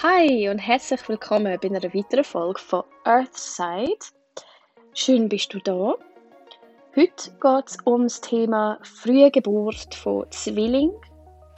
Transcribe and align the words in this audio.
Hi 0.00 0.48
und 0.48 0.60
herzlich 0.60 1.08
willkommen 1.08 1.58
bei 1.60 1.68
einer 1.68 1.82
weiteren 1.82 2.22
Folge 2.22 2.60
von 2.60 2.84
Earthside. 3.02 3.98
Schön 4.94 5.28
bist 5.28 5.52
du 5.52 5.58
da. 5.58 5.96
Heute 6.94 7.30
geht 7.40 7.66
es 7.66 7.78
um 7.82 8.04
das 8.04 8.20
Thema 8.20 8.78
frühe 8.84 9.28
Geburt 9.32 9.92
von 9.96 10.30
Zwilling 10.30 10.92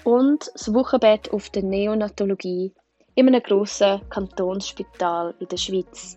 und 0.05 0.51
das 0.55 0.73
Wochenbett 0.73 1.31
auf 1.35 1.51
der 1.51 1.65
Neonatologie 1.65 2.73
in 3.15 3.29
einem 3.29 3.43
grossen 3.43 4.01
Kantonsspital 4.09 5.35
in 5.39 5.49
der 5.49 5.59
Schweiz. 5.59 6.17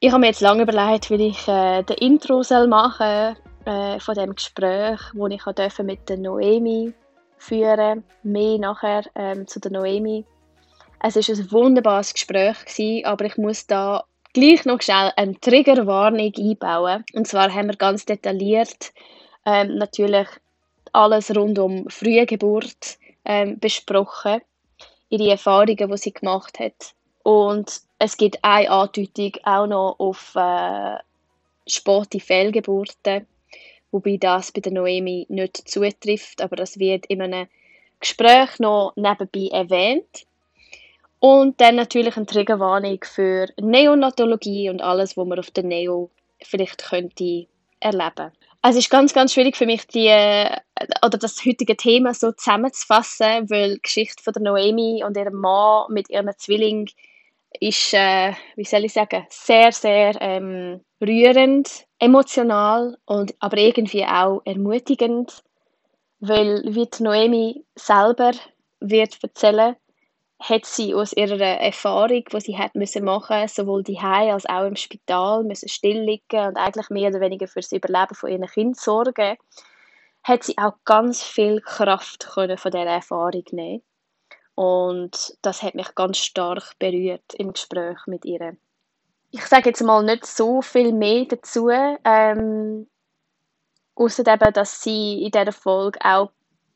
Ich 0.00 0.10
habe 0.10 0.22
mir 0.22 0.26
jetzt 0.26 0.40
lange 0.40 0.64
überlegt, 0.64 1.08
wie 1.10 1.28
ich 1.28 1.46
äh, 1.46 1.84
den 1.84 1.98
Intro 1.98 2.42
soll 2.42 2.66
machen 2.66 3.36
äh, 3.64 4.00
von 4.00 4.14
dem 4.16 4.34
Gespräch, 4.34 4.98
wo 5.14 5.28
ich 5.28 5.46
mit 5.84 6.08
der 6.08 6.18
Noemi 6.18 6.92
führen, 7.38 8.02
mehr 8.24 8.58
nachher 8.58 9.04
ähm, 9.14 9.46
zu 9.46 9.60
der 9.60 9.70
Noemi. 9.70 10.24
Es 11.04 11.16
ist 11.16 11.30
ein 11.30 11.50
wunderbares 11.50 12.14
Gespräch 12.14 12.64
gewesen, 12.64 13.04
aber 13.06 13.24
ich 13.24 13.36
muss 13.36 13.66
da 13.66 14.04
gleich 14.32 14.64
noch 14.64 14.80
schnell 14.80 15.12
eine 15.16 15.38
Triggerwarnung 15.40 16.32
einbauen. 16.38 17.04
Und 17.12 17.26
zwar 17.26 17.52
haben 17.52 17.66
wir 17.66 17.76
ganz 17.76 18.04
detailliert 18.04 18.92
ähm, 19.44 19.78
natürlich 19.78 20.28
alles 20.92 21.34
rund 21.34 21.58
um 21.58 21.90
frühe 21.90 22.24
Geburt 22.24 22.98
ähm, 23.24 23.58
besprochen, 23.58 24.42
ihre 25.08 25.30
Erfahrungen, 25.30 25.90
die 25.90 25.96
sie 25.96 26.12
gemacht 26.12 26.60
hat. 26.60 26.94
Und 27.24 27.80
es 27.98 28.16
gibt 28.16 28.38
eine 28.42 28.70
Andeutung 28.70 29.32
auch 29.42 29.66
noch 29.66 29.96
auf 29.98 30.36
äh, 30.36 30.98
späte 31.66 32.20
Fehlgeburten, 32.20 33.26
wobei 33.90 34.18
das 34.18 34.52
bei 34.52 34.60
der 34.60 34.72
Noemi 34.72 35.26
nicht 35.28 35.68
zutrifft, 35.68 36.40
aber 36.42 36.54
das 36.54 36.78
wird 36.78 37.06
in 37.06 37.22
einem 37.22 37.48
Gespräch 37.98 38.60
noch 38.60 38.92
nebenbei 38.94 39.48
erwähnt. 39.50 40.26
Und 41.24 41.60
dann 41.60 41.76
natürlich 41.76 42.16
eine 42.16 42.26
Triggerwarnung 42.26 42.98
für 43.04 43.46
Neonatologie 43.60 44.68
und 44.70 44.82
alles, 44.82 45.16
was 45.16 45.24
man 45.24 45.38
auf 45.38 45.52
der 45.52 45.62
Neo 45.62 46.10
vielleicht 46.42 46.82
könnte 46.82 47.46
erleben. 47.78 48.32
Also 48.60 48.80
es 48.80 48.86
ist 48.86 48.90
ganz, 48.90 49.14
ganz 49.14 49.32
schwierig 49.32 49.56
für 49.56 49.64
mich, 49.64 49.86
die, 49.86 50.08
oder 50.08 51.18
das 51.18 51.44
heutige 51.46 51.76
Thema 51.76 52.12
so 52.12 52.32
zusammenzufassen, 52.32 53.48
weil 53.50 53.74
die 53.74 53.82
Geschichte 53.82 54.20
von 54.20 54.32
der 54.32 54.42
Noemi 54.42 55.04
und 55.04 55.16
ihrem 55.16 55.36
Mann 55.36 55.92
mit 55.92 56.10
ihrem 56.10 56.28
Zwilling 56.38 56.90
ist, 57.60 57.94
äh, 57.94 58.32
wie 58.56 58.64
soll 58.64 58.84
ich 58.84 58.92
sagen, 58.92 59.24
sehr, 59.30 59.70
sehr 59.70 60.20
ähm, 60.20 60.80
rührend, 61.00 61.86
emotional 62.00 62.98
und 63.06 63.32
aber 63.38 63.58
irgendwie 63.58 64.04
auch 64.04 64.42
ermutigend, 64.44 65.44
weil 66.18 66.64
wie 66.64 66.86
die 66.86 67.02
Noemi 67.04 67.64
selber 67.76 68.32
wird 68.80 69.22
erzählen, 69.22 69.76
hat 70.42 70.66
sie 70.66 70.94
aus 70.94 71.12
ihrer 71.12 71.40
Erfahrung, 71.40 72.24
die 72.24 72.40
sie 72.40 72.58
hat 72.58 72.74
müssen 72.74 73.04
machen, 73.04 73.46
sowohl 73.46 73.84
die 73.84 73.98
als 73.98 74.46
auch 74.46 74.66
im 74.66 74.74
Spital, 74.74 75.44
müssen 75.44 75.68
still 75.68 76.00
liegen 76.00 76.46
und 76.48 76.56
eigentlich 76.56 76.90
mehr 76.90 77.10
oder 77.10 77.20
weniger 77.20 77.46
für 77.46 77.60
das 77.60 77.70
Überleben 77.70 78.14
von 78.14 78.30
ihren 78.30 78.46
Kind 78.46 78.76
sorgen, 78.76 79.36
hat 80.24 80.42
sie 80.42 80.58
auch 80.58 80.74
ganz 80.84 81.22
viel 81.22 81.60
Kraft 81.60 82.28
können 82.34 82.58
von 82.58 82.72
dieser 82.72 82.86
Erfahrung 82.86 83.44
nehmen. 83.52 83.82
Und 84.54 85.38
das 85.42 85.62
hat 85.62 85.74
mich 85.74 85.94
ganz 85.94 86.18
stark 86.18 86.78
berührt 86.78 87.34
im 87.34 87.52
Gespräch 87.52 87.98
mit 88.06 88.24
ihr. 88.24 88.56
Ich 89.30 89.46
sage 89.46 89.70
jetzt 89.70 89.82
mal 89.82 90.02
nicht 90.02 90.26
so 90.26 90.60
viel 90.60 90.92
mehr 90.92 91.24
dazu, 91.24 91.70
ähm, 91.70 92.88
außer 93.94 94.26
eben, 94.26 94.52
dass 94.52 94.82
sie 94.82 95.22
in 95.22 95.30
dieser 95.30 95.52
Folge 95.52 95.98
auch 96.04 96.30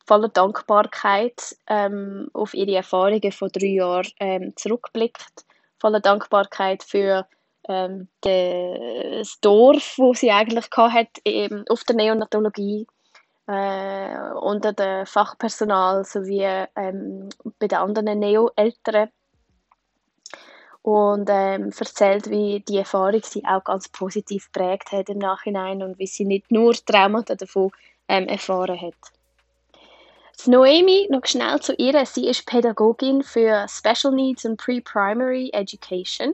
voller 0.07 0.29
Dankbarkeit 0.29 1.57
ähm, 1.67 2.29
auf 2.33 2.53
ihre 2.53 2.75
Erfahrungen 2.75 3.31
von 3.31 3.49
drei 3.51 3.67
Jahren 3.67 4.07
ähm, 4.19 4.53
zurückblickt. 4.55 5.45
Voller 5.79 5.99
Dankbarkeit 5.99 6.81
für 6.81 7.27
ähm, 7.67 8.07
das 8.21 9.39
Dorf, 9.41 9.95
wo 9.97 10.13
sie 10.13 10.31
eigentlich 10.31 10.65
hat, 10.75 11.09
eben 11.25 11.65
auf 11.69 11.83
der 11.83 11.97
Neonatologie 11.97 12.87
äh, 13.47 14.17
unter 14.41 14.73
dem 14.73 15.05
Fachpersonal 15.05 16.05
sowie 16.05 16.65
ähm, 16.75 17.29
bei 17.59 17.67
den 17.67 17.77
anderen 17.77 18.19
Neo-Eltern 18.19 19.09
und 20.81 21.29
ähm, 21.29 21.71
erzählt, 21.77 22.29
wie 22.29 22.61
die 22.61 22.77
Erfahrung 22.77 23.21
sie 23.23 23.43
auch 23.45 23.63
ganz 23.63 23.89
positiv 23.89 24.49
prägt 24.53 24.93
hat 24.93 25.09
im 25.09 25.17
Nachhinein 25.17 25.83
und 25.83 25.99
wie 25.99 26.07
sie 26.07 26.23
nicht 26.23 26.49
nur 26.49 26.73
Traumata 26.73 27.35
davon 27.35 27.71
ähm, 28.07 28.27
erfahren 28.27 28.79
hat. 28.79 29.16
Noemi, 30.45 31.07
noch 31.09 31.25
schnell 31.25 31.59
zu 31.59 31.73
ihr. 31.73 32.05
Sie 32.05 32.27
ist 32.27 32.45
Pädagogin 32.45 33.23
für 33.23 33.65
Special 33.67 34.13
Needs 34.13 34.45
und 34.45 34.57
Pre-Primary 34.57 35.49
Education 35.51 36.33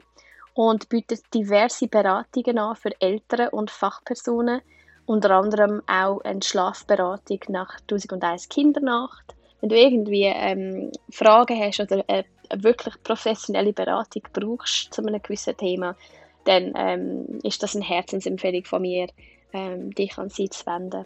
und 0.53 0.89
bietet 0.89 1.21
diverse 1.33 1.87
Beratungen 1.87 2.57
an 2.59 2.75
für 2.75 2.91
Eltern 2.99 3.47
und 3.49 3.71
Fachpersonen, 3.71 4.61
unter 5.05 5.31
anderem 5.31 5.81
auch 5.87 6.19
eine 6.21 6.43
Schlafberatung 6.43 7.39
nach 7.47 7.79
1001 7.89 8.49
Kindernacht. 8.49 9.35
Wenn 9.61 9.69
du 9.69 9.79
irgendwie 9.79 10.23
ähm, 10.23 10.91
Fragen 11.09 11.59
hast 11.59 11.79
oder 11.79 12.03
eine, 12.07 12.25
eine, 12.49 12.63
wirklich 12.63 13.01
professionelle 13.03 13.71
Beratung 13.71 14.23
brauchst 14.33 14.93
zu 14.93 15.01
einem 15.01 15.21
gewissen 15.21 15.55
Thema, 15.55 15.95
dann 16.43 16.73
ähm, 16.75 17.39
ist 17.43 17.63
das 17.63 17.73
eine 17.73 17.85
Herzensempfehlung 17.85 18.65
von 18.65 18.81
mir, 18.81 19.07
ähm, 19.53 19.91
dich 19.95 20.17
an 20.17 20.29
sie 20.29 20.49
zu 20.49 20.65
wenden. 20.65 21.05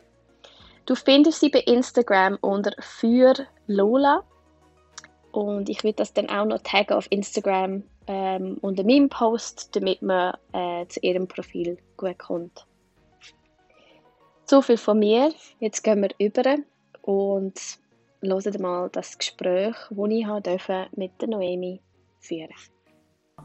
Du 0.88 0.96
findest 0.96 1.42
sie 1.42 1.50
bei 1.50 1.60
Instagram 1.60 2.38
unter 2.40 2.72
für 2.80 3.36
Lola. 3.68 4.24
Und 5.34 5.68
ich 5.70 5.84
würde 5.84 5.98
das 5.98 6.14
dann 6.14 6.30
auch 6.30 6.46
noch 6.46 6.60
taggen 6.64 6.96
auf 6.96 7.08
Instagram 7.10 7.84
ähm, 8.08 8.58
unter 8.62 8.84
meinem 8.84 9.10
Post, 9.10 9.76
damit 9.76 10.02
man 10.02 10.36
äh, 10.54 10.88
zu 10.88 11.02
ihrem 11.02 11.28
Profil 11.28 11.78
gut 11.98 12.18
kommt. 12.18 12.66
So 14.46 14.62
viel 14.62 14.78
von 14.78 15.00
mir. 15.00 15.34
Jetzt 15.60 15.84
gehen 15.84 16.02
wir 16.02 16.10
über 16.26 16.56
und 17.02 17.60
hören 18.22 18.62
mal 18.62 18.90
das 18.90 19.18
Gespräch, 19.18 19.76
das 19.90 20.10
ich 20.10 20.26
durfte 20.26 20.88
mit 20.96 21.22
der 21.22 21.28
Noemi 21.28 21.82
führen 22.22 22.54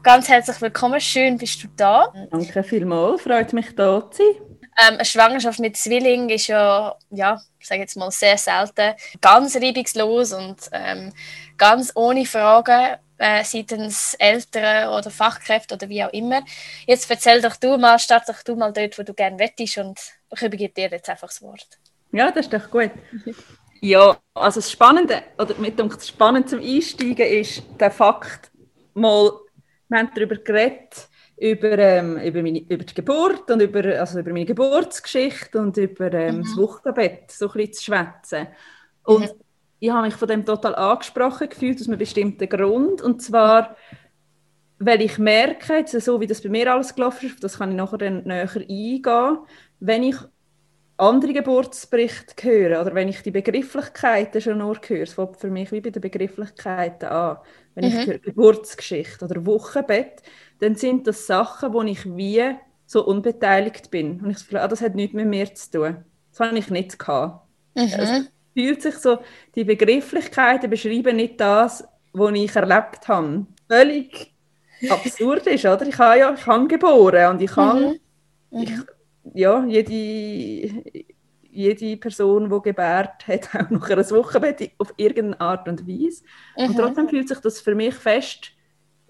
Ganz 0.01 0.29
herzlich 0.29 0.61
willkommen, 0.61 0.99
schön 1.01 1.37
bist 1.37 1.61
du 1.61 1.67
da. 1.75 2.11
Danke 2.31 2.63
vielmals, 2.63 3.21
freut 3.21 3.51
mich 3.51 3.75
da 3.75 4.09
zu 4.09 4.23
sein. 4.23 4.52
Ähm, 4.77 4.95
eine 4.95 5.05
Schwangerschaft 5.05 5.59
mit 5.59 5.77
Zwilling 5.77 6.29
ist 6.29 6.47
ja, 6.47 6.95
ja, 7.09 7.41
ich 7.59 7.67
sage 7.67 7.81
jetzt 7.81 7.95
mal 7.95 8.11
sehr 8.11 8.37
selten, 8.37 8.93
ganz 9.21 9.55
reibungslos 9.55 10.33
und 10.33 10.57
ähm, 10.71 11.13
ganz 11.57 11.91
ohne 11.95 12.25
Fragen 12.25 12.97
äh, 13.17 13.43
seitens 13.43 14.15
Eltern 14.15 14.89
oder 14.89 15.09
Fachkräfte 15.09 15.75
oder 15.75 15.87
wie 15.89 16.03
auch 16.03 16.11
immer. 16.11 16.41
Jetzt 16.87 17.09
erzähl 17.09 17.41
doch 17.41 17.55
du 17.55 17.77
mal, 17.77 17.99
start 17.99 18.27
doch 18.27 18.43
du 18.43 18.55
mal 18.55 18.73
dort, 18.73 18.97
wo 18.97 19.03
du 19.03 19.13
gerne 19.13 19.39
wettest 19.39 19.77
und 19.77 19.99
ich 20.35 20.41
übergebe 20.41 20.73
dir 20.73 20.89
jetzt 20.89 21.09
einfach 21.09 21.29
das 21.29 21.41
Wort. 21.41 21.67
Ja, 22.11 22.31
das 22.31 22.45
ist 22.45 22.53
doch 22.53 22.69
gut. 22.69 22.91
Ja, 23.85 24.17
also 24.33 24.61
das 24.61 24.71
Spannende, 24.71 25.23
oder 25.37 25.55
mit 25.55 25.77
dem 25.77 25.91
Spannend 25.99 26.49
zum 26.49 26.61
Einsteigen 26.61 27.27
ist 27.27 27.63
der 27.77 27.91
Fakt, 27.91 28.49
mal, 28.93 29.33
wir 29.89 29.97
haben 29.97 30.09
darüber 30.15 30.37
geredet, 30.37 31.09
über, 31.37 31.77
ähm, 31.77 32.17
über, 32.17 32.41
meine, 32.41 32.59
über 32.59 32.83
die 32.83 32.93
Geburt 32.93 33.49
und 33.49 33.61
über, 33.61 33.83
also 33.99 34.19
über 34.19 34.31
meine 34.31 34.45
Geburtsgeschichte 34.45 35.59
und 35.59 35.75
über 35.77 36.11
ähm, 36.13 36.37
mhm. 36.37 36.43
das 36.43 36.57
Wochenbett 36.57 37.31
so 37.31 37.47
ein 37.47 37.53
bisschen 37.53 37.73
zu 37.73 37.83
schwätzen. 37.83 38.47
Und 39.03 39.21
mhm. 39.21 39.41
ich 39.79 39.89
habe 39.89 40.05
mich 40.05 40.15
von 40.15 40.27
dem 40.27 40.45
total 40.45 40.75
angesprochen 40.75 41.49
gefühlt, 41.49 41.81
aus 41.81 41.87
einem 41.87 41.99
bestimmten 41.99 42.47
Grund. 42.47 43.01
Und 43.01 43.21
zwar, 43.21 43.75
weil 44.79 45.01
ich 45.01 45.17
merke, 45.17 45.73
jetzt, 45.73 45.99
so 45.99 46.19
wie 46.21 46.27
das 46.27 46.41
bei 46.41 46.49
mir 46.49 46.71
alles 46.71 46.95
gelaufen 46.95 47.27
ist, 47.27 47.43
das 47.43 47.57
kann 47.57 47.71
ich 47.71 47.77
nachher 47.77 47.97
dann 47.97 48.23
näher 48.23 48.49
eingehen, 48.55 49.37
wenn 49.79 50.03
ich 50.03 50.17
andere 50.97 51.33
Geburtsberichte 51.33 52.43
höre 52.43 52.81
oder 52.81 52.93
wenn 52.93 53.09
ich 53.09 53.21
die 53.23 53.31
Begrifflichkeiten 53.31 54.39
schon 54.41 54.59
nur 54.59 54.79
höre, 54.85 55.01
es 55.01 55.13
fängt 55.13 55.37
für 55.37 55.49
mich 55.49 55.71
wie 55.71 55.81
bei 55.81 55.89
den 55.89 56.01
Begrifflichkeiten 56.01 57.09
an, 57.09 57.37
wenn 57.73 57.91
mhm. 57.91 57.99
ich 57.99 58.07
höre 58.07 58.19
Geburtsgeschichte 58.19 59.25
oder 59.25 59.45
Wochenbett, 59.45 60.21
dann 60.63 60.75
sind 60.75 61.07
das 61.07 61.27
Sachen, 61.27 61.73
wo 61.73 61.81
ich 61.81 62.05
wie 62.15 62.41
so 62.85 63.05
unbeteiligt 63.05 63.91
bin. 63.91 64.21
Und 64.21 64.31
ich 64.31 64.39
so, 64.39 64.57
ah, 64.57 64.67
das 64.67 64.81
hat 64.81 64.95
nichts 64.95 65.13
mit 65.13 65.27
mir 65.27 65.53
zu 65.53 65.71
tun. 65.71 66.05
Das 66.31 66.39
habe 66.39 66.57
ich 66.57 66.69
nicht 66.69 66.97
gehabt. 66.97 67.45
Mhm. 67.75 67.83
Es 67.83 68.31
fühlt 68.53 68.81
sich 68.81 68.95
so, 68.95 69.17
die 69.55 69.65
Begrifflichkeiten 69.65 70.69
beschreiben 70.69 71.17
nicht 71.17 71.41
das, 71.41 71.85
was 72.13 72.33
ich 72.33 72.55
erlebt 72.55 73.05
habe. 73.09 73.45
Völlig 73.67 74.31
absurd 74.89 75.47
ist, 75.47 75.65
oder? 75.65 75.85
Ich 75.85 75.97
habe 75.97 76.19
ja, 76.19 76.33
ich 76.33 76.47
habe 76.47 76.67
geboren 76.67 77.31
und 77.31 77.41
ich 77.41 77.55
habe, 77.57 77.99
mhm. 78.49 78.61
ich, 78.61 78.71
ja, 79.33 79.65
jede, 79.65 81.03
jede 81.51 81.97
Person, 81.97 82.49
die 82.49 82.61
gebärt, 82.61 83.27
hat 83.27 83.49
auch 83.55 83.69
noch 83.69 83.89
ein 83.89 84.09
Wochenbett 84.11 84.71
auf 84.77 84.93
irgendeine 84.95 85.41
Art 85.41 85.67
und 85.67 85.85
Weise. 85.85 86.23
Mhm. 86.57 86.67
Und 86.67 86.77
trotzdem 86.77 87.09
fühlt 87.09 87.27
sich 87.27 87.39
das 87.39 87.59
für 87.59 87.75
mich 87.75 87.95
fest 87.95 88.52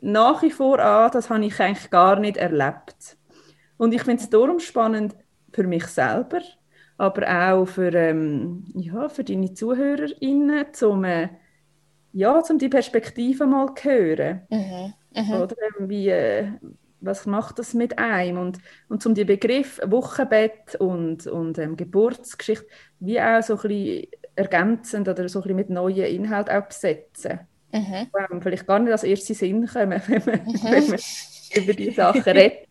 nach 0.03 0.41
wie 0.43 0.51
vor 0.51 0.79
an, 0.79 1.11
das 1.11 1.29
habe 1.29 1.45
ich 1.45 1.59
eigentlich 1.59 1.89
gar 1.89 2.19
nicht 2.19 2.37
erlebt. 2.37 3.17
Und 3.77 3.93
ich 3.93 4.03
finde 4.03 4.21
es 4.21 4.29
darum 4.29 4.59
spannend 4.59 5.15
für 5.53 5.63
mich 5.63 5.85
selber, 5.87 6.41
aber 6.97 7.53
auch 7.53 7.65
für, 7.65 7.93
ähm, 7.93 8.65
ja, 8.75 9.07
für 9.07 9.23
deine 9.23 9.53
ZuhörerInnen, 9.53 10.65
um 10.83 11.03
äh, 11.05 11.29
ja, 12.11 12.37
um 12.37 12.57
die 12.59 12.69
Perspektive 12.69 13.45
mal 13.45 13.73
zu 13.75 13.89
hören. 13.89 14.41
Mhm. 14.49 14.93
Mhm. 15.15 15.33
Oder 15.33 15.55
wie, 15.79 16.09
äh, 16.09 16.51
was 16.99 17.25
macht 17.25 17.59
das 17.59 17.73
mit 17.73 17.97
einem? 17.97 18.37
Und, 18.37 18.59
und 18.89 19.05
um 19.05 19.15
die 19.15 19.25
Begriff 19.25 19.79
Wochenbett 19.85 20.75
und, 20.75 21.27
und 21.27 21.57
ähm, 21.57 21.77
Geburtsgeschichte 21.77 22.67
wie 22.99 23.21
auch 23.21 23.41
so 23.41 23.55
ein 23.55 23.61
bisschen 23.61 24.07
ergänzend 24.35 25.07
oder 25.07 25.29
so 25.29 25.39
ein 25.39 25.43
bisschen 25.43 25.55
mit 25.55 25.69
neuen 25.69 26.05
Inhalten 26.05 26.55
auch 26.55 26.67
besetzen. 26.67 27.39
Mhm. 27.73 28.07
Wo 28.11 28.39
vielleicht 28.39 28.67
gar 28.67 28.79
nicht 28.79 28.91
als 28.91 29.03
erste 29.03 29.33
Sinn 29.33 29.67
kommen, 29.67 30.01
wenn 30.07 30.23
man, 30.25 30.45
mhm. 30.45 30.63
wenn 30.63 30.87
man 30.87 30.99
über 31.55 31.73
die 31.73 31.91
Sachen 31.91 32.21
redet. 32.25 32.67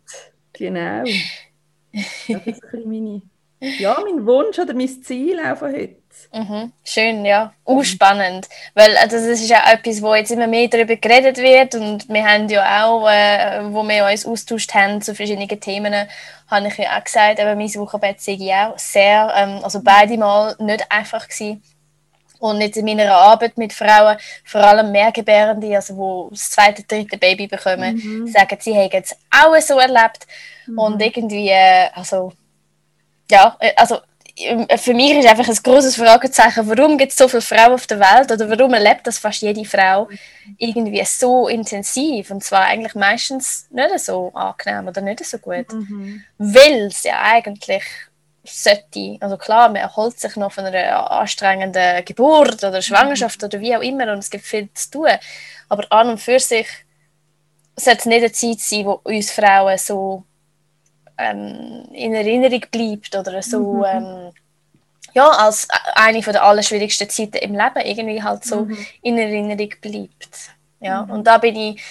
Genau. 0.53 1.03
Das 1.03 2.07
ist 2.27 2.29
ein 2.29 2.41
bisschen 2.43 2.89
meine 2.89 3.21
ja, 3.79 3.97
mein 4.03 4.25
Wunsch 4.25 4.59
oder 4.59 4.73
mein 4.73 4.89
Ziel 5.03 5.39
auch 5.39 5.57
von 5.57 5.71
heute. 5.71 5.95
Mhm. 6.33 6.73
Schön, 6.83 7.23
ja. 7.23 7.53
Auch 7.63 7.83
spannend. 7.83 8.49
Weil 8.73 8.97
also, 8.97 9.15
das 9.15 9.25
ist 9.25 9.49
ja 9.49 9.71
etwas, 9.71 10.01
wo 10.01 10.13
jetzt 10.13 10.31
immer 10.31 10.47
mehr 10.47 10.67
darüber 10.67 10.97
geredet 10.97 11.37
wird 11.37 11.75
und 11.75 12.09
wir 12.09 12.25
haben 12.25 12.49
ja 12.49 12.85
auch, 12.85 13.09
äh, 13.09 13.61
wo 13.73 13.83
wir 13.83 14.05
uns 14.05 14.25
austauscht 14.25 14.73
haben 14.73 15.01
zu 15.01 15.15
verschiedenen 15.15 15.47
Themen, 15.47 15.93
habe 16.47 16.67
ich 16.67 16.77
ja 16.77 16.97
auch 16.97 17.03
gesagt, 17.03 17.39
aber 17.39 17.55
mein 17.55 17.73
Wochenbett 17.75 18.19
sei 18.19 18.37
auch 18.53 18.77
sehr, 18.77 19.33
ähm, 19.35 19.59
also 19.63 19.81
beide 19.81 20.17
Mal 20.17 20.55
nicht 20.59 20.85
einfach 20.91 21.27
gewesen. 21.27 21.63
Und 22.43 22.59
jetzt 22.59 22.75
in 22.75 22.83
meiner 22.83 23.09
Arbeit 23.09 23.57
mit 23.57 23.71
Frauen, 23.71 24.17
vor 24.43 24.59
allem 24.59 24.91
Mehrgebärende, 24.91 25.73
also 25.77 26.27
die 26.29 26.35
das 26.35 26.49
zweite, 26.49 26.83
dritte 26.83 27.17
Baby 27.17 27.47
bekommen, 27.47 27.95
mhm. 27.95 28.27
sagen, 28.27 28.57
sie 28.59 28.75
haben 28.75 28.91
es 28.91 29.15
auch 29.31 29.55
so 29.61 29.79
erlebt. 29.79 30.27
Mhm. 30.67 30.77
Und 30.77 31.01
irgendwie, 31.01 31.47
äh, 31.47 31.87
also 31.93 32.33
ja, 33.31 33.55
äh, 33.61 33.71
also 33.77 33.99
äh, 34.35 34.77
für 34.77 34.93
mich 34.93 35.13
ist 35.13 35.25
einfach 35.25 35.47
ein 35.47 35.55
großes 35.55 35.95
Fragezeichen, 35.95 36.67
warum 36.67 36.97
gibt 36.97 37.13
es 37.13 37.17
so 37.17 37.29
viele 37.29 37.41
Frauen 37.41 37.75
auf 37.75 37.87
der 37.87 38.01
Welt 38.01 38.29
oder 38.29 38.49
warum 38.49 38.73
erlebt 38.73 39.07
das 39.07 39.19
fast 39.19 39.41
jede 39.41 39.63
Frau 39.63 40.09
irgendwie 40.57 41.01
so 41.05 41.47
intensiv 41.47 42.29
und 42.29 42.43
zwar 42.43 42.65
eigentlich 42.65 42.93
meistens 42.93 43.69
nicht 43.71 43.99
so 43.99 44.33
angenehm 44.33 44.89
oder 44.89 44.99
nicht 44.99 45.23
so 45.23 45.37
gut, 45.37 45.71
mhm. 45.71 46.25
weil 46.37 46.87
es 46.87 47.03
ja 47.03 47.21
eigentlich 47.21 47.85
sollte, 48.43 49.17
also 49.21 49.37
klar, 49.37 49.69
man 49.69 49.77
erholt 49.77 50.19
sich 50.19 50.35
noch 50.35 50.51
von 50.51 50.65
einer 50.65 51.09
anstrengenden 51.11 52.03
Geburt 52.03 52.63
oder 52.63 52.81
Schwangerschaft 52.81 53.41
mhm. 53.41 53.45
oder 53.45 53.59
wie 53.61 53.75
auch 53.75 53.81
immer 53.81 54.11
und 54.11 54.19
es 54.19 54.29
gibt 54.29 54.45
viel 54.45 54.69
zu 54.73 54.91
tun, 54.91 55.09
aber 55.69 55.85
an 55.91 56.09
und 56.09 56.17
für 56.19 56.39
sich 56.39 56.67
sollte 57.75 57.99
es 57.99 58.05
nicht 58.05 58.17
eine 58.17 58.31
Zeit 58.31 58.59
sein, 58.59 58.85
wo 58.85 58.99
uns 59.03 59.31
Frauen 59.31 59.77
so 59.77 60.23
ähm, 61.17 61.85
in 61.93 62.13
Erinnerung 62.13 62.65
bleibt 62.69 63.15
oder 63.15 63.41
so 63.41 63.59
mhm. 63.59 63.85
ähm, 63.85 64.31
ja, 65.13 65.29
als 65.29 65.67
eine 65.95 66.21
der 66.21 66.43
allerschwierigsten 66.43 67.09
Zeiten 67.09 67.37
im 67.37 67.53
Leben 67.53 67.81
irgendwie 67.85 68.23
halt 68.23 68.43
so 68.43 68.65
mhm. 68.65 68.77
in 69.01 69.17
Erinnerung 69.17 69.73
bleibt. 69.79 70.51
Ja, 70.79 71.03
mhm. 71.03 71.11
und 71.11 71.27
da 71.27 71.37
bin 71.37 71.55
ich, 71.55 71.81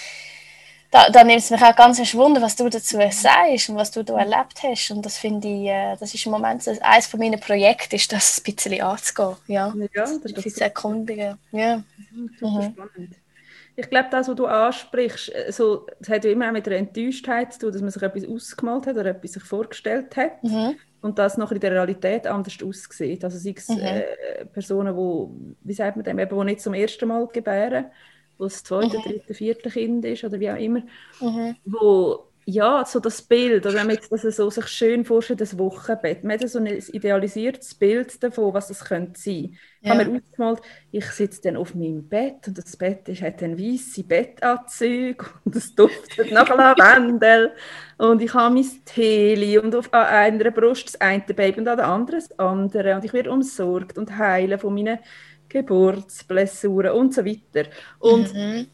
da, 0.93 1.09
da 1.09 1.23
nimmt 1.23 1.39
es 1.39 1.49
mich 1.49 1.61
auch 1.61 1.75
ganz 1.75 1.99
Wunder, 2.13 2.41
was 2.41 2.55
du 2.55 2.69
dazu 2.69 2.97
sagst 3.09 3.69
und 3.69 3.75
was 3.75 3.91
du 3.91 4.03
da 4.03 4.17
erlebt 4.17 4.61
hast. 4.61 4.91
Und 4.91 5.05
das 5.05 5.17
finde 5.17 5.47
ich, 5.47 5.67
äh, 5.67 5.95
das 5.99 6.13
ist 6.13 6.25
im 6.25 6.31
Moment 6.31 6.67
eines 6.67 7.07
von 7.07 7.19
meinen 7.19 7.39
Projekten, 7.39 7.95
ist 7.95 8.13
das 8.13 8.39
ein 8.39 8.53
bisschen 8.53 8.81
anzugehen. 8.81 9.35
Ja, 9.47 9.73
ja 9.75 9.87
das 9.93 10.45
ist 10.45 10.57
zu 10.57 10.63
erkundigen. 10.63 11.37
Ja. 11.51 11.83
Super 12.39 12.61
mhm. 12.61 12.71
spannend 12.71 13.15
ich 13.75 13.89
glaube, 13.89 14.09
das, 14.11 14.27
was 14.27 14.35
du 14.35 14.45
ansprichst, 14.45 15.33
äh, 15.33 15.51
so, 15.51 15.87
das 15.99 16.09
hat 16.09 16.25
ja 16.25 16.31
immer 16.31 16.47
auch 16.47 16.51
mit 16.51 16.65
der 16.65 16.77
Enttäuschtheit 16.77 17.53
zu 17.53 17.59
tun, 17.59 17.71
dass 17.71 17.81
man 17.81 17.91
sich 17.91 18.03
etwas 18.03 18.27
ausgemalt 18.27 18.87
hat 18.87 18.95
oder 18.97 19.09
etwas 19.09 19.33
sich 19.33 19.43
vorgestellt 19.43 20.15
hat 20.15 20.43
mhm. 20.43 20.75
und 21.01 21.17
das 21.17 21.37
noch 21.37 21.51
in 21.51 21.59
der 21.59 21.71
Realität 21.71 22.27
anders 22.27 22.57
aussieht. 22.63 23.23
Also 23.23 23.37
sei 23.37 23.55
es 23.57 23.69
mhm. 23.69 23.79
äh, 23.79 24.45
Personen, 24.45 24.95
die, 24.95 25.67
wie 25.67 25.73
sagt 25.73 25.95
man 25.95 26.03
dem, 26.03 26.19
eben, 26.19 26.37
die 26.37 26.45
nicht 26.45 26.61
zum 26.61 26.73
ersten 26.73 27.07
Mal 27.07 27.27
gebären, 27.27 27.85
das 28.45 28.63
zweite, 28.63 28.97
mhm. 28.97 29.03
dritte, 29.03 29.33
vierte 29.33 29.69
Kind 29.69 30.05
ist 30.05 30.23
oder 30.23 30.39
wie 30.39 30.51
auch 30.51 30.57
immer, 30.57 30.81
mhm. 31.19 31.55
wo 31.65 32.27
ja, 32.45 32.83
so 32.85 32.99
das 32.99 33.21
Bild, 33.21 33.65
oder 33.65 33.75
wenn 33.75 33.87
man 33.87 33.95
jetzt 33.95 34.11
das 34.11 34.35
so 34.35 34.49
sich 34.49 34.67
schön 34.67 35.05
vorstellt, 35.05 35.39
das 35.39 35.57
Wochenbett, 35.57 36.23
man 36.23 36.39
hat 36.39 36.49
so 36.49 36.59
ein 36.59 36.67
idealisiertes 36.67 37.73
Bild 37.75 38.21
davon, 38.21 38.53
was 38.53 38.67
das 38.67 38.83
könnte 38.83 39.19
sein. 39.19 39.57
Ich 39.81 39.87
ja. 39.87 39.93
habe 39.97 40.05
mir 40.05 40.21
ausgemalt, 40.21 40.61
ich 40.91 41.05
sitze 41.05 41.41
dann 41.41 41.57
auf 41.57 41.73
meinem 41.73 42.07
Bett 42.07 42.47
und 42.47 42.57
das 42.57 42.75
Bett 42.75 43.07
ist, 43.07 43.21
hat 43.21 43.41
dann 43.41 43.57
weiße 43.57 44.03
Bettanzüge 44.03 45.25
und 45.45 45.55
es 45.55 45.73
duftet 45.73 46.31
nach 46.31 46.49
Lavendel 46.49 47.51
und 47.97 48.21
ich 48.21 48.33
habe 48.33 48.55
mein 48.55 48.65
Teli 48.85 49.57
und 49.57 49.75
auf 49.75 49.93
einer 49.93 50.51
Brust 50.51 50.87
das 50.87 51.01
eine 51.01 51.21
Baby 51.21 51.61
und 51.61 51.67
an 51.67 51.77
der 51.77 51.87
anderen 51.87 52.19
das 52.19 52.39
andere 52.39 52.95
und 52.95 53.05
ich 53.05 53.13
werde 53.13 53.31
umsorgt 53.31 53.97
und 53.97 54.17
heile 54.17 54.57
von 54.57 54.73
meinen 54.73 54.99
Geburtsblessuren 55.53 56.91
und 56.91 57.13
so 57.13 57.23
weiter. 57.25 57.69
Und 57.99 58.33
mhm 58.33 58.67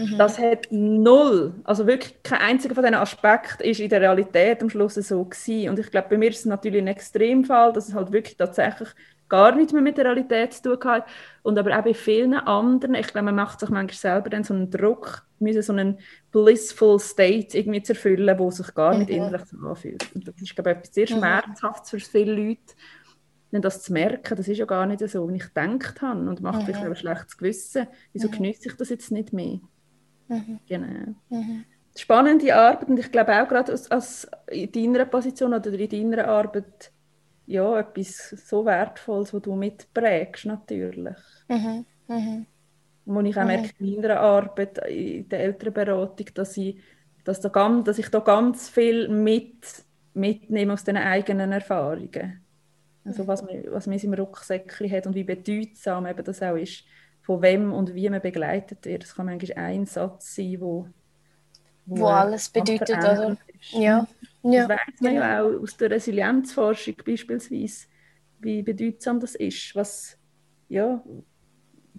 Mhm. 0.00 0.18
Das 0.18 0.38
hat 0.38 0.68
null, 0.70 1.54
also 1.64 1.86
wirklich 1.86 2.22
kein 2.22 2.40
einziger 2.40 2.74
von 2.74 2.84
diesen 2.84 2.96
Aspekten 2.96 3.62
ist 3.64 3.80
in 3.80 3.88
der 3.88 4.00
Realität 4.00 4.62
am 4.62 4.70
Schluss 4.70 4.94
so 4.94 5.24
gewesen. 5.24 5.70
Und 5.70 5.78
ich 5.78 5.90
glaube, 5.90 6.08
bei 6.10 6.18
mir 6.18 6.30
ist 6.30 6.40
es 6.40 6.44
natürlich 6.46 6.80
ein 6.80 6.86
Extremfall, 6.86 7.72
dass 7.72 7.88
es 7.88 7.94
halt 7.94 8.12
wirklich 8.12 8.36
tatsächlich 8.36 8.88
gar 9.28 9.54
nichts 9.54 9.72
mehr 9.72 9.82
mit 9.82 9.96
der 9.96 10.06
Realität 10.06 10.54
zu 10.54 10.76
tun 10.76 10.90
hat. 10.90 11.06
Und 11.42 11.58
aber 11.58 11.78
auch 11.78 11.84
bei 11.84 11.94
vielen 11.94 12.34
anderen, 12.34 12.94
ich 12.94 13.08
glaube, 13.08 13.26
man 13.26 13.36
macht 13.36 13.60
sich 13.60 13.68
manchmal 13.68 13.96
selber 13.96 14.30
dann 14.30 14.42
so 14.42 14.54
einen 14.54 14.70
Druck, 14.70 15.24
müssen 15.38 15.62
so 15.62 15.72
einen 15.72 15.98
blissful 16.32 16.98
State 16.98 17.56
irgendwie 17.56 17.82
zu 17.82 17.92
erfüllen, 17.92 18.38
wo 18.38 18.50
sich 18.50 18.74
gar 18.74 18.96
nicht 18.96 19.10
mhm. 19.10 19.16
innerlich 19.16 19.42
so 19.46 19.56
anfühlt. 19.66 20.04
Und 20.14 20.26
das 20.26 20.34
ist, 20.40 20.54
glaube 20.54 20.70
ich, 20.70 20.76
etwas 20.78 20.94
sehr 20.94 21.06
mhm. 21.10 21.18
Schmerzhaftes 21.18 21.90
für 21.90 22.00
viele 22.00 22.34
Leute, 22.34 22.74
denn 23.52 23.62
das 23.62 23.82
zu 23.82 23.92
merken, 23.92 24.36
das 24.36 24.48
ist 24.48 24.58
ja 24.58 24.64
gar 24.64 24.86
nicht 24.86 25.06
so, 25.08 25.28
wie 25.28 25.36
ich 25.36 25.52
gedacht 25.52 26.02
habe 26.02 26.28
und 26.28 26.40
macht 26.40 26.68
mhm. 26.68 26.74
ein 26.74 26.96
schlechtes 26.96 27.36
Gewissen. 27.36 27.86
Wieso 28.12 28.28
mhm. 28.28 28.32
genieße 28.32 28.68
ich 28.68 28.76
das 28.76 28.90
jetzt 28.90 29.10
nicht 29.10 29.32
mehr? 29.32 29.60
Mhm. 30.28 30.60
Genau. 30.68 31.14
Mhm. 31.28 31.64
Spannende 31.96 32.54
Arbeit 32.54 32.88
und 32.88 32.98
ich 32.98 33.10
glaube 33.10 33.32
auch 33.32 33.48
gerade 33.48 33.72
als, 33.72 33.90
als 33.90 34.30
in 34.48 34.70
deiner 34.72 35.04
Position 35.04 35.52
oder 35.52 35.72
in 35.72 36.10
deiner 36.10 36.28
Arbeit 36.28 36.92
ja, 37.46 37.80
etwas 37.80 38.28
so 38.46 38.64
Wertvolles, 38.64 39.34
was 39.34 39.42
du 39.42 39.56
mitprägst 39.56 40.46
natürlich. 40.46 41.16
Mhm. 41.48 41.84
Mhm. 42.06 42.46
Wo 43.06 43.20
ich 43.22 43.36
auch 43.36 43.42
mhm. 43.42 43.46
merke 43.48 43.74
in 43.80 44.00
meiner 44.00 44.20
Arbeit, 44.20 44.78
in 44.88 45.28
der 45.28 45.40
Elternberatung, 45.40 46.26
dass 46.34 46.56
ich, 46.56 46.80
dass, 47.24 47.40
da 47.40 47.48
ganz, 47.48 47.84
dass 47.86 47.98
ich 47.98 48.08
da 48.08 48.20
ganz 48.20 48.68
viel 48.68 49.08
mit, 49.08 49.84
mitnehme 50.14 50.74
aus 50.74 50.84
den 50.84 50.96
eigenen 50.96 51.50
Erfahrungen. 51.50 52.40
Also 53.04 53.26
was 53.26 53.42
man, 53.42 53.64
was 53.68 53.86
man 53.86 53.94
in 53.94 53.98
seinem 53.98 54.14
Rucksäckchen 54.14 54.90
hat 54.90 55.06
und 55.06 55.14
wie 55.14 55.24
bedeutsam 55.24 56.06
eben 56.06 56.24
das 56.24 56.42
auch 56.42 56.56
ist 56.56 56.84
von 57.22 57.42
wem 57.42 57.72
und 57.72 57.94
wie 57.94 58.08
man 58.10 58.20
begleitet 58.20 58.84
wird. 58.84 59.04
Das 59.04 59.14
kann 59.14 59.26
manchmal 59.26 59.56
ein 59.56 59.86
Satz 59.86 60.34
sein, 60.34 60.60
wo, 60.60 60.88
wo, 61.86 61.98
wo 61.98 62.06
alles 62.06 62.48
bedeutet. 62.48 62.96
Also, 62.96 63.36
ja. 63.72 64.06
ja. 64.42 64.66
Das 64.66 64.68
weiß 64.68 65.00
man 65.00 65.14
ja 65.14 65.42
auch 65.42 65.60
aus 65.60 65.76
der 65.76 65.90
Resilienzforschung 65.90 66.94
beispielsweise, 67.04 67.86
wie 68.40 68.62
bedeutsam 68.62 69.20
das 69.20 69.34
ist, 69.34 69.74
was, 69.74 70.18
ja, 70.68 71.02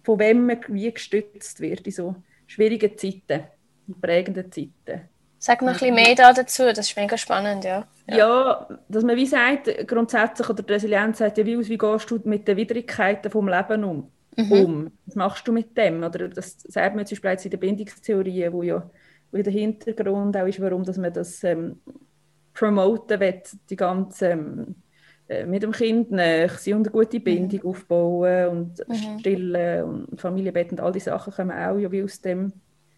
von 0.04 0.20
wem 0.20 0.46
man 0.46 0.60
wie 0.68 0.92
gestützt 0.92 1.60
wird 1.60 1.86
in 1.86 1.94
so 1.94 2.16
schwierigen 2.48 2.98
Zeiten, 2.98 3.46
in 3.88 4.00
prägenden 4.02 4.52
Zeiten. 4.52 5.10
Sag 5.44 5.64
noch 5.64 5.70
ein 5.70 5.74
bisschen 5.74 5.96
mehr 5.96 6.14
dazu, 6.14 6.66
das 6.66 6.88
ist 6.88 6.96
mega 6.96 7.18
spannend, 7.18 7.64
ja. 7.64 7.88
ja. 8.08 8.18
Ja, 8.18 8.68
dass 8.88 9.04
man 9.04 9.16
wie 9.16 9.26
sagt, 9.26 9.88
grundsätzlich, 9.88 10.48
oder 10.48 10.62
die 10.62 10.72
Resilienz 10.72 11.18
sagt 11.18 11.40
ja, 11.40 11.46
wie 11.48 11.58
aus, 11.58 11.68
wie 11.68 11.80
gehst 11.80 12.12
du 12.12 12.20
mit 12.26 12.48
den 12.48 12.58
Widrigkeiten 12.58 13.32
vom 13.32 13.48
Leben 13.48 13.84
um? 13.84 14.12
mhm. 14.38 14.52
um? 14.52 14.92
Was 15.08 15.16
machst 15.16 15.48
du 15.48 15.52
mit 15.52 15.76
dem? 15.76 16.04
Oder 16.04 16.28
das 16.28 16.58
sagt 16.62 16.96
man 16.96 17.08
zum 17.08 17.16
Beispiel 17.16 17.32
jetzt 17.32 17.46
in 17.46 17.52
der 17.52 17.58
Bindungstheorie, 17.58 18.52
wo 18.52 18.62
ja 18.62 18.88
wo 19.32 19.38
der 19.42 19.52
Hintergrund 19.52 20.38
auch 20.38 20.46
ist, 20.46 20.62
warum 20.62 20.84
dass 20.84 20.98
man 20.98 21.12
das 21.12 21.44
ähm, 21.44 21.80
promoten 22.54 23.20
will, 23.20 23.42
die 23.68 23.76
ganze 23.76 24.28
ähm, 24.28 24.76
äh, 25.28 25.46
mit 25.46 25.64
dem 25.64 25.72
Kind 25.72 26.12
näher 26.12 26.50
sie 26.50 26.74
und 26.74 26.86
eine 26.86 26.92
gute 26.92 27.18
mhm. 27.18 27.24
Bindung 27.24 27.62
mhm. 27.64 27.70
aufbauen 27.70 28.48
und 28.48 28.88
mhm. 28.88 29.20
stillen 29.20 29.84
und 29.84 30.22
Familienbett 30.22 30.72
und 30.72 30.82
all 30.82 30.92
diese 30.92 31.10
Sachen 31.10 31.34
kommen 31.34 31.58
auch 31.58 31.80
ja 31.80 31.92
wie 31.92 32.04
aus 32.04 32.22
dem 32.22 32.54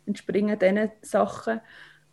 entspringen 0.05 0.59
diesen 0.59 0.91
Sachen. 1.01 1.61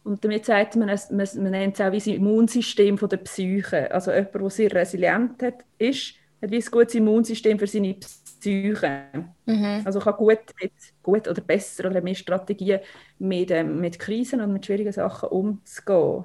Und 0.03 0.25
damit 0.25 0.47
sagt 0.47 0.77
man, 0.77 0.89
man, 0.89 1.29
man 1.37 1.51
nennt 1.51 1.75
es 1.75 1.81
auch 1.81 1.93
wie 1.93 1.99
das 1.99 2.07
Immunsystem 2.07 2.97
von 2.97 3.09
der 3.09 3.19
Psyche. 3.19 3.91
Also 3.93 4.13
jemand, 4.13 4.35
der 4.35 4.51
sehr 4.51 4.73
resilient 4.73 5.43
hat, 5.43 5.65
ist, 5.79 6.15
hat 6.41 6.51
wie 6.51 6.57
ein 6.57 6.71
gutes 6.71 6.95
Immunsystem 6.95 7.59
für 7.59 7.67
seine 7.67 7.95
Psyche. 7.95 9.03
Mhm. 9.45 9.83
Also 9.85 10.01
kann 10.01 10.17
gut, 10.17 10.39
mit, 10.61 10.73
gut 11.03 11.29
oder 11.29 11.43
besser 11.43 11.91
oder 11.91 12.01
mehr 12.01 12.15
Strategien 12.15 12.81
mit, 13.19 13.51
ähm, 13.51 13.81
mit 13.81 13.99
Krisen 13.99 14.41
und 14.41 14.53
mit 14.53 14.65
schwierigen 14.65 14.93
Sachen 14.93 15.29
umzugehen. 15.29 16.25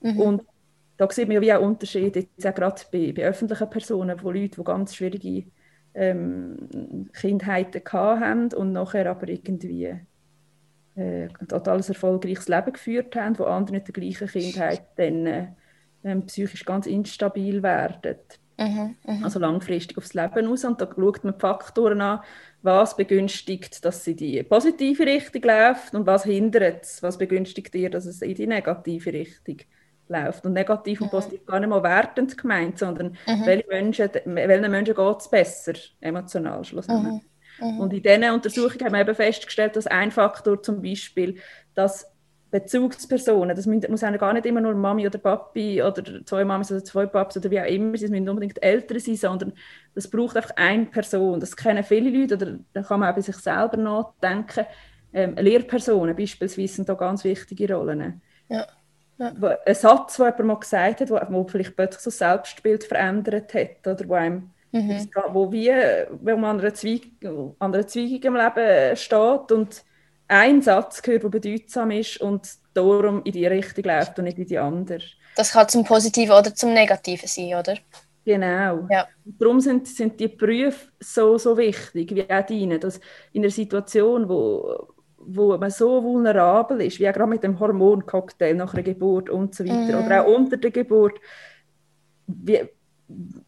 Mhm. 0.00 0.20
Und 0.20 0.42
da 0.96 1.10
sieht 1.10 1.28
man 1.28 1.36
ja 1.36 1.40
wie 1.40 1.52
auch 1.52 1.62
Unterschiede, 1.62 2.20
jetzt 2.20 2.46
auch 2.46 2.54
gerade 2.54 2.82
bei, 2.90 3.12
bei 3.12 3.24
öffentlichen 3.24 3.70
Personen, 3.70 4.18
wo 4.22 4.30
Leute, 4.30 4.56
die 4.56 4.64
ganz 4.64 4.94
schwierige 4.94 5.44
ähm, 5.94 7.08
Kindheiten 7.12 7.82
haben 7.92 8.52
und 8.52 8.72
nachher 8.72 9.08
aber 9.10 9.28
irgendwie 9.28 9.94
äh, 10.96 11.28
ein 11.38 11.48
totales 11.48 11.88
erfolgreiches 11.88 12.48
Leben 12.48 12.72
geführt 12.72 13.16
haben, 13.16 13.38
wo 13.38 13.44
andere 13.44 13.76
mit 13.76 13.88
der 13.88 13.92
gleichen 13.92 14.28
Kindheit 14.28 14.82
dann 14.96 15.26
äh, 15.26 15.48
ähm, 16.04 16.26
psychisch 16.26 16.64
ganz 16.64 16.86
instabil 16.86 17.62
werden 17.62 18.16
Mhm, 18.56 18.96
mhm. 19.04 19.24
Also 19.24 19.40
langfristig 19.40 19.98
aufs 19.98 20.14
Leben 20.14 20.46
aus. 20.46 20.64
Und 20.64 20.80
da 20.80 20.86
schaut 20.86 21.24
man 21.24 21.34
die 21.34 21.40
Faktoren 21.40 22.00
an, 22.00 22.20
was 22.62 22.96
begünstigt, 22.96 23.84
dass 23.84 24.04
sie 24.04 24.12
in 24.12 24.16
die 24.16 24.42
positive 24.44 25.04
Richtung 25.04 25.42
läuft 25.42 25.94
und 25.94 26.06
was 26.06 26.24
hindert 26.24 26.84
es, 26.84 27.02
was 27.02 27.18
begünstigt 27.18 27.74
ihr, 27.74 27.90
dass 27.90 28.06
es 28.06 28.22
in 28.22 28.34
die 28.34 28.46
negative 28.46 29.12
Richtung 29.12 29.56
läuft. 30.08 30.46
Und 30.46 30.52
negativ 30.52 31.00
und 31.00 31.10
positiv 31.10 31.44
gar 31.46 31.58
nicht 31.58 31.68
mal 31.68 31.82
wertend 31.82 32.38
gemeint, 32.38 32.78
sondern 32.78 33.16
Mhm. 33.26 33.46
welche 33.46 33.68
Menschen, 33.68 34.10
welchen 34.24 34.70
Menschen 34.70 34.94
geht 34.94 35.16
es 35.18 35.28
besser, 35.28 35.72
emotional 36.00 36.64
schlussendlich. 36.64 37.22
Mhm. 37.60 37.80
Und 37.80 37.92
in 37.92 38.02
diesen 38.02 38.30
Untersuchungen 38.30 38.84
haben 38.84 38.92
wir 38.92 39.00
eben 39.00 39.14
festgestellt, 39.14 39.76
dass 39.76 39.86
ein 39.86 40.10
Faktor 40.10 40.62
zum 40.62 40.82
Beispiel, 40.82 41.36
dass 41.74 42.10
Bezugspersonen, 42.50 43.56
das 43.56 43.66
muss 43.66 44.04
eigentlich 44.04 44.20
gar 44.20 44.32
nicht 44.32 44.46
immer 44.46 44.60
nur 44.60 44.74
Mami 44.74 45.06
oder 45.06 45.18
Papi 45.18 45.82
oder 45.82 46.24
zwei 46.24 46.44
Mamis 46.44 46.70
oder 46.70 46.84
zwei 46.84 47.04
Papis 47.04 47.38
oder 47.38 47.50
wie 47.50 47.60
auch 47.60 47.66
immer, 47.66 47.96
sein, 47.98 48.04
es 48.04 48.10
müssen 48.10 48.28
unbedingt 48.28 48.62
Eltern 48.62 49.00
sein, 49.00 49.16
sondern 49.16 49.52
das 49.94 50.08
braucht 50.08 50.36
einfach 50.36 50.54
eine 50.54 50.86
Person. 50.86 51.40
Das 51.40 51.56
kennen 51.56 51.82
viele 51.82 52.10
Leute 52.10 52.36
oder 52.36 52.58
da 52.72 52.82
kann 52.82 53.00
man 53.00 53.10
auch 53.10 53.14
bei 53.16 53.22
sich 53.22 53.36
selber 53.36 53.76
nachdenken. 53.76 54.66
Ähm, 55.12 55.34
Lehrpersonen 55.34 56.14
beispielsweise 56.14 56.74
sind 56.74 56.88
da 56.88 56.94
ganz 56.94 57.24
wichtige 57.24 57.74
Rollen. 57.74 58.22
Ja. 58.48 58.66
Ja. 59.18 59.32
Ein 59.66 59.74
Satz, 59.74 60.16
den 60.16 60.26
jemand 60.26 60.44
mal 60.44 60.58
gesagt 60.58 61.00
hat, 61.00 61.10
wo, 61.10 61.20
wo 61.30 61.44
vielleicht 61.48 61.76
plötzlich 61.76 62.02
so 62.02 62.10
das 62.10 62.18
Selbstbild 62.18 62.84
verändert 62.84 63.54
hat 63.54 63.86
oder 63.86 64.08
wo 64.08 64.14
einem 64.14 64.50
Mhm. 64.74 65.08
wo 65.32 65.52
wie 65.52 65.68
wenn 65.68 66.40
man 66.40 66.56
an 66.56 66.60
einer, 66.60 66.74
Zweig, 66.74 67.02
an 67.22 67.54
einer 67.60 67.86
Zweigung 67.86 68.22
im 68.22 68.36
Leben 68.36 68.96
steht 68.96 69.52
und 69.52 69.84
ein 70.26 70.62
Satz 70.62 71.00
gehört, 71.00 71.22
der 71.22 71.28
bedeutsam 71.28 71.90
ist 71.92 72.20
und 72.20 72.48
darum 72.74 73.22
in 73.24 73.32
die 73.32 73.46
Richtung 73.46 73.84
läuft 73.84 74.18
und 74.18 74.24
nicht 74.24 74.38
in 74.38 74.46
die 74.46 74.58
andere. 74.58 75.00
Das 75.36 75.52
kann 75.52 75.68
zum 75.68 75.84
Positiven 75.84 76.32
oder 76.32 76.52
zum 76.54 76.72
Negativen 76.72 77.28
sein, 77.28 77.54
oder? 77.54 77.76
Genau. 78.24 78.86
Ja. 78.90 79.06
Und 79.24 79.40
Darum 79.40 79.60
sind, 79.60 79.86
sind 79.86 80.18
die 80.18 80.28
Berufe 80.28 80.88
so, 80.98 81.38
so 81.38 81.56
wichtig, 81.56 82.14
wie 82.14 82.22
auch 82.22 82.44
deine, 82.46 82.78
dass 82.78 82.98
in 83.32 83.42
einer 83.42 83.50
Situation, 83.50 84.28
wo, 84.28 84.88
wo 85.18 85.56
man 85.56 85.70
so 85.70 86.02
vulnerabel 86.02 86.80
ist, 86.80 86.98
wie 86.98 87.08
auch 87.08 87.12
gerade 87.12 87.30
mit 87.30 87.44
dem 87.44 87.60
Hormoncocktail 87.60 88.54
nach 88.54 88.74
einer 88.74 88.82
Geburt 88.82 89.28
und 89.30 89.54
so 89.54 89.64
weiter, 89.64 90.00
Mhm. 90.00 90.06
oder 90.06 90.24
auch 90.24 90.34
unter 90.34 90.56
der 90.56 90.70
Geburt, 90.70 91.18
wie, 92.26 92.62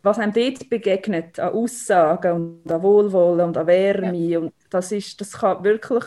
was 0.02 0.18
einem 0.18 0.32
dort 0.32 0.68
begegnet, 0.68 1.38
an 1.40 1.52
Aussagen 1.54 2.32
und 2.32 2.72
an 2.72 2.82
Wohlwollen 2.82 3.48
und 3.48 3.56
an 3.56 3.66
Wärme, 3.66 4.40
und 4.40 4.52
das, 4.70 4.92
ist, 4.92 5.20
das 5.20 5.32
kann 5.32 5.64
wirklich, 5.64 6.04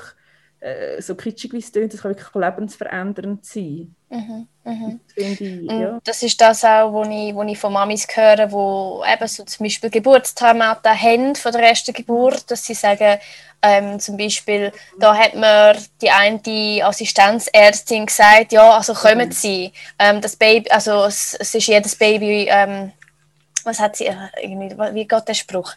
äh, 0.60 1.02
so 1.02 1.16
kitschig 1.16 1.54
wie 1.54 1.60
es 1.60 1.72
klingt, 1.72 1.94
das 1.94 2.02
kann 2.02 2.12
wirklich 2.12 2.34
lebensverändernd 2.34 3.46
sein. 3.46 3.96
Mhm. 4.10 4.48
Mhm. 4.64 5.00
Ich, 5.16 5.40
ja. 5.40 6.00
Das 6.04 6.22
ist 6.22 6.40
das 6.40 6.64
auch, 6.64 6.94
was 6.94 7.08
ich, 7.08 7.34
wo 7.34 7.44
ich 7.44 7.58
von 7.58 7.74
Mamis 7.74 8.08
höre, 8.12 8.52
wo 8.52 9.04
eben 9.12 9.28
so 9.28 9.44
zum 9.44 9.64
Beispiel 9.64 9.90
Geburtstraumata 9.90 10.94
haben 10.94 11.36
von 11.36 11.52
der 11.52 11.62
ersten 11.62 11.94
Geburt, 11.94 12.50
dass 12.52 12.66
sie 12.66 12.74
sagen, 12.74 13.20
ähm, 13.62 14.00
zum 14.00 14.18
Beispiel, 14.18 14.72
da 15.00 15.16
hat 15.16 15.36
mir 15.36 15.76
die 16.02 16.10
eine 16.10 16.86
Assistenzärztin 16.86 18.06
gesagt, 18.06 18.52
ja, 18.52 18.72
also 18.72 18.94
kommen 18.94 19.32
Sie, 19.32 19.74
ähm, 19.98 20.22
das 20.22 20.36
Baby, 20.36 20.70
also 20.70 21.04
es, 21.04 21.36
es 21.40 21.54
ist 21.56 21.68
jedes 21.68 21.96
Baby, 21.96 22.48
ähm, 22.50 22.94
was 23.66 23.80
hat 23.80 23.96
sie, 23.96 24.08
äh, 24.08 24.16
irgendwie, 24.42 24.76
wie 24.94 25.08
geht 25.08 25.28
der 25.28 25.34
Spruch? 25.34 25.74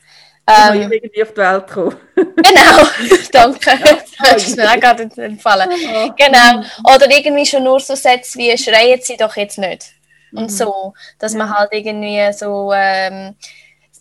Ähm, 0.47 0.83
Ähm, 0.83 0.93
irgendwie 0.93 1.23
auf 1.23 1.33
die 1.33 1.37
Welt 1.37 1.67
kommen. 1.69 1.97
Genau, 2.17 3.17
danke. 3.33 3.71
Das 4.19 4.47
ist 4.47 4.57
mir 4.57 4.69
auch 4.71 4.81
gerade 4.81 5.09
entfallen. 5.17 5.71
Genau. 6.17 6.65
Oder 6.95 7.11
irgendwie 7.11 7.47
schon 7.47 7.65
nur 7.65 7.79
so 7.81 7.95
Sätze 7.95 8.39
wie 8.39 8.57
schreien 8.59 9.01
Sie 9.01 9.17
doch 9.17 9.37
jetzt 9.37 9.59
nicht. 9.59 9.93
Und 10.35 10.51
so, 10.51 10.95
dass 11.19 11.35
man 11.35 11.55
halt 11.55 11.73
irgendwie 11.73 12.33
so 12.33 12.73
ähm, 12.75 13.37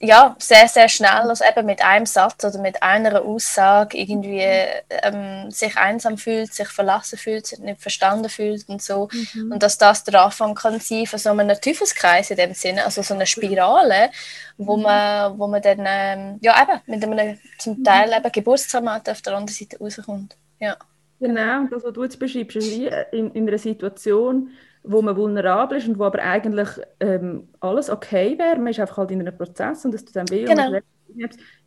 ja, 0.04 0.36
sehr, 0.40 0.68
sehr 0.68 0.90
schnell, 0.90 1.10
also 1.10 1.46
eben 1.46 1.66
mit 1.66 1.84
einem 1.84 2.08
Satz 2.08 2.44
oder 2.44 2.58
mit 2.60 2.82
einer 2.82 3.22
Aussage 3.22 3.98
irgendwie 3.98 4.42
ähm, 4.42 5.52
sich 5.52 5.78
einsam 5.78 6.18
fühlt, 6.18 6.54
sich 6.54 6.68
verlassen 6.68 7.20
fühlt, 7.20 7.46
sich 7.46 7.60
nicht 7.60 7.82
verstanden 7.82 8.28
fühlt 8.28 8.68
und 8.68 8.82
so. 8.82 9.10
Und 9.36 9.62
dass 9.62 9.78
das 9.78 10.04
der 10.04 10.24
Anfang 10.24 10.56
kann 10.56 10.80
sein 10.80 11.06
von 11.06 11.20
so 11.20 11.30
einem 11.30 11.60
Teufelskreis 11.62 12.32
in 12.32 12.38
dem 12.38 12.54
Sinne, 12.56 12.84
also 12.84 13.04
so 13.04 13.14
eine 13.14 13.28
Spirale, 13.28 14.10
wo 14.58 14.76
man, 14.76 15.38
wo 15.38 15.48
man 15.48 15.62
dann 15.62 15.84
ähm, 15.86 16.40
ja, 16.42 16.56
eben 16.62 16.82
mit 16.88 17.04
einem 17.04 17.40
zum 17.60 17.84
Teil 17.84 18.12
eben 18.12 18.32
Geburtstraumata 18.32 19.12
auf 19.12 19.22
der 19.22 19.34
anderen 19.36 19.56
Seite 19.56 19.78
rauskommt. 19.78 20.36
Ja. 20.60 20.78
Genau, 21.20 21.68
das, 21.70 21.84
was 21.84 21.94
du 21.94 22.04
jetzt 22.04 22.18
beschreibst, 22.18 22.56
ist 22.56 22.72
wie 22.72 22.90
in, 23.12 23.30
in 23.34 23.48
einer 23.48 23.60
Situation, 23.60 24.50
wo 24.84 25.02
man 25.02 25.16
vulnerabel 25.16 25.78
ist 25.78 25.88
und 25.88 26.00
wo 26.00 26.06
aber 26.06 26.20
eigentlich 26.24 26.70
ähm, 27.00 27.50
alles 27.60 27.90
okay 27.90 28.38
wäre. 28.38 28.58
Man 28.58 28.68
ist 28.68 28.80
einfach 28.80 28.98
halt 28.98 29.12
in 29.12 29.22
einem 29.22 29.38
Prozess 29.38 29.86
und 29.86 29.94
es 29.94 30.04
tut 30.06 30.16
dann 30.16 30.30
weh 30.30 30.46
Genau. 30.46 30.68
und 30.68 30.82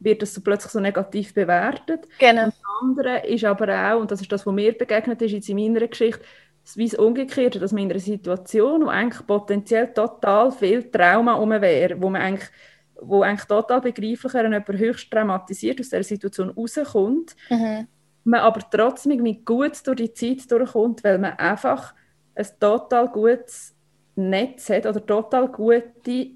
wird 0.00 0.22
das 0.22 0.34
so 0.34 0.40
plötzlich 0.40 0.72
so 0.72 0.80
negativ 0.80 1.34
bewertet. 1.34 2.08
Genau. 2.18 2.46
Das 2.46 2.54
andere 2.82 3.26
ist 3.26 3.44
aber 3.44 3.68
auch, 3.92 4.00
und 4.00 4.10
das 4.10 4.20
ist 4.20 4.32
das, 4.32 4.46
was 4.46 4.54
mir 4.54 4.76
begegnet 4.76 5.20
ist 5.22 5.32
jetzt 5.32 5.48
in 5.48 5.56
meiner 5.56 5.86
Geschichte, 5.86 6.22
wie 6.76 6.88
das 6.88 6.98
Umgekehrte, 6.98 7.58
dass 7.60 7.72
man 7.72 7.82
in 7.82 7.90
einer 7.90 8.00
Situation, 8.00 8.84
wo 8.84 8.88
eigentlich 8.88 9.26
potenziell 9.26 9.92
total 9.92 10.50
viel 10.50 10.90
Trauma 10.90 11.34
um 11.34 11.50
wäre, 11.50 12.00
wo 12.00 12.08
man 12.10 12.22
eigentlich 12.22 12.48
wo 13.00 13.22
eigentlich 13.22 13.44
total 13.46 13.80
begreiflich 13.82 14.32
wäre, 14.32 14.44
wenn 14.44 14.52
jemand 14.52 14.78
höchst 14.78 15.10
traumatisiert 15.10 15.78
aus 15.80 15.90
dieser 15.90 16.02
Situation 16.04 16.48
rauskommt, 16.50 17.36
Mhm. 17.50 17.86
man 18.22 18.40
aber 18.40 18.60
trotzdem 18.70 19.12
irgendwie 19.12 19.44
gut 19.44 19.72
durch 19.86 19.96
die 19.96 20.14
Zeit 20.14 20.50
durchkommt, 20.50 21.04
weil 21.04 21.18
man 21.18 21.32
einfach 21.32 21.92
ein 22.34 22.46
total 22.60 23.08
gutes 23.08 23.74
Netz 24.16 24.70
hat 24.70 24.86
oder 24.86 25.04
total 25.04 25.48
gute 25.48 26.30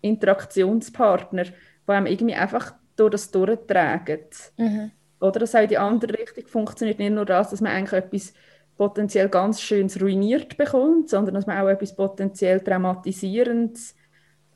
Interaktionspartner, 0.00 1.44
die 1.44 1.52
einem 1.92 2.06
irgendwie 2.06 2.34
einfach 2.34 2.74
durch 2.96 3.12
das 3.12 3.30
durchtragen. 3.30 4.20
Mhm. 4.56 4.90
Oder 5.20 5.40
dass 5.40 5.54
auch 5.54 5.62
in 5.62 5.68
die 5.68 5.78
andere 5.78 6.18
Richtung 6.18 6.46
funktioniert 6.46 6.98
nicht 6.98 7.12
nur 7.12 7.24
das, 7.24 7.50
dass 7.50 7.60
man 7.60 7.72
eigentlich 7.72 8.04
etwas 8.04 8.34
potenziell 8.76 9.28
ganz 9.28 9.60
Schönes 9.60 10.00
ruiniert 10.00 10.56
bekommt, 10.56 11.08
sondern 11.08 11.34
dass 11.34 11.46
man 11.46 11.58
auch 11.58 11.68
etwas 11.68 11.96
potenziell 11.96 12.60
Traumatisierendes 12.60 13.94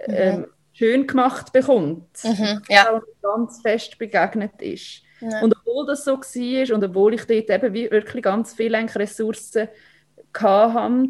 ähm, 0.01 0.47
schön 0.73 1.07
gemacht 1.07 1.53
bekommt. 1.53 2.09
Mhm. 2.25 2.63
Ja. 2.69 3.01
Ganz 3.23 3.61
fest 3.63 3.99
begegnet 3.99 4.61
ist. 4.61 5.03
Ja. 5.21 5.43
Und 5.43 5.55
obwohl 5.57 5.87
das 5.87 6.05
so 6.05 6.13
war 6.19 6.77
und 6.77 6.85
obwohl 6.85 7.15
ich 7.15 7.25
dort 7.27 7.51
eben 7.51 7.75
wirklich 7.75 8.23
ganz 8.23 8.55
viele 8.55 8.79
Ressourcen 8.79 9.69
hatte, 10.39 11.09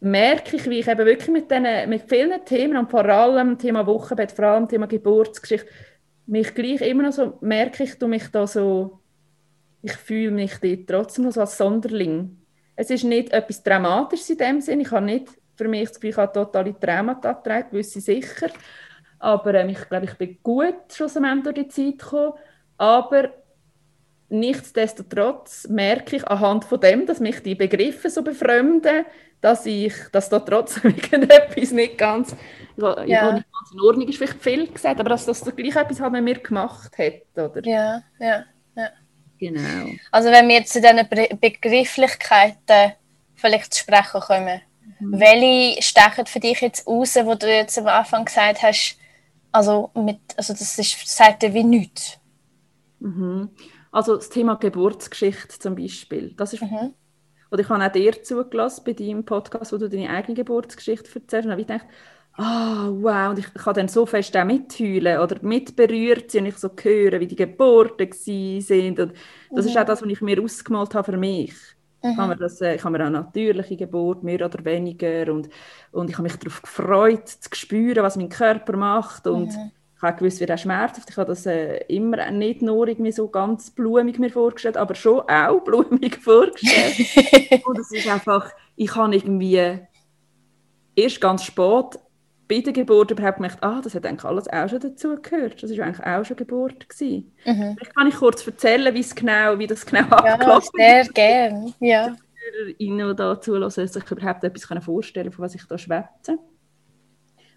merke 0.00 0.56
ich, 0.56 0.68
wie 0.68 0.78
ich 0.78 0.88
eben 0.88 1.06
wirklich 1.06 1.28
mit, 1.28 1.50
diesen, 1.50 1.88
mit 1.88 2.02
vielen 2.08 2.44
Themen 2.44 2.76
und 2.76 2.90
vor 2.90 3.04
allem 3.04 3.58
Thema 3.58 3.86
Wochenbett, 3.86 4.32
vor 4.32 4.46
allem 4.46 4.68
Thema 4.68 4.86
Geburtsgeschichte, 4.86 5.68
mich 6.26 6.54
gleich 6.54 6.82
immer 6.82 7.04
noch 7.04 7.12
so, 7.12 7.38
merke 7.40 7.84
ich, 7.84 7.98
du 7.98 8.06
mich 8.06 8.28
da 8.28 8.46
so, 8.46 9.00
ich 9.82 9.94
fühle 9.94 10.30
mich 10.30 10.58
dort 10.58 10.86
trotzdem 10.86 11.24
noch 11.24 11.32
so 11.32 11.40
als 11.40 11.56
Sonderling. 11.56 12.36
Es 12.76 12.90
ist 12.90 13.04
nicht 13.04 13.32
etwas 13.32 13.62
Dramatisches 13.62 14.30
in 14.30 14.38
dem 14.38 14.60
Sinn, 14.60 14.80
ich 14.80 14.90
habe 14.90 15.06
nicht 15.06 15.28
für 15.56 15.66
mich 15.66 15.88
das 15.88 15.94
Gefühl, 15.94 16.10
ich 16.10 16.16
habe 16.16 16.32
totale 16.32 16.78
Traumata 16.78 17.32
getragen, 17.32 17.72
wüsste 17.72 17.98
ich 17.98 18.04
sicher, 18.04 18.48
aber 19.18 19.54
ähm, 19.54 19.70
ich 19.70 19.88
glaube, 19.88 20.04
ich 20.04 20.14
bin 20.14 20.38
gut 20.42 20.92
schlussendlich 20.92 21.42
durch 21.42 21.66
die 21.66 21.68
Zeit 21.68 21.98
gekommen, 21.98 22.34
aber 22.76 23.32
nichtsdestotrotz 24.28 25.66
merke 25.68 26.16
ich 26.16 26.26
anhand 26.26 26.64
von 26.64 26.80
dem, 26.80 27.06
dass 27.06 27.20
mich 27.20 27.42
die 27.42 27.54
Begriffe 27.54 28.10
so 28.10 28.22
befremden, 28.22 29.06
dass 29.40 29.66
ich, 29.66 29.94
dass 30.12 30.28
da 30.28 30.40
trotzdem 30.40 30.90
irgendetwas 30.96 31.70
nicht 31.72 31.96
ganz, 31.96 32.34
ja. 32.76 33.04
Ja. 33.04 33.32
nicht 33.32 33.46
ganz 33.52 33.72
in 33.72 33.80
Ordnung 33.80 34.08
ist, 34.08 34.18
vielleicht 34.18 34.42
viel 34.42 34.66
gesagt, 34.70 35.00
aber 35.00 35.10
dass 35.10 35.26
das 35.26 35.44
gleich 35.44 35.76
etwas 35.76 36.00
mit 36.10 36.24
mir 36.24 36.38
gemacht 36.38 36.92
hat, 36.98 37.22
oder? 37.36 37.64
Ja, 37.64 38.02
ja, 38.18 38.44
ja. 38.76 38.90
Genau. 39.38 39.92
Also 40.10 40.30
wenn 40.30 40.48
wir 40.48 40.56
jetzt 40.56 40.72
zu 40.72 40.80
diesen 40.80 41.08
Be 41.08 41.28
Begrifflichkeiten 41.40 42.92
vielleicht 43.36 43.72
zu 43.72 43.80
sprechen 43.80 44.20
kommen, 44.20 44.60
welche 45.00 45.80
stechen 45.82 46.26
für 46.26 46.40
dich 46.40 46.60
jetzt 46.60 46.86
raus, 46.86 47.16
wo 47.22 47.34
du 47.34 47.46
jetzt 47.46 47.78
am 47.78 47.86
Anfang 47.86 48.24
gesagt 48.24 48.62
hast, 48.62 48.98
also, 49.52 49.90
mit, 49.94 50.20
also 50.36 50.52
das 50.52 50.78
ist, 50.78 51.08
sagt 51.08 51.42
dir 51.42 51.54
wie 51.54 51.64
nichts? 51.64 52.18
Mhm. 53.00 53.50
Also 53.90 54.16
das 54.16 54.28
Thema 54.28 54.56
Geburtsgeschichte 54.56 55.58
zum 55.58 55.74
Beispiel, 55.74 56.34
das 56.36 56.52
ist 56.52 56.62
Mhm. 56.62 56.94
Oder 57.50 57.62
ich 57.62 57.68
habe 57.68 57.84
auch 57.84 57.92
dir 57.92 58.22
zugelassen 58.22 58.82
bei 58.84 58.92
deinem 58.92 59.24
Podcast, 59.24 59.72
wo 59.72 59.78
du 59.78 59.88
deine 59.88 60.10
eigene 60.10 60.34
Geburtsgeschichte 60.34 61.08
erzählst. 61.14 61.46
Und 61.46 61.52
habe 61.52 61.62
ich 61.62 61.66
gedacht, 61.66 61.86
ah, 62.34 62.88
wow, 62.90 63.30
und 63.30 63.38
ich 63.38 63.52
kann 63.54 63.74
dann 63.74 63.88
so 63.88 64.06
fest 64.06 64.36
auch 64.36 64.44
mitheulen 64.44 65.18
oder 65.18 65.36
mitberührt 65.42 66.30
sein 66.30 66.42
und 66.42 66.48
ich 66.48 66.58
so 66.58 66.70
hören, 66.80 67.20
wie 67.20 67.26
die 67.26 67.36
Geburten 67.36 68.12
sind. 68.12 69.00
Und 69.00 69.12
das 69.50 69.66
ist 69.66 69.76
auch 69.76 69.84
das, 69.84 70.02
was 70.02 70.08
ich 70.08 70.20
mir 70.20 70.42
ausgemalt 70.42 70.94
habe 70.94 71.12
für 71.12 71.18
mich. 71.18 71.54
Ich 72.00 72.16
habe 72.16 72.28
mir, 72.28 72.36
das, 72.36 72.60
äh, 72.60 72.76
ich 72.76 72.84
habe 72.84 72.96
mir 72.96 73.06
auch 73.06 73.10
natürliche 73.10 73.76
Geburt, 73.76 74.22
mehr 74.22 74.44
oder 74.44 74.64
weniger. 74.64 75.32
Und, 75.32 75.48
und 75.90 76.10
ich 76.10 76.16
habe 76.16 76.24
mich 76.24 76.36
darauf 76.36 76.62
gefreut, 76.62 77.28
zu 77.28 77.50
spüren, 77.54 78.04
was 78.04 78.16
mein 78.16 78.28
Körper 78.28 78.76
macht. 78.76 79.26
Und 79.26 79.58
ich 79.98 80.02
habe 80.02 80.16
gewusst, 80.16 80.40
wie 80.40 80.46
das 80.46 80.60
schmerzhaft. 80.60 81.10
Ich 81.10 81.16
habe 81.16 81.26
das 81.26 81.44
äh, 81.44 81.78
immer 81.88 82.30
nicht 82.30 82.62
nur 82.62 82.86
irgendwie 82.86 83.10
so 83.10 83.26
ganz 83.26 83.72
blumig 83.72 84.20
mir 84.20 84.30
vorgestellt, 84.30 84.76
aber 84.76 84.94
schon 84.94 85.22
auch 85.22 85.58
blumig 85.64 86.18
vorgestellt. 86.18 87.64
und 87.66 87.78
es 87.80 87.90
ist 87.90 88.08
einfach, 88.08 88.48
ich 88.76 88.94
habe 88.94 89.16
irgendwie 89.16 89.80
erst 90.94 91.20
ganz 91.20 91.42
spät 91.42 91.98
bei 92.48 92.60
der 92.60 92.72
Geburt 92.72 93.10
überhaupt 93.10 93.38
gemerkt, 93.38 93.58
ah, 93.60 93.80
das 93.82 93.96
hat 93.96 94.06
eigentlich 94.06 94.24
alles 94.24 94.48
auch 94.48 94.68
schon 94.68 94.78
dazugehört. 94.78 95.60
Das 95.62 95.76
war 95.76 95.84
eigentlich 95.84 96.06
auch 96.06 96.24
schon 96.24 96.36
Geburt. 96.36 96.88
Gewesen. 96.88 97.32
Mhm. 97.44 97.74
Vielleicht 97.76 97.96
kann 97.96 98.06
ich 98.06 98.14
kurz 98.14 98.46
erzählen, 98.46 98.94
wie, 98.94 99.04
genau, 99.14 99.58
wie 99.58 99.66
das 99.66 99.84
genau 99.84 100.02
ja, 100.02 100.34
abgelaufen 100.34 100.70
ist. 100.78 100.86
Ja, 100.86 101.04
sehr 101.04 101.12
gerne. 101.12 101.74
Ja. 101.80 102.16
Ihnen, 102.78 103.08
die 103.08 103.16
da 103.16 103.40
zulassen, 103.40 103.88
sich 103.88 104.10
überhaupt 104.10 104.44
etwas 104.44 104.84
vorstellen 104.84 105.32
von 105.32 105.44
was 105.44 105.56
ich 105.56 105.64
da 105.66 105.76
schwätze. 105.76 106.38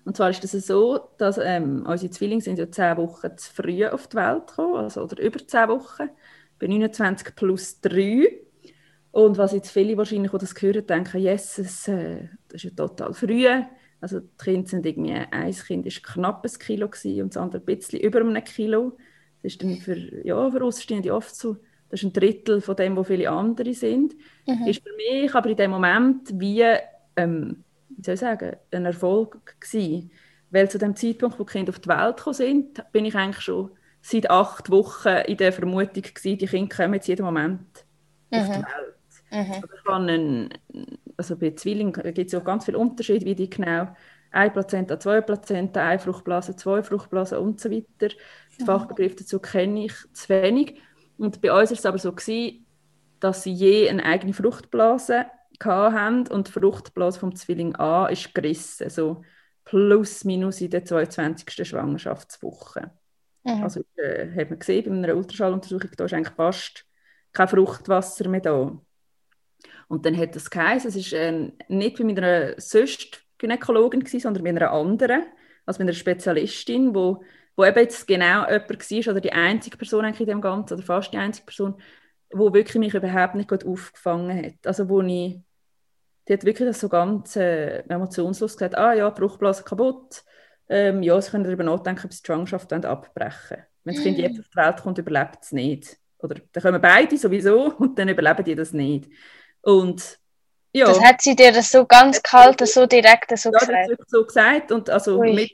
Und 0.03 0.17
zwar 0.17 0.29
ist 0.31 0.43
es 0.43 0.51
das 0.51 0.67
so, 0.67 1.09
dass 1.17 1.37
ähm, 1.37 1.85
unsere 1.87 2.11
Zwillinge 2.11 2.41
sind 2.41 2.57
ja 2.57 2.69
zehn 2.69 2.97
Wochen 2.97 3.37
zu 3.37 3.53
früh 3.53 3.85
auf 3.85 4.07
die 4.07 4.17
Welt 4.17 4.47
gekommen, 4.47 4.75
also, 4.75 5.03
oder 5.03 5.21
über 5.21 5.45
zehn 5.45 5.69
Wochen, 5.69 6.09
bei 6.59 6.67
29 6.67 7.35
plus 7.35 7.81
3. 7.81 8.39
Und 9.11 9.37
was 9.37 9.51
jetzt 9.51 9.71
viele 9.71 9.97
wahrscheinlich, 9.97 10.31
die 10.31 10.37
das 10.37 10.59
hören, 10.59 10.87
denken, 10.87 11.19
yes, 11.19 11.55
das, 11.57 11.87
äh, 11.87 12.29
das 12.47 12.63
ist 12.63 12.63
ja 12.63 12.69
total 12.71 13.13
früh. 13.13 13.47
Also 13.99 14.21
die 14.21 14.43
Kinder 14.43 14.67
sind 14.67 14.85
irgendwie, 14.85 15.13
ein 15.13 15.53
Kind 15.53 15.85
war 15.85 16.13
knapp 16.13 16.45
ein 16.45 16.59
Kilo 16.59 16.87
gewesen 16.89 17.21
und 17.21 17.35
das 17.35 17.41
andere 17.41 17.61
ein 17.61 17.65
bisschen 17.65 17.99
über 17.99 18.21
einem 18.21 18.43
Kilo. 18.43 18.97
Das 19.43 19.53
ist 19.53 19.63
dann 19.63 19.77
für, 19.77 20.25
ja, 20.25 20.49
für 20.49 20.63
uns 20.63 20.81
stehen 20.81 21.01
die 21.01 21.11
oft 21.11 21.35
so, 21.35 21.57
das 21.89 22.01
ist 22.01 22.05
ein 22.05 22.13
Drittel 22.13 22.61
von 22.61 22.75
dem, 22.75 22.95
wo 22.95 23.03
viele 23.03 23.29
andere 23.29 23.73
sind. 23.73 24.15
Mhm. 24.47 24.67
Ist 24.67 24.81
für 24.81 24.95
mich 24.95 25.35
aber 25.35 25.49
in 25.49 25.57
dem 25.57 25.71
Moment 25.71 26.39
wie, 26.39 26.65
ähm, 27.17 27.63
wie 28.01 28.05
soll 28.05 28.15
ich 28.15 28.19
sagen, 28.19 28.55
ein 28.71 28.85
Erfolg 28.85 29.59
gewesen. 29.59 30.11
Weil 30.49 30.69
zu 30.69 30.79
dem 30.79 30.95
Zeitpunkt, 30.95 31.39
wo 31.39 31.43
die 31.43 31.51
Kinder 31.51 31.69
auf 31.69 31.79
die 31.79 31.89
Welt 31.89 32.17
gekommen 32.17 32.33
sind, 32.33 32.91
bin 32.91 33.05
ich 33.05 33.15
eigentlich 33.15 33.43
schon 33.43 33.69
seit 34.01 34.29
acht 34.31 34.71
Wochen 34.71 35.09
in 35.27 35.37
der 35.37 35.53
Vermutung 35.53 36.01
gewesen, 36.01 36.37
die 36.39 36.47
Kinder 36.47 36.75
kommen 36.75 36.95
jetzt 36.95 37.07
jeden 37.07 37.23
Moment 37.23 37.85
mhm. 38.31 38.39
auf 38.39 38.45
die 38.47 38.57
mhm. 38.57 38.65
Welt. 38.65 38.95
Mhm. 39.31 39.63
ich 39.63 39.89
einen, 39.89 40.49
also 41.15 41.37
bei 41.37 41.51
Zwillingen 41.51 41.93
gibt 41.93 42.17
es 42.17 42.31
ja 42.31 42.39
ganz 42.39 42.65
viele 42.65 42.79
Unterschiede, 42.79 43.25
wie 43.25 43.35
die 43.35 43.49
genau 43.49 43.95
1% 44.33 44.75
an 44.75 44.85
2%, 44.85 45.77
eine 45.77 45.99
Fruchtblase, 45.99 46.55
zwei 46.55 46.81
Fruchtblasen 46.81 47.37
und 47.37 47.61
so 47.61 47.69
weiter. 47.69 48.13
Die 48.57 48.63
mhm. 48.63 48.65
Fachbegriffe 48.65 49.17
dazu 49.17 49.39
kenne 49.39 49.85
ich 49.85 49.93
zu 50.13 50.29
wenig. 50.29 50.81
Und 51.19 51.39
bei 51.39 51.51
uns 51.53 51.69
war 51.69 51.77
es 51.77 51.85
aber 51.85 51.99
so, 51.99 52.13
gewesen, 52.13 52.65
dass 53.19 53.43
sie 53.43 53.53
je 53.53 53.87
eine 53.87 54.03
eigene 54.03 54.33
Fruchtblase 54.33 55.27
hatten 55.65 56.27
und 56.27 56.47
die 56.47 56.51
Fruchtblase 56.51 57.19
vom 57.19 57.35
Zwilling 57.35 57.75
A 57.75 58.07
ist 58.07 58.33
gerissen, 58.33 58.89
so 58.89 59.23
plus 59.63 60.23
minus 60.23 60.61
in 60.61 60.69
der 60.69 60.85
22. 60.85 61.67
Schwangerschaftswoche. 61.67 62.91
Mhm. 63.43 63.63
Also 63.63 63.83
äh, 63.95 64.29
hat 64.35 64.49
man 64.49 64.59
gesehen 64.59 64.85
bei 64.85 64.91
einer 64.91 65.15
Ultraschalluntersuchung, 65.15 65.91
da 65.95 66.05
ist 66.05 66.13
eigentlich 66.13 66.35
fast 66.35 66.85
kein 67.33 67.47
Fruchtwasser 67.47 68.27
mehr 68.29 68.41
da. 68.41 68.77
Und 69.87 70.05
dann 70.05 70.17
hat 70.17 70.35
das 70.35 70.49
geheißen, 70.49 70.89
es 70.89 70.95
ist 70.95 71.13
äh, 71.13 71.51
nicht 71.67 71.97
bei 71.97 72.03
meiner 72.03 72.59
sonst 72.59 73.23
Gynäkologin 73.37 74.01
gewesen, 74.01 74.19
sondern 74.21 74.43
bei 74.43 74.49
einer 74.49 74.71
anderen, 74.71 75.23
also 75.65 75.79
bei 75.79 75.83
einer 75.83 75.93
Spezialistin, 75.93 76.95
wo, 76.95 77.23
wo 77.55 77.65
eben 77.65 77.79
jetzt 77.79 78.07
genau 78.07 78.47
jemand 78.49 78.69
war, 78.69 79.11
oder 79.11 79.21
die 79.21 79.33
einzige 79.33 79.77
Person 79.77 80.05
eigentlich 80.05 80.21
in 80.21 80.27
dem 80.27 80.41
Ganzen, 80.41 80.75
oder 80.75 80.83
fast 80.83 81.11
die 81.11 81.17
einzige 81.17 81.45
Person, 81.45 81.81
wo 82.31 82.53
wirklich 82.53 82.79
mich 82.79 82.93
überhaupt 82.93 83.35
nicht 83.35 83.49
gut 83.49 83.65
aufgefangen 83.65 84.45
hat. 84.45 84.65
Also 84.65 84.87
wo 84.87 85.01
ich, 85.01 85.39
die 86.27 86.33
hat 86.33 86.45
wirklich 86.45 86.67
das 86.67 86.79
so 86.79 86.89
ganz 86.89 87.35
äh, 87.35 87.79
emotionslos 87.87 88.53
gesagt, 88.53 88.77
ah 88.77 88.93
ja, 88.93 89.09
Bruchblase 89.09 89.63
kaputt, 89.63 90.23
ähm, 90.69 91.03
ja, 91.03 91.19
sie 91.21 91.31
können 91.31 91.43
darüber 91.43 91.63
nachdenken, 91.63 92.05
ob 92.05 92.13
sie 92.13 92.21
die 92.21 92.27
Schwangerschaft 92.27 92.71
abbrechen 92.71 93.65
Wenn 93.83 93.95
das 93.95 94.03
Kind 94.03 94.17
jetzt 94.17 94.39
auf 94.39 94.47
die 94.47 94.55
Welt 94.55 94.81
kommt, 94.81 94.97
überlebt 94.97 95.39
es 95.41 95.51
nicht. 95.51 95.97
Oder 96.19 96.35
dann 96.51 96.63
kommen 96.63 96.81
beide 96.81 97.17
sowieso 97.17 97.73
und 97.77 97.97
dann 97.97 98.09
überleben 98.09 98.43
die 98.45 98.55
das 98.55 98.71
nicht. 98.73 99.09
Und 99.61 100.19
ja. 100.73 100.85
Das 100.85 101.01
hat 101.01 101.21
sie 101.21 101.35
dir 101.35 101.53
so 101.61 101.85
ganz 101.85 102.23
kalt, 102.23 102.65
so 102.65 102.85
direkt 102.85 103.37
so 103.37 103.51
ja, 103.51 103.59
gesagt? 103.59 103.89
Ja, 103.89 103.95
so 104.07 104.25
gesagt 104.25 104.71
und 104.71 104.89
also 104.89 105.19
mit, 105.19 105.51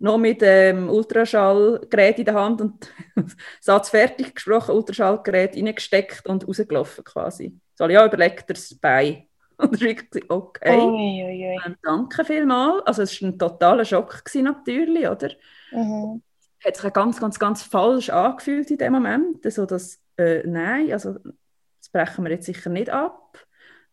noch 0.00 0.18
mit 0.18 0.42
dem 0.42 0.78
ähm, 0.78 0.90
Ultraschallgerät 0.90 2.18
in 2.18 2.24
der 2.24 2.34
Hand 2.34 2.60
und 2.60 2.92
Satz 3.60 3.90
fertig 3.90 4.34
gesprochen, 4.34 4.74
Ultraschallgerät 4.74 5.54
reingesteckt 5.54 6.26
und 6.26 6.48
rausgelaufen 6.48 7.04
quasi. 7.04 7.56
So, 7.76 7.88
ja, 7.88 8.04
überlegt 8.04 8.50
er 8.50 8.54
das 8.54 8.74
bei. 8.74 9.28
Und 9.62 9.74
ich 9.74 9.80
wirklich, 9.80 10.30
okay, 10.30 10.78
ui, 10.78 11.24
ui, 11.24 11.46
ui. 11.48 11.74
Danke 11.82 12.24
vielmals. 12.24 12.86
Also 12.86 13.02
es 13.02 13.20
war 13.20 13.28
ein 13.28 13.38
totaler 13.38 13.84
Schock 13.84 14.24
gewesen, 14.24 14.44
natürlich, 14.44 15.08
oder? 15.08 15.30
Mhm. 15.72 16.22
Hat 16.64 16.76
sich 16.76 16.92
ganz, 16.92 17.20
ganz, 17.20 17.38
ganz 17.38 17.62
falsch 17.62 18.10
angefühlt 18.10 18.70
in 18.70 18.78
dem 18.78 18.92
Moment. 18.92 19.44
Also 19.44 19.66
das, 19.66 20.00
äh, 20.16 20.42
nein, 20.46 20.92
also 20.92 21.14
das 21.14 21.88
brechen 21.90 22.24
wir 22.24 22.32
jetzt 22.32 22.46
sicher 22.46 22.70
nicht 22.70 22.90
ab. 22.90 23.38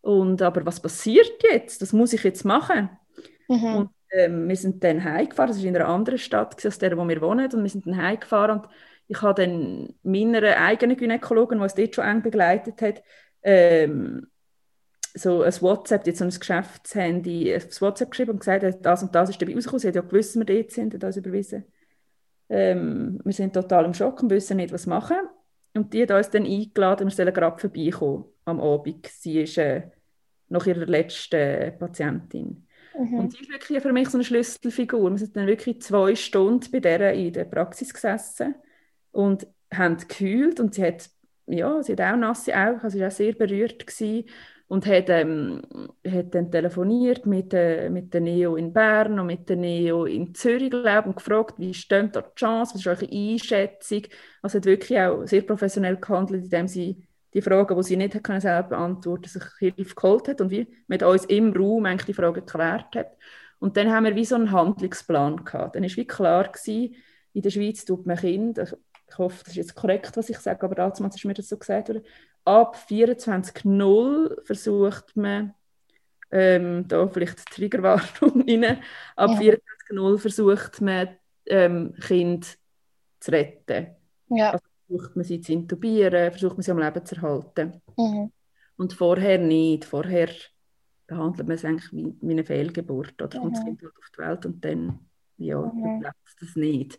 Und, 0.01 0.41
aber 0.41 0.65
was 0.65 0.79
passiert 0.79 1.43
jetzt? 1.43 1.81
Das 1.81 1.93
muss 1.93 2.13
ich 2.13 2.23
jetzt 2.23 2.45
machen. 2.45 2.89
Mhm. 3.47 3.75
Und 3.75 3.89
ähm, 4.11 4.47
wir 4.47 4.55
sind 4.55 4.83
dann 4.83 5.03
heimgefahren, 5.03 5.49
das 5.49 5.59
war 5.59 5.67
in 5.67 5.75
einer 5.75 5.87
anderen 5.87 6.19
Stadt 6.19 6.63
als 6.65 6.79
der, 6.79 6.97
wo 6.97 7.07
wir 7.07 7.21
wohnen, 7.21 7.51
und 7.51 7.63
wir 7.63 7.69
sind 7.69 7.85
dann 7.85 8.01
heimgefahren 8.01 8.59
und 8.59 8.69
ich 9.07 9.21
habe 9.21 9.41
dann 9.41 9.93
meiner 10.03 10.57
eigenen 10.57 10.97
Gynäkologin, 10.97 11.59
die 11.59 11.65
es 11.65 11.75
dort 11.75 11.95
schon 11.95 12.05
eng 12.05 12.21
begleitet 12.21 12.81
hat, 12.81 13.03
ähm, 13.41 14.27
so 15.17 15.41
ein 15.41 15.53
WhatsApp, 15.61 16.05
jetzt 16.05 16.19
so 16.19 16.25
ein 16.25 16.29
Geschäftshandy, 16.29 17.53
ein 17.53 17.61
WhatsApp 17.79 18.11
geschrieben 18.11 18.31
und 18.31 18.39
gesagt, 18.39 18.85
das 18.85 19.03
und 19.03 19.13
das 19.13 19.29
ist 19.29 19.41
dabei 19.41 19.53
rausgekommen. 19.53 19.79
Sie 19.79 19.87
hat 19.87 19.95
ja 19.95 20.01
gewusst, 20.01 20.35
dass 20.35 20.47
wir 20.47 20.55
dort 20.55 20.71
sind, 20.71 20.93
hat 20.93 21.03
das 21.03 21.17
überwiesen. 21.17 21.65
Ähm, 22.49 23.19
wir 23.23 23.33
sind 23.33 23.53
total 23.53 23.85
im 23.85 23.93
Schock 23.93 24.23
und 24.23 24.29
wissen 24.29 24.57
nicht, 24.57 24.73
was 24.73 24.85
machen. 24.85 25.17
Und 25.73 25.93
die 25.93 26.03
hat 26.03 26.11
uns 26.11 26.29
dann 26.29 26.45
eingeladen, 26.45 27.07
wir 27.07 27.11
sollen 27.11 27.33
gerade 27.33 27.59
vorbeikommen 27.59 28.25
am 28.45 28.59
Abend. 28.59 29.07
Sie 29.07 29.41
ist 29.41 29.57
äh, 29.57 29.83
noch 30.49 30.65
ihre 30.65 30.85
letzte 30.85 31.75
Patientin. 31.77 32.67
Mhm. 32.97 33.13
Und 33.19 33.31
sie 33.31 33.41
ist 33.41 33.49
wirklich 33.49 33.81
für 33.81 33.93
mich 33.93 34.09
so 34.09 34.17
eine 34.17 34.23
Schlüsselfigur. 34.23 35.11
Wir 35.11 35.17
sind 35.17 35.35
dann 35.35 35.47
wirklich 35.47 35.81
zwei 35.81 36.15
Stunden 36.15 36.71
bei 36.71 36.79
der 36.79 37.13
in 37.13 37.33
der 37.33 37.45
Praxis 37.45 37.93
gesessen 37.93 38.55
und 39.11 39.47
haben 39.73 39.97
geheult 40.07 40.59
und 40.59 40.73
sie 40.73 40.83
hat, 40.83 41.09
ja, 41.47 41.83
sie 41.83 41.93
hat 41.93 42.01
auch 42.01 42.17
nasse 42.17 42.55
Augen, 42.55 42.79
also 42.79 42.97
sie 42.97 43.01
war 43.01 43.09
auch 43.09 43.11
sehr 43.11 43.33
berührt 43.33 43.85
gewesen 43.85 44.25
und 44.67 44.85
hat, 44.85 45.09
ähm, 45.09 45.61
hat 46.05 46.35
dann 46.35 46.51
telefoniert 46.51 47.25
mit, 47.25 47.53
äh, 47.53 47.89
mit 47.89 48.13
der 48.13 48.21
NEO 48.21 48.57
in 48.57 48.73
Bern 48.73 49.17
und 49.19 49.27
mit 49.27 49.47
der 49.47 49.55
NEO 49.55 50.05
in 50.05 50.35
Zürich 50.35 50.69
glaub, 50.69 51.05
und 51.05 51.15
gefragt, 51.15 51.55
wie 51.57 51.73
steht 51.73 52.15
da 52.15 52.21
die 52.21 52.35
Chance, 52.35 52.73
was 52.73 52.81
ist 52.81 52.87
eure 52.87 53.09
Einschätzung. 53.09 54.03
Also 54.41 54.57
hat 54.57 54.65
wirklich 54.65 54.99
auch 54.99 55.25
sehr 55.25 55.41
professionell 55.41 55.97
gehandelt, 55.97 56.43
indem 56.43 56.67
sie 56.67 57.07
die 57.33 57.41
Fragen, 57.41 57.77
die 57.77 57.83
sie 57.83 57.97
nicht 57.97 58.21
können 58.23 58.41
selber 58.41 58.69
beantworten 58.69 59.29
sich 59.29 59.43
Hilfe 59.59 59.95
geholt 59.95 60.27
hat 60.27 60.41
und 60.41 60.51
wie 60.51 60.67
mit 60.87 61.03
uns 61.03 61.25
im 61.25 61.53
Raum 61.53 61.85
eigentlich 61.85 62.07
die 62.07 62.13
Fragen 62.13 62.45
geklärt 62.45 62.95
hat. 62.95 63.17
Und 63.59 63.77
dann 63.77 63.91
haben 63.91 64.05
wir 64.05 64.15
wie 64.15 64.25
so 64.25 64.35
einen 64.35 64.51
Handlungsplan 64.51 65.45
gehabt. 65.45 65.75
Dann 65.75 65.83
war 65.83 65.89
wie 65.89 66.07
klar 66.07 66.47
gewesen, 66.49 66.95
in 67.33 67.41
der 67.41 67.49
Schweiz 67.51 67.85
tut 67.85 68.05
man 68.05 68.17
Kinder, 68.17 68.67
ich 69.09 69.17
hoffe, 69.17 69.39
das 69.39 69.49
ist 69.49 69.55
jetzt 69.55 69.75
korrekt, 69.75 70.17
was 70.17 70.29
ich 70.29 70.37
sage, 70.39 70.63
aber 70.63 70.75
damals 70.75 71.15
ist 71.15 71.25
mir 71.25 71.33
das 71.33 71.47
so 71.47 71.57
gesagt 71.57 71.89
worden, 71.89 72.03
ab 72.47 72.77
24.0 72.89 74.45
versucht 74.45 75.17
man, 75.17 75.53
ähm, 76.31 76.87
da 76.87 77.07
vielleicht 77.07 77.45
Triggerwarnung 77.47 78.41
rein, 78.47 78.81
ab 79.15 79.31
ja. 79.41 79.53
24.0 79.91 80.17
versucht 80.17 80.81
man, 80.81 81.09
ähm, 81.45 81.93
Kind 81.99 82.57
zu 83.19 83.31
retten. 83.31 83.87
Ja. 84.29 84.51
Also 84.51 84.65
versucht 84.87 85.15
man 85.15 85.25
sie 85.25 85.41
zu 85.41 85.51
intubieren, 85.51 86.31
versucht 86.31 86.55
man 86.55 86.63
sie 86.63 86.71
am 86.71 86.79
Leben 86.79 87.05
zu 87.05 87.15
erhalten. 87.15 87.81
Mhm. 87.97 88.31
Und 88.77 88.93
vorher 88.93 89.37
nicht. 89.37 89.85
Vorher 89.85 90.29
behandelt 91.05 91.47
man 91.47 91.55
es 91.55 91.65
eigentlich 91.65 91.91
wie, 91.91 92.15
wie 92.21 92.31
eine 92.31 92.45
Fehlgeburt. 92.45 93.21
Oder 93.21 93.37
mhm. 93.37 93.41
kommt 93.41 93.57
das 93.57 93.65
Kind 93.65 93.83
auf 93.85 94.11
die 94.13 94.19
Welt 94.19 94.45
und 94.45 94.63
dann 94.63 94.99
ja, 95.37 95.61
mhm. 95.61 96.05
das 96.39 96.55
nicht. 96.55 96.97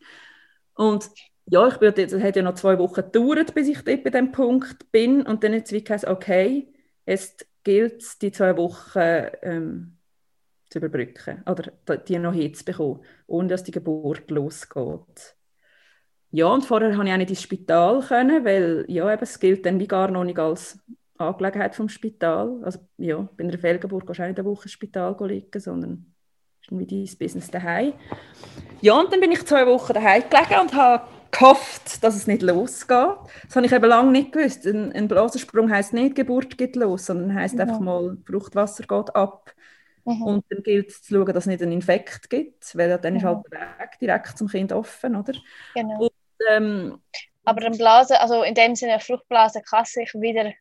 Und 0.75 1.11
ja, 1.51 1.67
ich 1.69 1.77
bin, 1.79 1.95
es 1.97 2.15
hat 2.15 2.37
ja 2.37 2.43
noch 2.43 2.55
zwei 2.55 2.79
Wochen 2.79 3.03
gedauert, 3.03 3.55
bis 3.55 3.69
ich 3.69 3.83
dort 3.83 4.05
bei 4.05 4.11
dem 4.11 4.33
Punkt 4.33 4.91
bin. 4.93 5.23
Und 5.23 5.43
dann 5.43 5.55
hat 5.55 5.71
es 5.71 5.85
gesagt, 5.85 6.05
okay, 6.05 6.73
jetzt 7.07 7.47
gilt 7.65 8.03
es, 8.03 8.19
die 8.19 8.33
zwei 8.33 8.57
Wochen 8.57 9.31
ähm, 9.43 9.97
zu 10.69 10.79
überbrücken 10.79 11.43
oder 11.47 11.97
die 11.97 12.19
noch 12.19 12.35
hinzubekommen, 12.35 13.01
ohne 13.27 13.49
dass 13.49 13.65
die 13.65 13.71
Geburt 13.71 14.31
losgeht. 14.31 15.37
Ja, 16.31 16.47
und 16.49 16.67
vorher 16.67 16.91
konnte 16.91 17.07
ich 17.07 17.13
auch 17.15 17.17
nicht 17.17 17.31
ins 17.31 17.43
Spital, 17.43 18.01
können, 18.01 18.45
weil 18.45 18.85
ja, 18.87 19.11
eben, 19.11 19.23
es 19.23 19.41
gilt 19.41 19.65
dann 19.65 19.81
wie 19.81 19.89
gar 19.89 20.11
noch 20.11 20.25
nicht 20.25 20.39
als 20.39 20.79
Angelegenheit 21.17 21.75
vom 21.75 21.89
Spital. 21.89 22.61
Also 22.63 22.81
ja, 22.99 23.27
bei 23.39 23.45
einer 23.45 23.59
Fehlgeburt 23.59 24.07
gehst 24.07 24.19
du 24.19 24.23
auch 24.23 24.29
nicht 24.29 24.39
eine 24.39 24.49
Woche 24.49 24.65
ins 24.65 24.73
Spital 24.73 25.17
liegen, 25.27 25.61
sondern 25.61 26.15
ist 26.61 26.71
wie 26.71 26.87
dein 26.87 27.19
Business 27.19 27.51
daheim. 27.51 27.95
Ja, 28.83 29.01
und 29.01 29.11
dann 29.11 29.21
bin 29.21 29.33
ich 29.33 29.47
zwei 29.47 29.67
Wochen 29.67 29.95
daheim 29.95 30.23
gelegen 30.29 30.61
und 30.61 30.75
habe 30.75 31.09
gehofft, 31.31 32.03
dass 32.03 32.17
es 32.17 32.27
nicht 32.27 32.43
losgeht. 32.43 33.17
Das 33.47 33.57
habe 33.57 33.67
ich 33.67 33.73
eben 33.73 33.85
lange 33.85 34.13
nicht 34.13 34.33
gewusst. 34.33 34.67
Ein, 34.67 34.93
ein 34.93 35.09
Blasensprung 35.09 35.71
heisst 35.71 35.93
nicht, 35.93 36.15
Geburt 36.15 36.59
geht 36.59 36.77
los, 36.77 37.07
sondern 37.07 37.35
heisst 37.35 37.55
mhm. 37.55 37.61
einfach 37.61 37.81
mal, 37.81 38.17
Fruchtwasser 38.27 38.85
geht 38.85 39.15
ab. 39.15 39.53
Mhm. 40.05 40.23
Und 40.23 40.45
dann 40.49 40.63
gilt 40.63 40.89
es 40.89 41.03
zu 41.03 41.15
schauen, 41.15 41.27
dass 41.27 41.45
es 41.45 41.47
nicht 41.47 41.63
einen 41.63 41.73
Infekt 41.73 42.31
gibt, 42.31 42.77
weil 42.77 42.99
dann 42.99 43.13
mhm. 43.13 43.19
ist 43.19 43.25
halt 43.25 43.39
der 43.53 43.61
Weg 43.61 43.99
direkt 44.01 44.39
zum 44.39 44.49
Kind 44.49 44.73
offen, 44.73 45.17
oder? 45.17 45.35
Genau. 45.75 46.01
Und, 46.01 46.13
ähm, 46.51 47.03
Aber 47.45 47.65
eine 47.65 47.77
Blase, 47.77 48.21
also 48.21 48.43
in 48.43 48.55
dem 48.55 48.75
Sinne, 48.75 48.93
eine 48.93 49.01
Fruchtblase 49.01 49.63
kann 49.63 49.85
sich 49.85 50.13
wieder 50.15 50.53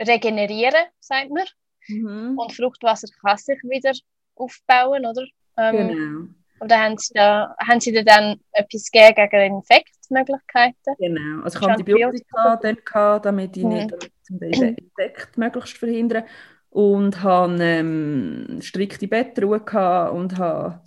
regenerieren, 0.00 0.86
sagt 1.00 1.30
man. 1.30 1.44
Mhm. 1.88 2.38
Und 2.38 2.52
Fruchtwasser 2.52 3.08
kann 3.20 3.36
sich 3.36 3.58
wieder 3.62 3.92
aufbauen, 4.36 5.04
oder? 5.04 5.26
Ähm, 5.56 5.76
genau. 5.76 6.34
Oder 6.60 6.80
haben 6.80 6.98
Sie, 6.98 7.14
da, 7.14 7.54
haben 7.66 7.80
Sie 7.80 7.92
da 7.92 8.02
dann 8.02 8.40
etwas 8.52 8.90
gegen 8.90 9.62
Infektmöglichkeiten? 10.08 10.94
Genau, 10.98 11.42
also 11.42 11.58
ich 11.58 11.62
habe 11.62 11.72
Antibiotika 11.72 12.56
dann 12.56 12.76
gehabt, 12.84 13.26
damit 13.26 13.56
ich 13.56 13.64
mhm. 13.64 13.68
nicht 13.70 14.10
den 14.28 14.74
Infekt 14.74 15.38
möglichst 15.38 15.78
verhindern 15.78 16.24
und 16.70 17.22
habe 17.22 17.56
ähm, 17.60 18.58
strikte 18.60 19.08
Bettruhe 19.08 19.60
gehabt 19.60 20.14
und 20.14 20.38
habe 20.38 20.80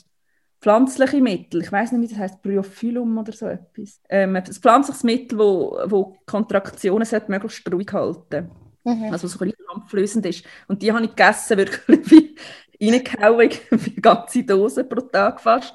pflanzliche 0.62 1.22
Mittel, 1.22 1.62
ich 1.62 1.72
weiß 1.72 1.92
nicht, 1.94 2.10
wie 2.10 2.14
das 2.14 2.22
heißt, 2.22 2.42
Bryophyllum 2.44 3.18
oder 3.18 3.32
so 3.32 3.48
etwas. 3.48 4.00
Ähm, 4.10 4.36
ein 4.36 4.46
pflanzliches 4.46 5.04
Mittel, 5.04 5.40
wo, 5.40 5.80
wo 5.86 6.18
Kontraktionen 6.26 7.08
möglichst 7.28 7.72
ruhig 7.72 7.92
halten 7.94 8.52
mhm. 8.84 9.12
also 9.12 9.28
so 9.28 9.40
ein 9.44 9.54
bisschen 9.92 10.24
ist. 10.24 10.46
Und 10.68 10.82
die 10.82 10.92
habe 10.92 11.04
ich 11.04 11.10
gegessen, 11.10 11.58
wirklich 11.58 12.12
wie 12.12 12.36
reingehauen, 12.82 13.50
wie 13.72 13.96
ganze 13.96 14.44
Dose 14.44 14.84
pro 14.84 15.02
Tag 15.02 15.42
fast. 15.42 15.74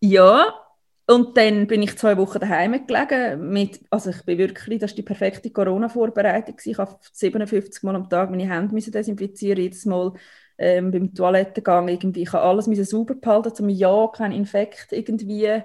Ja, 0.00 0.54
und 1.10 1.36
dann 1.36 1.66
bin 1.66 1.82
ich 1.82 1.98
zwei 1.98 2.16
Wochen 2.16 2.38
daheim 2.38 2.86
gelegen. 2.86 3.50
Mit, 3.50 3.80
also 3.90 4.10
ich 4.10 4.22
bin 4.24 4.38
wirklich, 4.38 4.78
das 4.78 4.92
war 4.92 4.96
die 4.96 5.02
perfekte 5.02 5.50
Corona-Vorbereitung. 5.50 6.54
Ich 6.64 6.78
habe 6.78 6.98
57 7.12 7.82
Mal 7.82 7.96
am 7.96 8.08
Tag 8.08 8.30
meine 8.30 8.48
Hände 8.48 8.72
müssen 8.72 8.92
desinfizieren, 8.92 9.60
jedes 9.60 9.86
Mal 9.86 10.12
ähm, 10.56 10.92
beim 10.92 11.12
Toilettengang 11.12 11.88
irgendwie. 11.88 12.22
Ich 12.22 12.32
habe 12.32 12.44
alles 12.44 12.68
müssen 12.68 12.84
sauber 12.84 13.16
behalten, 13.16 13.62
um 13.62 13.68
ja 13.68 14.08
keinen 14.08 14.32
Infekt 14.32 14.92
irgendwie 14.92 15.62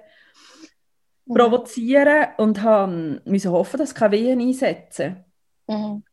mhm. 1.26 1.34
provozieren 1.34 2.30
und 2.38 2.64
habe 2.64 3.22
müssen 3.26 3.52
hoffen, 3.52 3.78
dass 3.78 3.94
keine 3.94 4.14
Wehen 4.14 4.42
einsetzen. 4.42 5.24
Mhm. 5.68 6.04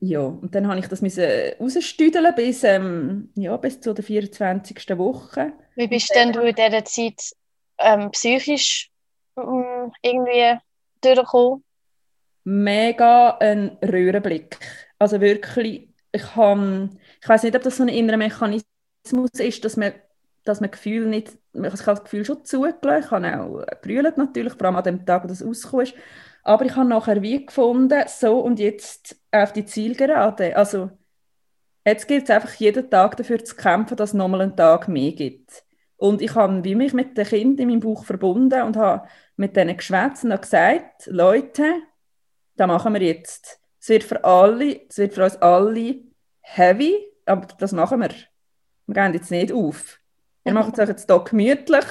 Ja, 0.00 0.20
und 0.20 0.54
dann 0.54 0.66
habe 0.66 0.80
ich 0.80 0.88
das 0.88 1.02
müssen 1.02 1.24
rausstüdeln 1.60 2.34
bis, 2.34 2.64
ähm, 2.64 3.30
ja, 3.34 3.56
bis 3.58 3.80
zu 3.80 3.94
der 3.94 4.04
24. 4.04 4.98
Woche. 4.98 5.52
Wie 5.76 5.86
bist 5.86 6.12
denn 6.14 6.32
du 6.32 6.40
in 6.40 6.54
dieser 6.54 6.84
Zeit 6.84 7.32
ähm, 7.78 8.10
psychisch 8.10 8.90
ähm, 9.36 9.92
irgendwie 10.02 10.58
durchgekommen? 11.00 11.64
Mega 12.44 13.36
ein 13.38 13.76
Röhrenblick. 13.82 14.58
Also 14.98 15.20
wirklich, 15.20 15.88
ich 16.12 16.36
habe, 16.36 16.90
ich 17.20 17.28
weiß 17.28 17.42
nicht, 17.42 17.56
ob 17.56 17.62
das 17.62 17.76
so 17.76 17.82
ein 17.82 17.88
innerer 17.88 18.16
Mechanismus 18.16 19.30
ist, 19.38 19.64
dass 19.64 19.76
man, 19.76 19.92
dass 20.44 20.60
man 20.60 20.70
Gefühl 20.70 21.06
nicht, 21.06 21.32
ich 21.52 21.62
habe 21.64 21.70
das 21.84 22.04
Gefühl 22.04 22.24
schon 22.24 22.44
zugelassen, 22.44 23.04
ich 23.04 23.10
habe 23.10 23.42
auch 23.42 23.66
gebrüllt 23.66 24.16
natürlich, 24.16 24.54
vor 24.54 24.66
allem 24.66 24.76
an 24.76 24.84
dem 24.84 25.06
Tag, 25.06 25.24
wo 25.24 25.28
das 25.28 25.44
rausgekommen 25.44 25.86
ist, 25.86 25.94
aber 26.44 26.64
ich 26.64 26.76
habe 26.76 26.88
nachher 26.88 27.22
wie 27.22 27.44
gefunden, 27.44 28.04
so 28.06 28.38
und 28.38 28.60
jetzt 28.60 29.20
auf 29.32 29.52
die 29.52 29.64
Zielgerade. 29.64 30.56
Also 30.56 30.90
jetzt 31.84 32.06
gilt 32.06 32.24
es 32.24 32.30
einfach 32.30 32.54
jeden 32.54 32.88
Tag 32.88 33.16
dafür 33.16 33.44
zu 33.44 33.56
kämpfen, 33.56 33.96
dass 33.96 34.10
es 34.10 34.14
nochmal 34.14 34.42
einen 34.42 34.56
Tag 34.56 34.86
mehr 34.86 35.10
gibt. 35.12 35.65
Und 35.96 36.20
ich 36.20 36.34
habe 36.34 36.62
wie 36.64 36.74
mich 36.74 36.92
mit 36.92 37.16
den 37.16 37.26
Kindern 37.26 37.58
in 37.64 37.68
meinem 37.68 37.80
Buch 37.80 38.04
verbunden 38.04 38.62
und 38.62 38.76
habe 38.76 39.08
mit 39.36 39.56
denen 39.56 39.76
geschwätzt 39.76 40.24
und 40.24 40.40
gesagt, 40.40 41.06
Leute, 41.06 41.64
das 42.56 42.66
machen 42.66 42.94
wir 42.94 43.02
jetzt. 43.02 43.60
Es 43.80 43.88
wird 43.88 44.04
für 44.04 44.22
alle, 44.24 44.80
es 44.88 44.98
wird 44.98 45.14
für 45.14 45.24
uns 45.24 45.36
alle 45.36 46.00
heavy, 46.40 46.94
aber 47.24 47.46
das 47.58 47.72
machen 47.72 48.00
wir. 48.00 48.10
Wir 48.86 48.94
gehen 48.94 49.14
jetzt 49.14 49.30
nicht 49.30 49.52
auf. 49.52 50.00
Wir 50.44 50.52
machen 50.52 50.72
es 50.72 50.78
euch 50.78 50.88
jetzt 50.88 51.10
hier 51.10 51.18
gemütlich 51.20 51.84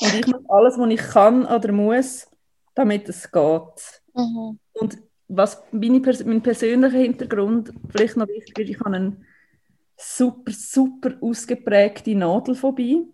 und 0.00 0.14
ich 0.14 0.26
mache 0.26 0.44
alles, 0.48 0.78
was 0.78 0.90
ich 0.90 1.00
kann 1.00 1.46
oder 1.46 1.72
muss, 1.72 2.28
damit 2.74 3.08
es 3.08 3.30
geht. 3.30 4.02
Mhm. 4.14 4.58
Und 4.72 4.98
was 5.28 5.62
meine, 5.72 6.00
mein 6.00 6.42
persönlicher 6.42 6.98
Hintergrund 6.98 7.72
vielleicht 7.90 8.16
noch 8.16 8.28
wichtig 8.28 8.58
ist, 8.58 8.70
ich 8.70 8.80
habe 8.80 8.96
eine 8.96 9.16
super, 9.96 10.52
super 10.52 11.12
ausgeprägte 11.20 12.14
Nadelphobie. 12.14 13.06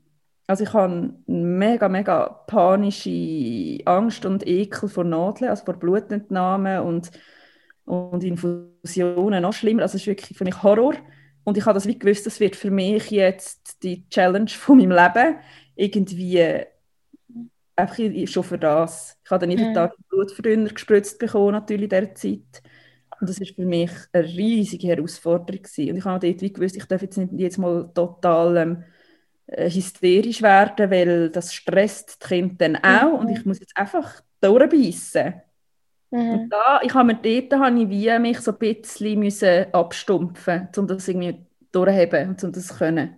Also 0.51 0.65
ich 0.65 0.73
habe 0.73 0.93
eine 0.93 1.15
mega, 1.29 1.89
mega 1.89 2.29
panische 2.49 3.79
Angst 3.85 4.27
und 4.27 4.45
Ekel 4.45 4.89
vor 4.89 5.05
Nadeln, 5.05 5.49
also 5.49 5.65
vor 5.65 5.75
Blutentnahmen 5.75 6.81
und, 6.81 7.13
und 7.85 8.25
Infusionen 8.25 9.43
noch 9.43 9.53
schlimmer. 9.53 9.83
Also 9.83 9.95
es 9.95 10.03
ist 10.03 10.09
wirklich 10.09 10.37
für 10.37 10.43
mich 10.43 10.61
Horror. 10.61 10.95
Und 11.45 11.57
ich 11.57 11.65
habe 11.67 11.75
das 11.75 11.87
wie 11.87 11.97
gewusst, 11.97 12.27
das 12.27 12.41
wird 12.41 12.57
für 12.57 12.73
mich 12.73 13.13
jetzt 13.13 13.81
die 13.85 14.09
Challenge 14.09 14.49
von 14.49 14.79
meinem 14.79 14.91
Leben, 14.91 15.37
irgendwie 15.77 16.43
einfach 17.77 17.99
schon 18.27 18.43
für 18.43 18.59
das. 18.59 19.21
Ich 19.25 19.31
habe 19.31 19.47
dann 19.47 19.57
jeden 19.57 19.69
mhm. 19.69 19.75
Tag 19.75 19.95
Blutverdünner 20.09 20.71
gespritzt 20.71 21.21
bekommen, 21.21 21.53
natürlich 21.53 21.85
in 21.85 21.89
dieser 21.91 22.15
Zeit. 22.17 22.63
Und 23.21 23.31
das 23.31 23.39
war 23.39 23.47
für 23.47 23.67
mich 23.67 23.93
eine 24.13 24.25
riesige 24.25 24.89
Herausforderung. 24.89 25.63
Gewesen. 25.63 25.91
Und 25.91 25.97
ich 25.97 26.05
habe 26.05 26.27
dort 26.27 26.43
wie 26.43 26.53
gewusst, 26.53 26.77
ich 26.77 26.87
darf 26.87 27.03
jetzt 27.03 27.19
nicht 27.19 27.35
jetzt 27.35 27.59
mal 27.59 27.89
total 27.95 28.57
ähm, 28.57 28.79
äh, 28.79 29.00
hysterisch 29.57 30.43
werden, 30.43 30.91
weil 30.91 31.31
das 31.31 31.53
stresst 31.55 32.23
die 32.23 32.29
Kinder 32.29 32.55
dann 32.59 32.77
auch. 32.77 33.13
Mhm. 33.13 33.19
Und 33.19 33.29
ich 33.31 33.45
muss 33.45 33.61
jetzt 33.61 33.77
einfach 33.77 34.23
durchbeissen. 34.41 35.35
Mhm. 36.11 36.31
Und 36.31 36.51
da, 36.51 36.81
ich 36.83 36.95
habe 36.95 37.07
mir 37.07 37.17
dort 37.17 37.61
habe 37.61 37.81
ich 37.81 37.89
wie 37.89 38.19
mich 38.19 38.41
so 38.41 38.53
ein 38.53 38.59
bisschen 38.59 39.19
müssen 39.19 39.73
abstumpfen, 39.73 40.69
um 40.77 40.87
das 40.87 41.09
irgendwie 41.09 41.47
durchzuheben 41.73 42.31
und 42.31 42.45
um 42.45 42.53
das 42.53 42.69
zu 42.69 42.75
können. 42.75 43.17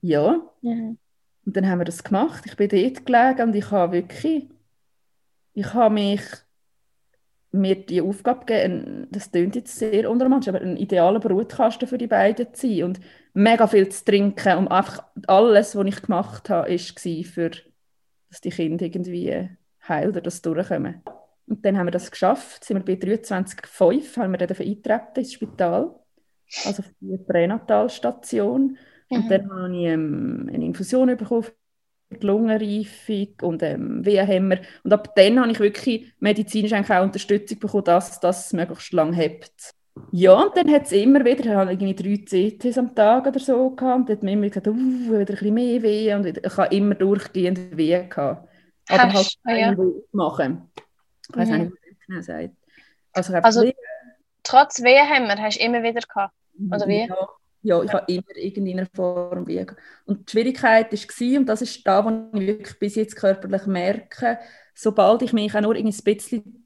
Ja. 0.00 0.40
Mhm. 0.62 0.98
Und 1.44 1.56
dann 1.56 1.68
haben 1.68 1.80
wir 1.80 1.84
das 1.84 2.04
gemacht. 2.04 2.44
Ich 2.46 2.56
bin 2.56 2.68
dort 2.68 3.06
gelegen 3.06 3.48
und 3.48 3.54
ich 3.54 3.70
habe 3.70 3.92
wirklich, 3.92 4.48
ich 5.54 5.74
habe 5.74 5.94
mich 5.94 6.22
mir 7.50 7.74
die 7.74 8.00
Aufgabe 8.00 8.46
gegeben, 8.46 9.08
das 9.10 9.30
klingt 9.30 9.56
jetzt 9.56 9.76
sehr 9.76 10.10
unromantisch, 10.10 10.48
aber 10.48 10.62
ein 10.62 10.76
idealer 10.76 11.20
Brutkasten 11.20 11.86
für 11.86 11.98
die 11.98 12.06
beiden 12.06 12.54
zu 12.54 12.66
sein 12.66 12.84
und 12.84 13.00
mega 13.34 13.66
viel 13.66 13.88
zu 13.88 14.04
trinken 14.04 14.58
und 14.58 14.68
einfach 14.68 15.04
alles, 15.26 15.76
was 15.76 15.86
ich 15.86 16.02
gemacht 16.02 16.50
habe, 16.50 16.70
war 16.70 17.24
für, 17.24 17.50
dass 18.30 18.40
die 18.40 18.50
Kinder 18.50 18.84
irgendwie 18.84 19.48
heil 19.88 20.08
oder 20.08 20.20
das 20.20 20.42
durchkommen. 20.42 21.02
Und 21.46 21.64
dann 21.64 21.76
haben 21.76 21.86
wir 21.86 21.92
das 21.92 22.10
geschafft, 22.10 22.64
sind 22.64 22.86
wir 22.86 22.96
bei 22.96 23.00
23,5, 23.00 24.16
haben 24.16 24.32
wir 24.32 24.38
dann 24.38 24.56
eintreten 24.56 25.20
ins 25.20 25.32
Spital, 25.32 25.94
also 26.64 26.82
auf 26.82 26.90
die 27.00 27.18
Pränatalstation. 27.18 28.78
Und 29.08 29.24
mhm. 29.24 29.28
dann 29.28 29.50
habe 29.50 29.76
ich 29.76 29.86
ähm, 29.86 30.50
eine 30.52 30.64
Infusion 30.64 31.16
bekommen 31.16 31.42
für 31.42 31.52
die 32.10 32.26
Lungenreifung 32.26 33.28
und 33.42 33.62
ähm, 33.62 34.04
Wehenhämmer. 34.04 34.58
Und 34.84 34.92
ab 34.92 35.14
dann 35.16 35.40
habe 35.40 35.52
ich 35.52 35.60
wirklich 35.60 36.12
medizinisch 36.20 36.72
auch 36.72 37.02
Unterstützung 37.02 37.58
bekommen, 37.58 37.84
dass 37.84 38.20
das 38.20 38.52
möglichst 38.52 38.92
lange 38.92 39.16
hebt. 39.16 39.74
Ja, 40.10 40.34
und 40.34 40.56
dann 40.56 40.70
hat 40.70 40.84
es 40.84 40.92
immer 40.92 41.24
wieder, 41.24 41.44
ich 41.44 41.48
hatte 41.48 41.72
irgendwie 41.72 41.94
drei 41.94 42.24
CTs 42.24 42.78
am 42.78 42.94
Tag 42.94 43.26
oder 43.26 43.38
so 43.38 43.70
gehabt, 43.70 44.00
und 44.00 44.08
dann 44.08 44.16
hat 44.16 44.22
man 44.22 44.32
immer 44.32 44.48
gesagt, 44.48 44.66
uh, 44.66 44.74
wieder 44.74 45.18
ein 45.18 45.24
bisschen 45.26 45.54
mehr 45.54 45.82
Wehen 45.82 46.18
und 46.18 46.26
ich 46.26 46.56
habe 46.56 46.74
immer 46.74 46.94
durchgehend 46.94 47.76
Wehen 47.76 48.08
gehabt. 48.08 48.48
Aber 48.88 49.12
halt 49.12 49.38
ah, 49.44 49.52
ja. 49.52 49.76
machen. 50.12 50.70
Ich 51.28 51.36
weiß 51.36 51.48
mhm. 51.48 51.58
nicht, 51.58 51.70
man 51.70 51.78
das 51.88 52.06
genau 52.06 52.20
sagt. 52.20 52.56
Also, 53.12 53.34
also 53.34 53.72
trotz 54.42 54.82
Wehenhämmer 54.82 55.36
hast 55.40 55.60
du 55.60 55.64
immer 55.64 55.82
wieder 55.82 56.00
gehabt, 56.00 56.34
oder 56.70 56.88
wie? 56.88 57.06
Ja, 57.06 57.28
ja, 57.64 57.82
ich 57.82 57.92
habe 57.92 58.12
immer 58.12 58.36
irgendeiner 58.36 58.86
Form 58.94 59.46
wiegen. 59.46 59.76
Und 60.04 60.26
die 60.26 60.32
Schwierigkeit 60.32 60.92
war, 60.92 61.38
und 61.38 61.46
das 61.46 61.62
ist 61.62 61.86
da, 61.86 62.04
wo 62.04 62.38
ich 62.38 62.46
wirklich 62.46 62.78
bis 62.78 62.96
jetzt 62.96 63.14
körperlich 63.14 63.66
merke, 63.66 64.38
sobald 64.74 65.22
ich 65.22 65.32
mich 65.32 65.54
auch 65.54 65.60
nur 65.60 65.76
ein 65.76 65.84
bisschen 65.84 66.61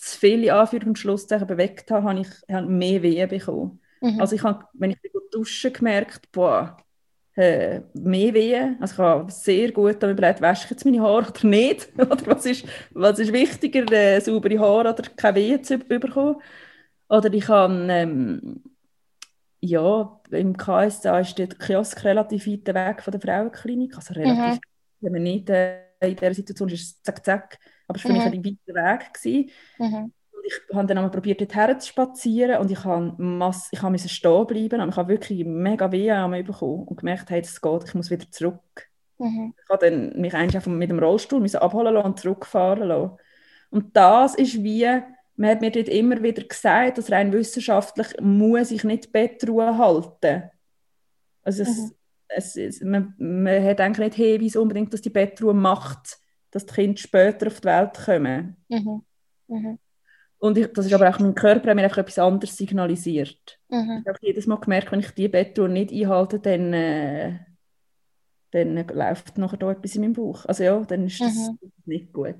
zu 0.00 0.18
viel 0.18 0.44
in 0.44 0.50
Anführungs- 0.50 0.86
und 0.86 0.98
Schlusszeichen 0.98 1.46
bewegt 1.46 1.90
habe, 1.90 2.08
habe 2.08 2.20
ich 2.20 2.28
habe 2.54 2.66
mehr 2.66 3.02
Wehen 3.02 3.28
bekommen. 3.28 3.80
Mhm. 4.00 4.20
Also 4.20 4.36
ich 4.36 4.42
habe, 4.42 4.64
wenn 4.74 4.90
ich 4.90 4.98
duschen 5.30 5.72
gemerkt, 5.72 6.30
boah, 6.32 6.76
äh, 7.36 7.80
mehr 7.94 8.34
Wehen. 8.34 8.76
Also 8.80 8.94
ich 8.94 8.98
habe 8.98 9.30
sehr 9.30 9.72
gut 9.72 10.02
damit 10.02 10.18
überlegt, 10.18 10.40
wasche 10.40 10.64
ich 10.64 10.70
jetzt 10.70 10.84
meine 10.84 11.00
Haare 11.00 11.28
oder 11.28 11.46
nicht? 11.46 11.88
oder 11.98 12.26
was 12.26 12.46
ist, 12.46 12.64
was 12.92 13.18
ist 13.18 13.32
wichtiger, 13.32 13.90
äh, 13.92 14.20
saubere 14.20 14.58
Haare 14.58 14.90
oder 14.90 15.02
keine 15.16 15.36
Wehen 15.36 15.62
zu 15.62 15.78
bekommen? 15.78 16.36
Oder 17.08 17.32
ich 17.32 17.48
habe 17.48 17.86
ähm, 17.88 18.62
ja, 19.60 20.20
im 20.30 20.56
KSA 20.56 21.20
ist 21.20 21.38
der 21.38 21.48
Kiosk 21.48 22.04
relativ 22.04 22.46
weit 22.46 22.74
weg 22.74 23.02
von 23.02 23.12
der 23.12 23.20
Frauenklinik, 23.20 23.96
also 23.96 24.14
relativ, 24.14 24.56
mhm. 24.56 24.60
wenn 25.00 25.12
man 25.12 25.22
nicht 25.22 25.50
äh, 25.50 25.80
in 26.00 26.16
dieser 26.16 26.34
Situation 26.34 26.68
ist, 26.68 27.04
zack, 27.04 27.24
zack, 27.24 27.58
aber 27.88 27.98
es 27.98 28.04
war 28.04 28.10
für 28.10 28.28
mhm. 28.28 28.40
mich 28.40 28.46
ein 28.46 28.58
weiter 28.76 29.00
Weg. 29.00 29.14
Gewesen. 29.14 29.50
Mhm. 29.78 30.12
Und 30.30 30.44
ich 30.46 30.74
habe 30.74 30.86
dann 30.86 30.98
einmal 30.98 31.10
probiert, 31.10 31.40
dort 31.40 31.82
zu 31.82 31.88
spazieren 31.88 32.58
und 32.58 32.70
ich 32.70 32.84
habe 32.84 33.14
mass 33.18 33.68
ich 33.72 33.82
habe 33.82 33.98
stehen 33.98 34.46
bleiben 34.46 34.80
und 34.80 34.90
ich 34.90 34.96
habe 34.96 35.08
wirklich 35.08 35.44
mega 35.44 35.90
Wehen 35.90 36.44
bekommen 36.44 36.84
und 36.84 36.96
gemerkt, 36.96 37.30
hey, 37.30 37.42
das 37.42 37.60
geht, 37.60 37.84
ich 37.84 37.94
muss 37.94 38.10
wieder 38.10 38.30
zurück. 38.30 38.88
Mhm. 39.18 39.54
Ich 39.60 39.68
habe 39.68 39.90
dann 39.90 40.20
mich 40.20 40.34
einfach 40.34 40.64
mit 40.66 40.90
dem 40.90 41.00
Rollstuhl 41.00 41.44
abholen 41.56 41.94
lassen 41.94 42.06
und 42.06 42.20
zurückfahren 42.20 42.86
lassen. 42.86 43.16
Und 43.70 43.96
das 43.96 44.36
ist 44.36 44.62
wie 44.62 44.86
man 45.38 45.50
hat 45.50 45.60
mir 45.60 45.70
dort 45.70 45.88
immer 45.88 46.20
wieder 46.20 46.42
gesagt, 46.42 46.98
dass 46.98 47.12
rein 47.12 47.32
wissenschaftlich 47.32 48.08
muss 48.20 48.72
ich 48.72 48.82
nicht 48.82 49.12
Bettruhe 49.12 49.78
halten. 49.78 50.50
Also 51.42 51.62
es, 51.62 51.78
mhm. 51.78 51.92
es, 52.26 52.56
es, 52.56 52.80
man, 52.82 53.14
man 53.18 53.64
hat 53.64 53.80
eigentlich 53.80 54.08
nicht 54.08 54.16
Hinweise 54.16 54.60
unbedingt, 54.60 54.92
dass 54.92 55.00
die 55.00 55.10
Bettruhe 55.10 55.54
macht, 55.54 56.18
dass 56.50 56.66
die 56.66 56.74
Kinder 56.74 56.98
später 56.98 57.46
auf 57.48 57.60
die 57.60 57.66
Welt 57.68 57.94
kommen. 58.04 58.56
Mhm. 58.68 59.02
Mhm. 59.48 59.78
Und 60.40 60.56
ich, 60.56 60.72
das 60.72 60.86
ist 60.86 60.92
aber 60.92 61.08
auch 61.10 61.18
mein 61.18 61.34
Körper 61.34 61.74
mir 61.74 61.82
einfach 61.82 61.98
etwas 61.98 62.18
anderes 62.18 62.56
signalisiert. 62.56 63.58
Mhm. 63.68 64.02
Ich 64.02 64.08
habe 64.08 64.18
jedes 64.20 64.46
Mal 64.46 64.56
gemerkt, 64.60 64.92
wenn 64.92 65.00
ich 65.00 65.10
die 65.10 65.28
Bettruhe 65.28 65.68
nicht 65.68 65.92
einhalte, 65.92 66.38
dann, 66.38 66.72
äh, 66.72 67.38
dann 68.52 68.76
läuft 68.88 69.36
nachher 69.36 69.56
da 69.58 69.72
etwas 69.72 69.94
in 69.96 70.02
meinem 70.02 70.12
Bauch. 70.14 70.46
Also 70.46 70.62
ja, 70.64 70.78
dann 70.80 71.06
ist 71.06 71.20
das 71.20 71.34
Mhm. 71.34 71.58
nicht 71.86 72.12
gut. 72.12 72.36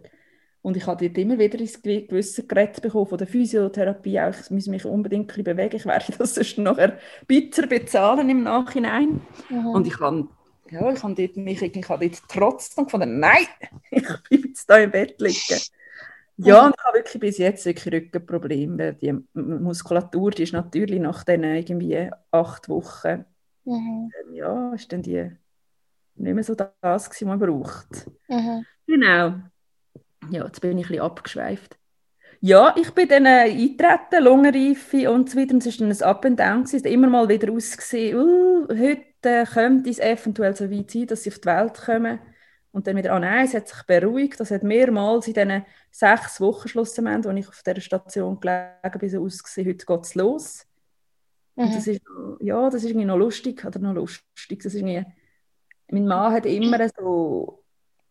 Und 0.62 0.76
ich 0.76 0.86
habe 0.86 1.06
dort 1.06 1.18
immer 1.18 1.38
wieder 1.38 1.58
ins 1.60 1.82
Gewi- 1.82 2.06
gewisse 2.08 2.46
Gerät 2.46 2.80
bekommen 2.82 3.06
von 3.06 3.18
der 3.18 3.26
Physiotherapie, 3.26 4.20
auch 4.20 4.34
ich 4.38 4.50
muss 4.50 4.66
mich 4.66 4.84
unbedingt 4.84 5.36
ein 5.36 5.44
bewegen, 5.44 5.76
ich 5.76 5.86
werde 5.86 6.12
das 6.18 6.34
sonst 6.34 6.58
nachher 6.58 6.98
bitter 7.26 7.66
bezahlen 7.66 8.28
im 8.28 8.42
Nachhinein. 8.42 9.20
Mhm. 9.48 9.66
Und 9.66 9.86
ich 9.86 9.98
habe 10.00 10.28
ja, 10.70 10.92
ich 10.92 11.02
habe 11.02 11.14
dort 11.14 11.36
mich 11.36 11.62
ich 11.62 11.88
habe 11.88 12.08
dort 12.08 12.22
trotzdem 12.28 12.84
gefunden, 12.84 13.20
nein, 13.20 13.46
ich 13.90 14.02
bleibe 14.02 14.48
jetzt 14.48 14.68
da 14.68 14.78
im 14.78 14.90
Bett 14.90 15.20
liegen. 15.20 15.60
Ja, 16.36 16.66
und 16.66 16.74
ich 16.78 16.84
habe 16.84 16.98
wirklich 16.98 17.20
bis 17.20 17.38
jetzt 17.38 17.66
wirklich 17.66 17.92
Rückenprobleme. 17.92 18.94
Die 18.94 19.12
Muskulatur, 19.34 20.30
die 20.30 20.44
ist 20.44 20.52
natürlich 20.52 21.00
nach 21.00 21.24
diesen 21.24 21.44
irgendwie 21.44 22.10
acht 22.30 22.68
Wochen, 22.68 23.24
Mhm. 23.68 24.10
ähm, 24.24 24.34
ja, 24.34 24.72
ist 24.72 24.90
dann 24.92 25.02
die 25.02 25.30
nicht 26.14 26.34
mehr 26.34 26.44
so 26.44 26.54
das 26.54 26.70
was 26.80 27.20
man 27.22 27.38
braucht. 27.38 28.06
Mhm. 28.28 28.64
Genau. 28.86 29.34
Ja, 30.30 30.44
jetzt 30.46 30.60
bin 30.60 30.78
ich 30.78 30.86
ein 30.86 30.88
bisschen 30.88 31.04
abgeschweift. 31.04 31.78
Ja, 32.40 32.74
ich 32.78 32.90
bin 32.92 33.08
dann 33.08 33.26
äh, 33.26 33.50
eingetreten, 33.50 34.24
Lungenreife 34.24 35.10
und 35.10 35.28
so 35.28 35.38
weiter. 35.38 35.54
Und 35.54 35.66
es 35.66 35.80
war 35.80 35.86
dann 35.86 35.96
ein 35.96 36.02
Up 36.02 36.24
and 36.24 36.40
Down. 36.40 36.62
Es 36.62 36.72
hat 36.72 36.86
immer 36.86 37.08
mal 37.08 37.28
wieder 37.28 37.52
ausgesehen, 37.52 38.16
uh, 38.16 38.68
heute 38.68 39.02
äh, 39.26 39.44
könnte 39.44 39.90
es 39.90 39.98
eventuell 39.98 40.54
so 40.56 40.70
weit 40.70 40.90
sein, 40.90 41.06
dass 41.06 41.22
sie 41.24 41.30
auf 41.30 41.38
die 41.38 41.46
Welt 41.46 41.74
kommen. 41.74 42.18
Und 42.70 42.86
dann 42.86 42.96
wieder, 42.96 43.12
ah 43.14 43.18
nein, 43.20 43.46
es 43.46 43.54
hat 43.54 43.68
sich 43.68 43.82
beruhigt. 43.84 44.38
Das 44.40 44.50
hat 44.50 44.62
mehrmals 44.62 45.26
in 45.26 45.34
diesen 45.34 45.64
sechs 45.90 46.40
Wochen 46.40 46.68
schlussendlich, 46.68 47.26
als 47.26 47.38
ich 47.40 47.48
auf 47.48 47.62
dieser 47.62 47.80
Station 47.80 48.38
gelegen 48.40 48.98
bin, 49.00 49.08
so 49.10 49.24
ausgesehen, 49.24 49.68
heute 49.68 49.86
geht 49.86 50.04
es 50.04 50.14
los. 50.14 50.66
Und 51.54 51.74
das 51.74 51.86
Mhm. 51.86 51.92
ist, 51.94 52.02
ja, 52.40 52.70
das 52.70 52.82
ist 52.84 52.90
irgendwie 52.90 53.06
noch 53.06 53.16
lustig, 53.16 53.64
oder 53.64 53.78
noch 53.80 53.94
lustig. 53.94 54.62
Das 54.62 54.74
ist 54.74 54.76
irgendwie, 54.76 55.04
mein 55.90 56.06
Mann 56.06 56.32
hat 56.32 56.46
immer 56.46 56.88
so 56.96 57.64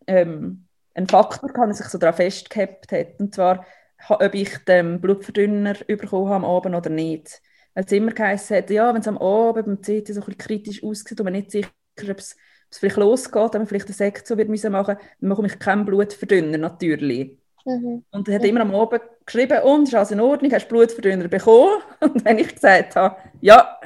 ähm, 0.08 0.67
einen 0.96 1.08
Faktor 1.08 1.50
gehabt, 1.50 1.67
der 1.70 1.76
sich 1.76 1.88
so 1.88 1.98
daran 1.98 2.15
festgehabt 2.15 2.91
hat. 2.91 3.20
Und 3.20 3.36
zwar, 3.36 3.65
ob 4.10 4.34
ich 4.36 4.58
den 4.65 5.00
Blutverdünner 5.02 5.76
bekommen 5.88 6.30
habe 6.30 6.36
am 6.36 6.46
Abend 6.46 6.76
oder 6.76 6.89
nicht. 6.89 7.41
Weil 7.78 7.86
es 7.86 7.92
immer 7.92 8.12
geheißen 8.12 8.58
hat, 8.58 8.72
ja, 8.72 8.92
wenn 8.92 9.02
es 9.02 9.08
am 9.08 9.20
Abend 9.20 9.68
beim 9.68 9.78
CT 9.78 10.08
so 10.08 10.22
ein 10.22 10.26
bisschen 10.26 10.38
kritisch 10.40 10.84
aussieht 10.84 11.20
und 11.20 11.26
man 11.26 11.34
nicht 11.34 11.52
sicher 11.52 11.70
ist, 11.96 12.10
ob 12.10 12.18
es, 12.18 12.36
vielleicht 12.72 12.98
losgeht, 12.98 13.54
wenn 13.54 13.62
man 13.62 13.68
vielleicht 13.68 13.86
eine 13.86 13.94
Sektion 13.94 14.40
wird 14.40 14.50
müssen 14.50 14.72
machen, 14.72 14.98
dann 15.22 15.30
bekomme 15.30 15.48
ich 15.48 15.60
keinen 15.60 15.86
Blutverdünner, 15.86 16.58
natürlich. 16.58 17.38
Mhm. 17.66 18.04
Und 18.10 18.28
er 18.28 18.34
hat 18.34 18.46
immer 18.46 18.62
am 18.62 18.74
Abend 18.74 19.04
geschrieben, 19.24 19.62
und, 19.62 19.88
ist 19.88 19.94
alles 19.94 20.10
in 20.10 20.20
Ordnung, 20.20 20.52
hast 20.54 20.66
du 20.66 20.70
Blutverdünner 20.70 21.28
bekommen? 21.28 21.84
Und 22.00 22.26
wenn 22.26 22.40
ich 22.40 22.56
gesagt 22.56 22.96
habe, 22.96 23.16
ja, 23.42 23.78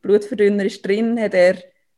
Blutverdünner 0.00 0.66
ist 0.66 0.86
drin, 0.86 1.18
hat 1.18 1.34
er 1.34 1.56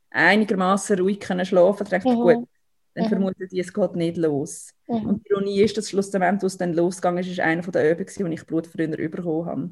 einigermaßen 0.09 0.99
ruhig 0.99 1.21
können 1.21 1.45
schlafen 1.45 1.87
können. 1.87 2.17
Mhm. 2.17 2.23
gut, 2.23 2.49
dann 2.95 3.05
Mhm. 3.05 3.09
vermutet 3.11 3.53
ich, 3.53 3.59
es 3.59 3.75
geht 3.75 3.95
nicht 3.95 4.17
los. 4.17 4.71
Mhm. 4.89 5.07
Und 5.07 5.27
die 5.27 5.33
Ironie 5.33 5.61
ist, 5.61 5.77
dass 5.77 5.91
schlussendlich, 5.91 6.41
wo 6.43 6.47
es 6.47 6.57
dann 6.57 6.73
losgegangen 6.73 7.23
ist, 7.23 7.31
ist 7.31 7.41
einer 7.41 7.63
von 7.63 7.73
der 7.73 7.93
Übungen, 7.93 8.27
wo 8.27 8.33
ich 8.33 8.47
Blutverdünner 8.47 8.97
bekommen 8.97 9.47
habe. 9.47 9.71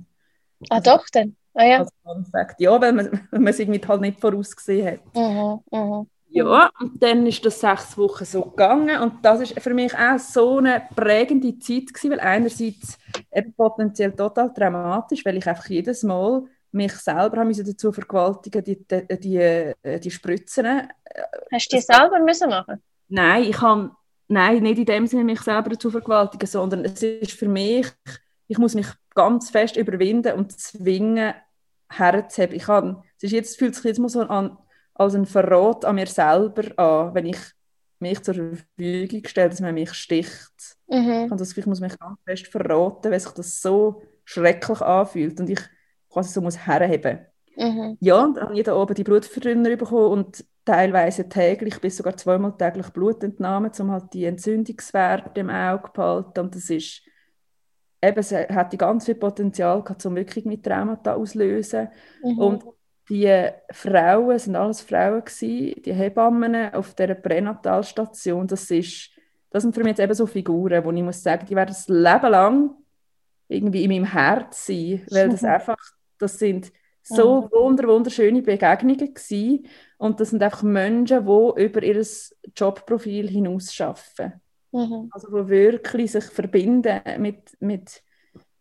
Ah, 0.71 0.81
doch 0.81 1.07
dann. 1.13 1.37
Ah 1.55 1.65
ja. 1.65 1.79
Als 1.79 1.91
Fun 2.03 2.25
Fact. 2.25 2.61
Ja, 2.61 2.81
weil 2.81 2.93
man, 2.93 3.29
man 3.31 3.47
es 3.47 3.59
irgendwie 3.59 3.81
halt 3.87 4.01
nicht 4.01 4.21
vorausgesehen 4.21 4.87
hat. 4.87 5.15
Mhm. 5.15 5.61
Mhm. 5.71 6.07
Ja, 6.31 6.69
und 6.81 7.01
dann 7.01 7.25
ist 7.27 7.45
das 7.45 7.61
sechs 7.61 7.97
Wochen 7.97 8.25
so 8.25 8.43
gegangen 8.43 9.01
und 9.01 9.25
das 9.25 9.41
ist 9.41 9.61
für 9.61 9.73
mich 9.73 9.97
auch 9.97 10.19
so 10.19 10.59
eine 10.59 10.83
prägende 10.97 11.57
Zeit 11.61 11.95
gewesen, 11.95 12.11
weil 12.11 12.19
einerseits 12.21 12.99
eben 13.33 13.55
potenziell 13.55 14.11
total 14.11 14.53
dramatisch, 14.53 15.25
weil 15.25 15.37
ich 15.37 15.47
einfach 15.47 15.67
jedes 15.69 16.03
Mal 16.03 16.43
mich 16.73 16.93
selber 16.95 17.37
haben 17.37 17.57
dazu 17.57 17.93
vergewaltigen, 17.93 18.65
die, 18.65 18.85
die, 18.85 19.19
die, 19.21 19.37
äh, 19.37 20.01
die 20.01 20.11
Spritzen. 20.11 20.89
Hast 21.53 21.73
du 21.73 21.77
die 21.77 21.83
selber 21.83 22.19
müssen 22.19 22.51
machen? 22.51 22.83
Nein, 23.09 23.45
ich 23.45 23.57
kann 23.57 23.93
nein, 24.27 24.63
nicht 24.63 24.79
in 24.79 24.87
dem 24.87 25.07
Sinne 25.07 25.23
mich 25.25 25.41
selber 25.41 25.71
dazu 25.71 25.91
vergewaltigen, 25.91 26.49
sondern 26.49 26.85
es 26.85 27.01
ist 27.03 27.33
für 27.33 27.49
mich, 27.49 27.87
ich 28.49 28.59
muss 28.59 28.75
mich 28.75 28.89
ganz 29.15 29.51
fest 29.51 29.77
überwinden 29.77 30.35
und 30.35 30.59
zwingen, 30.59 31.35
herzuheben. 31.91 32.57
Ich 32.57 32.65
kann, 32.65 33.03
es 33.17 33.25
ist 33.25 33.33
jetzt, 33.33 33.59
fühlt 33.59 33.75
sich 33.75 33.85
jetzt 33.85 33.99
mal 33.99 34.09
so 34.09 34.23
an, 34.23 34.57
als 34.95 35.15
ein 35.15 35.27
Verrat 35.27 35.85
an 35.85 35.97
mir 35.97 36.07
selber 36.07 36.79
an, 36.79 37.15
wenn 37.15 37.27
ich 37.27 37.39
mich 37.99 38.23
zur 38.23 38.35
Verfügung 38.35 39.27
stelle, 39.27 39.51
dass 39.51 39.61
man 39.61 39.75
mich 39.75 39.93
sticht. 39.95 40.77
Mhm. 40.89 41.25
Ich, 41.25 41.31
habe 41.31 41.37
das, 41.37 41.57
ich 41.57 41.67
muss 41.67 41.81
mich 41.81 41.99
ganz 41.99 42.19
fest 42.25 42.47
verraten, 42.49 43.11
weil 43.11 43.21
sich 43.21 43.33
das 43.33 43.61
so 43.61 44.03
schrecklich 44.25 44.81
anfühlt 44.81 45.41
und 45.41 45.51
ich 45.51 45.61
quasi 46.09 46.33
so 46.33 46.41
muss 46.41 46.67
herheben. 46.67 47.21
Mhm. 47.57 47.97
Ja, 48.01 48.25
und 48.25 48.37
dann 48.37 48.45
habe 48.45 48.59
ich 48.59 48.65
da 48.65 48.75
oben 48.75 48.95
die 48.95 49.05
Blutverdünner 49.05 49.77
bekommen 49.77 50.13
und 50.13 50.45
teilweise 50.65 51.29
täglich 51.29 51.81
bis 51.81 51.97
sogar 51.97 52.17
zweimal 52.17 52.57
täglich 52.57 52.89
Blutentnahmen, 52.91 53.71
um 53.79 53.93
halt 53.93 54.13
die 54.13 54.25
Entzündungswerte 54.25 55.41
im 55.41 55.51
Auge 55.51 55.87
zu 55.87 55.93
behalten. 55.93 56.41
Und 56.41 56.55
das 56.55 56.71
ist 56.71 57.03
eben, 58.09 58.19
es 58.19 58.33
hat 58.33 58.79
ganz 58.79 59.07
viel 59.07 59.15
Potenzial 59.15 59.83
gehabt, 59.83 60.05
um 60.07 60.17
wirklich 60.17 60.45
mit 60.45 60.65
Traumata 60.65 61.15
auslösen. 61.15 61.89
Mhm. 62.23 62.39
Und 62.39 62.65
die 63.09 63.49
Frauen, 63.71 64.39
sind 64.39 64.57
alles 64.57 64.81
Frauen 64.81 65.25
gewesen, 65.25 65.83
die 65.83 65.93
Hebammen 65.93 66.73
auf 66.75 66.95
dieser 66.95 67.15
Pränatalstation, 67.15 68.47
das 68.47 68.71
ist, 68.71 69.11
das 69.51 69.63
sind 69.63 69.75
für 69.75 69.81
mich 69.81 69.91
jetzt 69.91 70.01
eben 70.01 70.15
so 70.15 70.27
Figuren, 70.27 70.85
wo 70.85 70.91
ich 70.91 71.03
muss 71.03 71.23
sagen, 71.23 71.47
die 71.47 71.55
werden 71.55 71.69
das 71.69 71.89
Leben 71.89 72.31
lang 72.31 72.71
irgendwie 73.49 73.85
in 73.85 73.91
meinem 73.91 74.11
Herz 74.11 74.67
sein, 74.67 75.03
weil 75.11 75.29
das 75.29 75.45
einfach, 75.45 75.77
das 76.19 76.39
sind 76.39 76.73
so 77.03 77.51
wunder, 77.53 77.87
wunderschöne 77.87 78.41
Begegnungen 78.41 79.13
gewesen. 79.13 79.67
und 79.99 80.21
das 80.21 80.31
sind 80.31 80.43
einfach 80.43 80.63
Menschen, 80.63 81.27
die 81.27 81.63
über 81.63 81.83
ihr 81.83 82.03
Jobprofil 82.57 83.29
hinaus 83.29 83.79
arbeiten. 83.79 84.41
Mhm. 84.75 85.11
Also 85.11 85.29
die 85.31 85.49
wirklich 85.49 86.13
sich 86.13 86.25
verbinden 86.25 87.01
mit, 87.19 87.57
mit, 87.61 88.03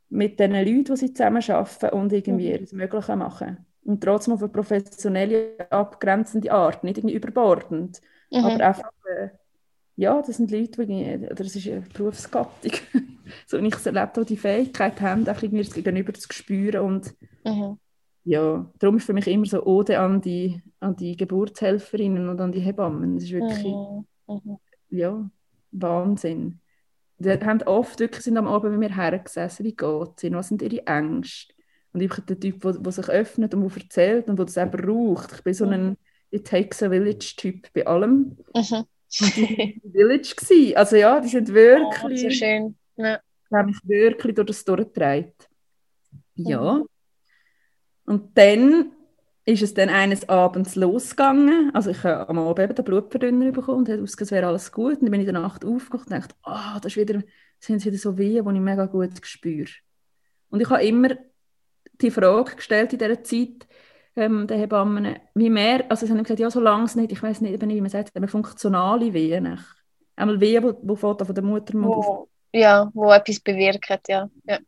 mit 0.10 0.40
den 0.40 0.54
Leuten, 0.54 0.86
die 0.86 0.98
sie 0.98 1.14
zusammen 1.14 1.44
arbeiten 1.50 1.90
und 1.98 2.14
irgendwie 2.14 2.52
Mhm. 2.52 2.60
das 2.60 2.74
Mögliche 2.74 3.16
machen. 3.16 3.66
Und 3.86 4.04
trotzdem 4.04 4.34
auf 4.36 4.42
eine 4.42 4.50
professionelle, 4.52 5.58
abgrenzende 5.72 6.52
Art, 6.52 6.84
nicht 6.84 6.98
irgendwie 6.98 7.16
überbordend, 7.16 8.02
Mhm. 8.32 8.42
aber 8.42 8.66
einfach, 8.68 8.92
äh, 9.18 9.30
ja, 9.98 10.22
das 10.22 10.38
sind 10.38 10.52
Leute, 10.52 10.86
die, 10.88 11.18
oder 11.18 11.36
das 11.36 11.56
ist 11.56 11.68
eine 11.68 11.82
Berufsgattung, 11.82 12.72
so 13.48 13.58
ich 13.60 13.76
es 13.76 13.86
erlebt 13.86 14.18
habe, 14.18 14.26
die 14.26 14.38
Fähigkeit 14.38 15.02
haben, 15.02 15.28
einfach 15.28 15.44
irgendwie 15.44 15.64
das 15.66 15.74
Gegenüber 15.74 16.14
zu 16.14 16.28
spüren 16.34 16.82
und 16.82 17.16
Mhm. 17.46 17.78
ja, 18.26 18.72
darum 18.80 18.98
ist 18.98 19.06
für 19.06 19.14
mich 19.14 19.28
immer 19.28 19.46
so 19.46 19.64
Ode 19.66 20.00
an 20.00 20.22
die, 20.22 20.62
an 20.80 20.96
die 20.96 21.18
Geburtshelferinnen 21.18 22.30
und 22.30 22.40
an 22.42 22.52
die 22.52 22.62
Hebammen. 22.62 23.16
Das 23.16 23.24
ist 23.26 23.32
wirklich, 23.32 23.66
Mhm. 23.66 24.06
Mhm. 24.28 24.58
ja, 24.90 25.30
Wahnsinn. 25.74 26.60
Die 27.20 27.30
haben 27.30 27.62
oft 27.64 28.00
wirklich 28.00 28.24
sind 28.24 28.38
am 28.38 28.48
Abend 28.48 28.72
bei 28.74 28.78
mir 28.78 28.96
hergesessen, 28.96 29.66
wie 29.66 29.76
geht 29.76 30.10
es 30.18 30.24
ihnen, 30.24 30.36
was 30.36 30.48
sind 30.50 30.62
ihre 30.62 30.86
Ängste. 30.88 31.54
Und 31.94 32.02
ich 32.02 32.10
bin 32.10 32.26
der 32.26 32.40
Typ, 32.40 32.62
der 32.62 32.92
sich 32.92 33.08
öffnet 33.10 33.54
und 33.54 33.70
der 33.70 33.82
erzählt 33.84 34.28
und 34.28 34.38
der 34.38 34.46
das 34.46 34.58
auch 34.58 34.70
braucht. 34.72 35.32
Ich 35.34 35.44
bin 35.44 35.54
so 35.54 35.66
ein 35.66 35.98
It 36.32 36.48
takes 36.48 36.82
a 36.82 36.90
village-Typ 36.90 37.72
bei 37.74 37.86
allem. 37.86 38.38
Mhm. 38.56 38.86
Und 39.22 39.36
die 39.36 39.82
waren 39.84 39.92
Village. 39.92 40.36
Gewesen. 40.36 40.76
Also 40.76 40.96
ja, 40.96 41.20
die 41.20 41.28
sind 41.28 41.50
Oh, 41.50 41.54
wirklich, 41.54 42.22
so 42.22 42.30
schön. 42.32 42.76
Ja. 42.96 43.20
haben 43.52 43.68
mich 43.68 43.78
wirklich 43.84 44.34
durch 44.36 44.48
das 44.48 44.66
durchgetragen. 44.66 45.32
Ja. 46.36 46.82
Und 48.06 48.38
dann 48.38 48.93
ist 49.46 49.62
es 49.62 49.74
dann 49.74 49.90
eines 49.90 50.30
Abends 50.30 50.76
losgegangen. 50.76 51.72
Also 51.74 51.90
ich 51.90 52.04
habe 52.04 52.30
am 52.30 52.40
Abend 52.40 52.60
eben 52.60 52.76
den 52.76 52.86
Blutverdünner 52.86 53.52
bekommen 53.52 53.80
und 53.80 53.90
hat 53.90 54.00
ausgesehen, 54.00 54.26
es 54.26 54.32
wäre 54.32 54.48
alles 54.48 54.72
gut. 54.72 54.96
Und 54.96 55.04
dann 55.04 55.12
bin 55.12 55.22
ich 55.22 55.28
in 55.28 55.34
der 55.34 55.42
Nacht 55.42 55.66
aufgewacht 55.66 56.08
und 56.08 56.14
dachte, 56.14 56.36
ah, 56.44 56.80
das 56.80 56.96
ist 56.96 56.98
wieder, 56.98 57.22
sind 57.60 57.84
wieder 57.84 57.98
so 57.98 58.18
Wehen, 58.18 58.46
die 58.46 58.56
ich 58.56 58.62
mega 58.62 58.86
gut 58.86 59.12
spüre. 59.24 59.70
Und 60.50 60.62
ich 60.62 60.70
habe 60.70 60.84
immer 60.84 61.10
die 62.02 62.12
Frage 62.12 62.56
gestellt 62.56 62.94
in 62.94 63.00
dieser 63.00 63.24
Zeit, 63.24 63.68
ähm, 64.16 64.48
den 64.48 64.60
Hebammen, 64.60 65.16
wie 65.34 65.50
mehr, 65.50 65.86
also 65.90 66.06
sie 66.06 66.12
haben 66.12 66.22
gesagt, 66.22 66.40
ja, 66.40 66.50
so 66.50 66.60
lange 66.60 66.86
es 66.86 66.96
nicht, 66.96 67.12
ich 67.12 67.22
weiß 67.22 67.42
nicht, 67.42 67.54
eben 67.54 67.70
wie 67.70 67.82
man 67.82 67.90
sagt, 67.90 68.16
aber 68.16 68.28
funktionale 68.28 69.14
Wehen. 69.14 69.60
Einmal 70.16 70.40
Wehen, 70.40 70.64
die, 70.64 70.88
die 70.88 70.96
von 70.96 71.18
der 71.18 71.28
auf 71.28 71.74
Wo, 71.74 72.30
ja, 72.54 72.90
wo 72.94 73.12
etwas 73.12 73.40
bewirkt, 73.40 74.08
ja. 74.08 74.30
ja. 74.46 74.60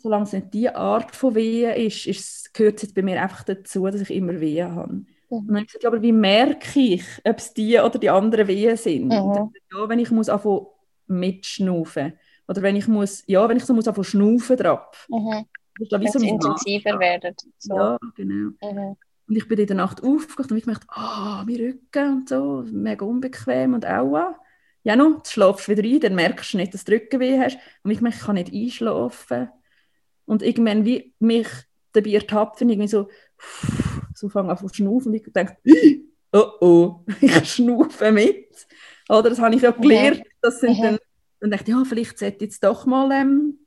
Solange 0.00 0.24
es 0.24 0.32
nicht 0.32 0.52
diese 0.52 0.76
Art 0.76 1.14
von 1.14 1.34
Wehen 1.34 1.74
ist, 1.76 2.06
ist 2.06 2.54
gehört 2.54 2.76
es 2.76 2.82
jetzt 2.82 2.94
bei 2.94 3.02
mir 3.02 3.20
einfach 3.20 3.42
dazu, 3.42 3.84
dass 3.86 4.00
ich 4.00 4.10
immer 4.10 4.40
Wehen 4.40 4.74
habe. 4.74 5.04
Und 5.28 5.48
dann 5.48 5.56
habe 5.56 5.60
ich 5.60 5.66
gesagt, 5.66 5.86
aber 5.86 6.02
wie 6.02 6.12
merke 6.12 6.80
ich, 6.80 7.04
ob 7.24 7.38
es 7.38 7.52
die 7.52 7.78
oder 7.78 7.98
die 7.98 8.10
anderen 8.10 8.46
Wehen 8.46 8.76
sind? 8.76 9.06
Mhm. 9.06 9.10
Dann, 9.10 9.52
ja, 9.72 9.88
wenn 9.88 9.98
ich 9.98 10.10
muss 10.10 10.28
anfangen 10.28 10.66
mitschnaufen 11.06 12.14
oder 12.48 12.62
wenn 12.62 12.76
ich 12.76 12.88
muss, 12.88 13.24
ja, 13.26 13.48
wenn 13.48 13.56
ich 13.56 13.64
so 13.64 13.74
muss 13.74 13.88
anfangen 13.88 14.04
schnaufen 14.04 14.56
drauf. 14.56 15.06
Mhm. 15.08 15.44
Das 15.76 15.86
ist 15.86 15.92
da 15.92 16.00
wie 16.00 16.08
so 16.08 16.18
intensiver 16.20 16.98
werden. 16.98 17.34
So. 17.58 17.74
Ja, 17.74 17.98
genau. 18.14 18.52
Mhm. 18.62 18.96
Und 19.26 19.36
ich 19.36 19.48
bin 19.48 19.58
in 19.58 19.66
der 19.66 19.76
Nacht 19.76 20.02
aufgewacht 20.02 20.50
und 20.50 20.58
ich 20.58 20.64
gedacht, 20.64 20.84
ah, 20.88 21.42
mein 21.46 21.56
Rücken 21.56 22.12
und 22.12 22.28
so, 22.28 22.64
mega 22.70 23.04
unbequem 23.04 23.74
und 23.74 23.86
aua. 23.86 24.38
Ja, 24.82 24.96
schlafst 25.26 25.66
du 25.66 25.72
wieder 25.72 25.82
ein, 25.82 26.00
dann 26.00 26.14
merkst 26.14 26.52
du 26.52 26.58
nicht, 26.58 26.74
dass 26.74 26.84
du 26.84 26.92
Rückenweh 26.92 27.40
hast. 27.40 27.56
Und 27.82 27.90
ich 27.90 28.02
merke, 28.02 28.18
ich 28.18 28.24
kann 28.24 28.34
nicht 28.34 28.52
einschlafen. 28.52 29.48
Und 30.26 30.42
irgendwann, 30.42 30.84
wie 30.84 31.12
mich 31.18 31.48
dabei 31.92 32.10
ertappt, 32.10 32.60
ich 32.60 32.68
irgendwie 32.68 32.88
so, 32.88 33.08
so 34.14 34.28
fange 34.28 34.50
an 34.50 34.58
zu 34.58 34.68
schnaufen 34.68 35.12
und 35.12 35.14
ich 35.14 35.32
denke, 35.32 35.56
oh 36.32 36.50
oh, 36.60 37.00
ich 37.20 37.52
schnaufe 37.52 38.12
mit. 38.12 38.48
Oder 39.08 39.30
das 39.30 39.38
habe 39.38 39.54
ich 39.54 39.62
ja 39.62 39.70
gelernt. 39.70 40.22
Das 40.40 40.60
sind 40.60 40.82
dann, 40.82 40.98
dann 41.40 41.50
dachte 41.50 41.70
ich, 41.70 41.76
ja, 41.76 41.84
vielleicht 41.84 42.18
sollte 42.18 42.36
ich 42.36 42.42
jetzt 42.42 42.64
doch 42.64 42.86
mal 42.86 43.10
ähm, 43.12 43.58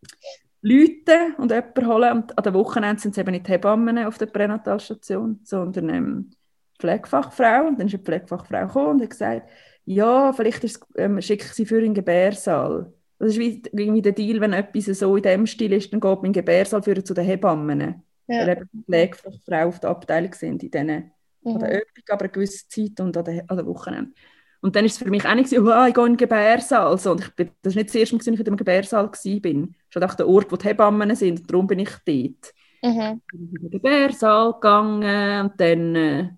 Leute 0.61 1.35
und 1.37 1.51
jemanden 1.51 1.87
holen. 1.87 2.17
Und 2.17 2.37
an 2.37 2.43
den 2.43 2.53
Wochenenden 2.53 2.99
sind 2.99 3.11
es 3.11 3.17
eben 3.17 3.31
nicht 3.31 3.47
Hebammen 3.47 3.99
auf 3.99 4.17
der 4.17 4.25
Pränatalstation, 4.27 5.39
sondern 5.43 5.89
ähm, 5.89 6.31
Pflegefachfrau. 6.79 7.67
Und 7.67 7.79
dann 7.79 7.87
ist 7.87 7.93
eine 7.93 8.03
Pflegefachfrau 8.03 8.67
gekommen 8.67 8.89
und 8.89 9.01
hat 9.01 9.09
gesagt, 9.11 9.49
ja, 9.85 10.33
vielleicht 10.33 10.79
ähm, 10.97 11.21
schicke 11.21 11.45
ich 11.45 11.53
sie 11.53 11.65
für 11.65 11.77
einen 11.77 11.93
Gebärsaal. 11.93 12.91
Das 13.19 13.29
ist 13.29 13.39
wie, 13.39 13.63
wie 13.73 14.01
der 14.01 14.11
Deal, 14.11 14.39
wenn 14.41 14.53
etwas 14.53 14.85
so 14.85 15.15
in 15.15 15.23
dem 15.23 15.47
Stil 15.47 15.73
ist, 15.73 15.91
dann 15.91 15.99
geht 15.99 16.09
man 16.09 16.25
in 16.25 16.33
den 16.33 16.45
Gebärsaal 16.45 16.83
für 16.83 17.03
zu 17.03 17.13
den 17.13 17.25
Hebammen. 17.25 18.03
Ja. 18.27 18.41
Weil 18.41 18.49
eben 18.49 18.69
die 18.71 18.83
Pflegefachfrau 18.83 19.67
auf 19.67 19.79
der 19.79 19.89
Abteilung 19.89 20.33
sind, 20.33 20.63
in 20.63 20.71
denen, 20.71 21.11
mhm. 21.41 21.53
an 21.53 21.59
der 21.59 21.69
Übung, 21.77 22.03
aber 22.09 22.25
eine 22.25 22.31
gewisse 22.31 22.67
Zeit 22.67 22.99
und 22.99 23.17
an 23.17 23.25
den, 23.25 23.49
an 23.49 23.57
den 23.57 23.65
Wochenenden. 23.65 24.13
Und 24.61 24.75
dann 24.75 24.85
ist 24.85 24.93
es 24.93 24.97
für 24.97 25.09
mich 25.09 25.25
auch 25.25 25.35
nicht 25.35 25.49
so, 25.49 25.57
oh, 25.57 25.85
ich 25.87 25.93
gehe 25.93 26.05
in 26.05 26.13
den 26.13 26.17
Gebärsaal. 26.17 26.87
Also, 26.87 27.11
und 27.11 27.21
ich 27.21 27.29
bin, 27.35 27.51
das 27.61 27.75
war 27.75 27.79
nicht 27.79 27.89
das 27.89 27.95
erste 27.95 28.15
Mal, 28.15 28.19
als 28.19 28.27
ich 28.27 28.39
in 28.39 28.45
dem 28.45 28.57
Gebärsaal 28.57 29.05
war. 29.05 29.13
Ist 29.13 30.03
auch 30.03 30.15
der 30.15 30.27
Ort, 30.27 30.51
wo 30.51 30.55
die 30.55 30.67
Hebammen 30.67 31.15
sind. 31.15 31.49
Darum 31.49 31.67
bin 31.67 31.79
ich 31.79 31.89
dort. 31.89 32.53
Mhm. 32.83 33.21
Ich 33.21 33.31
bin 33.31 33.49
in 33.49 33.61
den 33.61 33.71
Gebärsaal 33.71 34.53
gegangen 34.53 35.45
und 35.45 35.61
dann, 35.61 35.95
äh, 35.95 36.29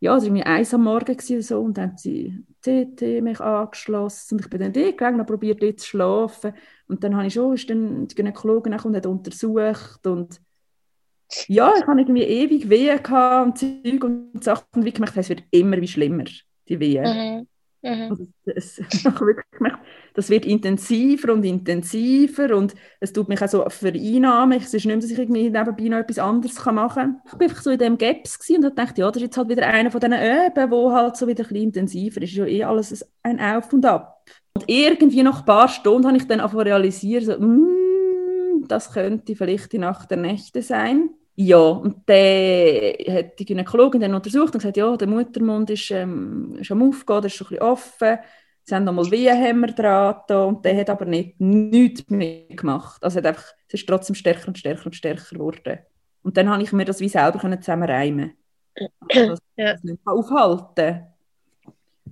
ja, 0.00 0.16
es 0.16 0.22
war 0.22 0.26
irgendwie 0.28 0.44
eins 0.44 0.74
am 0.74 0.84
Morgen 0.84 1.16
gewesen, 1.16 1.42
so, 1.42 1.60
und 1.60 1.76
dann 1.76 1.90
haben 1.90 1.98
sie 1.98 2.44
CT 2.62 3.20
mich 3.22 3.40
angeschlossen 3.40 4.34
und 4.34 4.44
ich 4.44 4.50
bin 4.50 4.60
dann 4.60 4.72
dort 4.72 4.86
gegangen 4.86 5.20
und 5.20 5.26
probiert 5.26 5.62
dort 5.62 5.80
zu 5.80 5.86
schlafen. 5.86 6.52
Und 6.88 7.04
dann 7.04 7.16
habe 7.16 7.26
ich 7.26 7.34
schon, 7.34 7.54
ist 7.54 7.68
dann 7.68 8.08
die 8.08 8.14
Gynäkologin 8.14 8.72
und 8.72 8.96
hat 8.96 9.06
untersucht 9.06 10.06
und 10.06 10.40
ja, 11.46 11.72
ich 11.76 11.86
hatte 11.86 12.00
irgendwie 12.00 12.24
ewig 12.24 12.68
Wehen 12.68 12.98
und 12.98 13.56
Zeug 13.56 14.02
und 14.02 14.42
Sachen 14.42 14.66
und 14.74 14.84
wie 14.84 14.92
gemerkt, 14.92 15.16
es 15.16 15.28
wird 15.28 15.44
immer 15.50 15.80
wie 15.80 15.86
schlimmer 15.86 16.24
die 16.68 16.80
Wehen. 16.80 17.04
Mhm. 17.04 17.48
Mhm. 17.82 18.10
Also 18.10 18.26
das, 18.44 18.80
das, 20.14 20.30
wird 20.30 20.46
intensiver 20.46 21.32
und 21.32 21.44
intensiver 21.44 22.56
und 22.56 22.74
es 23.00 23.12
tut 23.12 23.28
mich 23.28 23.42
auch 23.42 23.48
so 23.48 23.64
vereinnahmen. 23.68 24.58
Es 24.58 24.74
ist 24.74 24.84
nicht 24.84 24.86
mehr, 24.86 24.96
dass 24.96 25.10
ich 25.10 25.18
irgendwie 25.18 25.50
nebenbei 25.50 25.84
noch 25.84 25.98
etwas 25.98 26.18
anderes 26.18 26.64
machen 26.66 26.94
kann. 26.94 27.20
Ich 27.26 27.32
war 27.32 27.40
einfach 27.42 27.62
so 27.62 27.70
in 27.70 27.78
dem 27.78 27.98
Gaps 27.98 28.38
und 28.48 28.64
habe 28.64 28.70
gedacht, 28.70 28.98
ja, 28.98 29.06
das 29.06 29.16
ist 29.16 29.22
jetzt 29.22 29.36
halt 29.36 29.48
wieder 29.48 29.66
einer 29.66 29.90
von 29.90 30.00
diesen 30.00 30.14
Öben, 30.14 30.70
wo 30.70 30.92
halt 30.92 31.16
so 31.16 31.26
wieder 31.26 31.44
ein 31.44 31.48
bisschen 31.48 31.64
intensiver 31.64 32.22
ist. 32.22 32.30
Ist 32.30 32.36
ja 32.36 32.46
eh 32.46 32.64
alles 32.64 33.06
ein 33.22 33.40
Auf 33.40 33.72
und 33.72 33.84
Ab. 33.86 34.24
Und 34.54 34.64
irgendwie 34.68 35.22
nach 35.22 35.40
ein 35.40 35.44
paar 35.44 35.68
Stunden 35.68 36.06
habe 36.06 36.16
ich 36.16 36.26
dann 36.26 36.40
auch 36.40 36.54
realisiert, 36.54 37.24
so, 37.24 37.38
mm, 37.38 38.66
das 38.68 38.92
könnte 38.92 39.36
vielleicht 39.36 39.72
die 39.72 39.78
Nacht 39.78 40.10
der 40.10 40.18
Nächte 40.18 40.62
sein. 40.62 41.10
Ja, 41.36 41.56
und 41.56 41.96
dann 42.06 43.14
hat 43.14 43.38
die 43.38 43.46
Gynäkologin 43.46 44.00
dann 44.00 44.14
untersucht 44.14 44.52
und 44.52 44.60
gesagt, 44.60 44.76
ja, 44.76 44.94
der 44.96 45.08
Muttermund 45.08 45.70
ist, 45.70 45.90
ähm, 45.90 46.56
ist 46.60 46.70
am 46.70 46.82
Aufgehen, 46.82 47.22
das 47.22 47.32
ist 47.32 47.38
schon 47.38 47.46
ein 47.46 47.50
bisschen 47.50 47.62
offen. 47.62 48.18
Sie 48.70 48.76
haben 48.76 48.84
nochmal 48.84 49.10
Wehenhämmer 49.10 49.66
dran 49.66 50.22
und 50.46 50.64
der 50.64 50.76
hat 50.76 50.90
aber 50.90 51.04
nicht, 51.04 51.40
nichts 51.40 52.08
mehr 52.08 52.44
gemacht. 52.50 53.02
Also 53.02 53.18
hat 53.18 53.26
einfach, 53.26 53.52
es 53.66 53.74
ist 53.74 53.88
trotzdem 53.88 54.14
stärker 54.14 54.46
und 54.46 54.56
stärker 54.56 54.86
und 54.86 54.94
stärker 54.94 55.34
geworden. 55.34 55.80
Und 56.22 56.36
dann 56.36 56.48
habe 56.48 56.62
ich 56.62 56.72
mir 56.72 56.84
das 56.84 57.00
wie 57.00 57.08
selber 57.08 57.40
zusammenreimen 57.40 58.34
also, 58.76 59.30
das, 59.30 59.38
ja. 59.56 59.72
das 59.72 59.82
nicht 59.82 59.98
aufhalten 60.04 61.04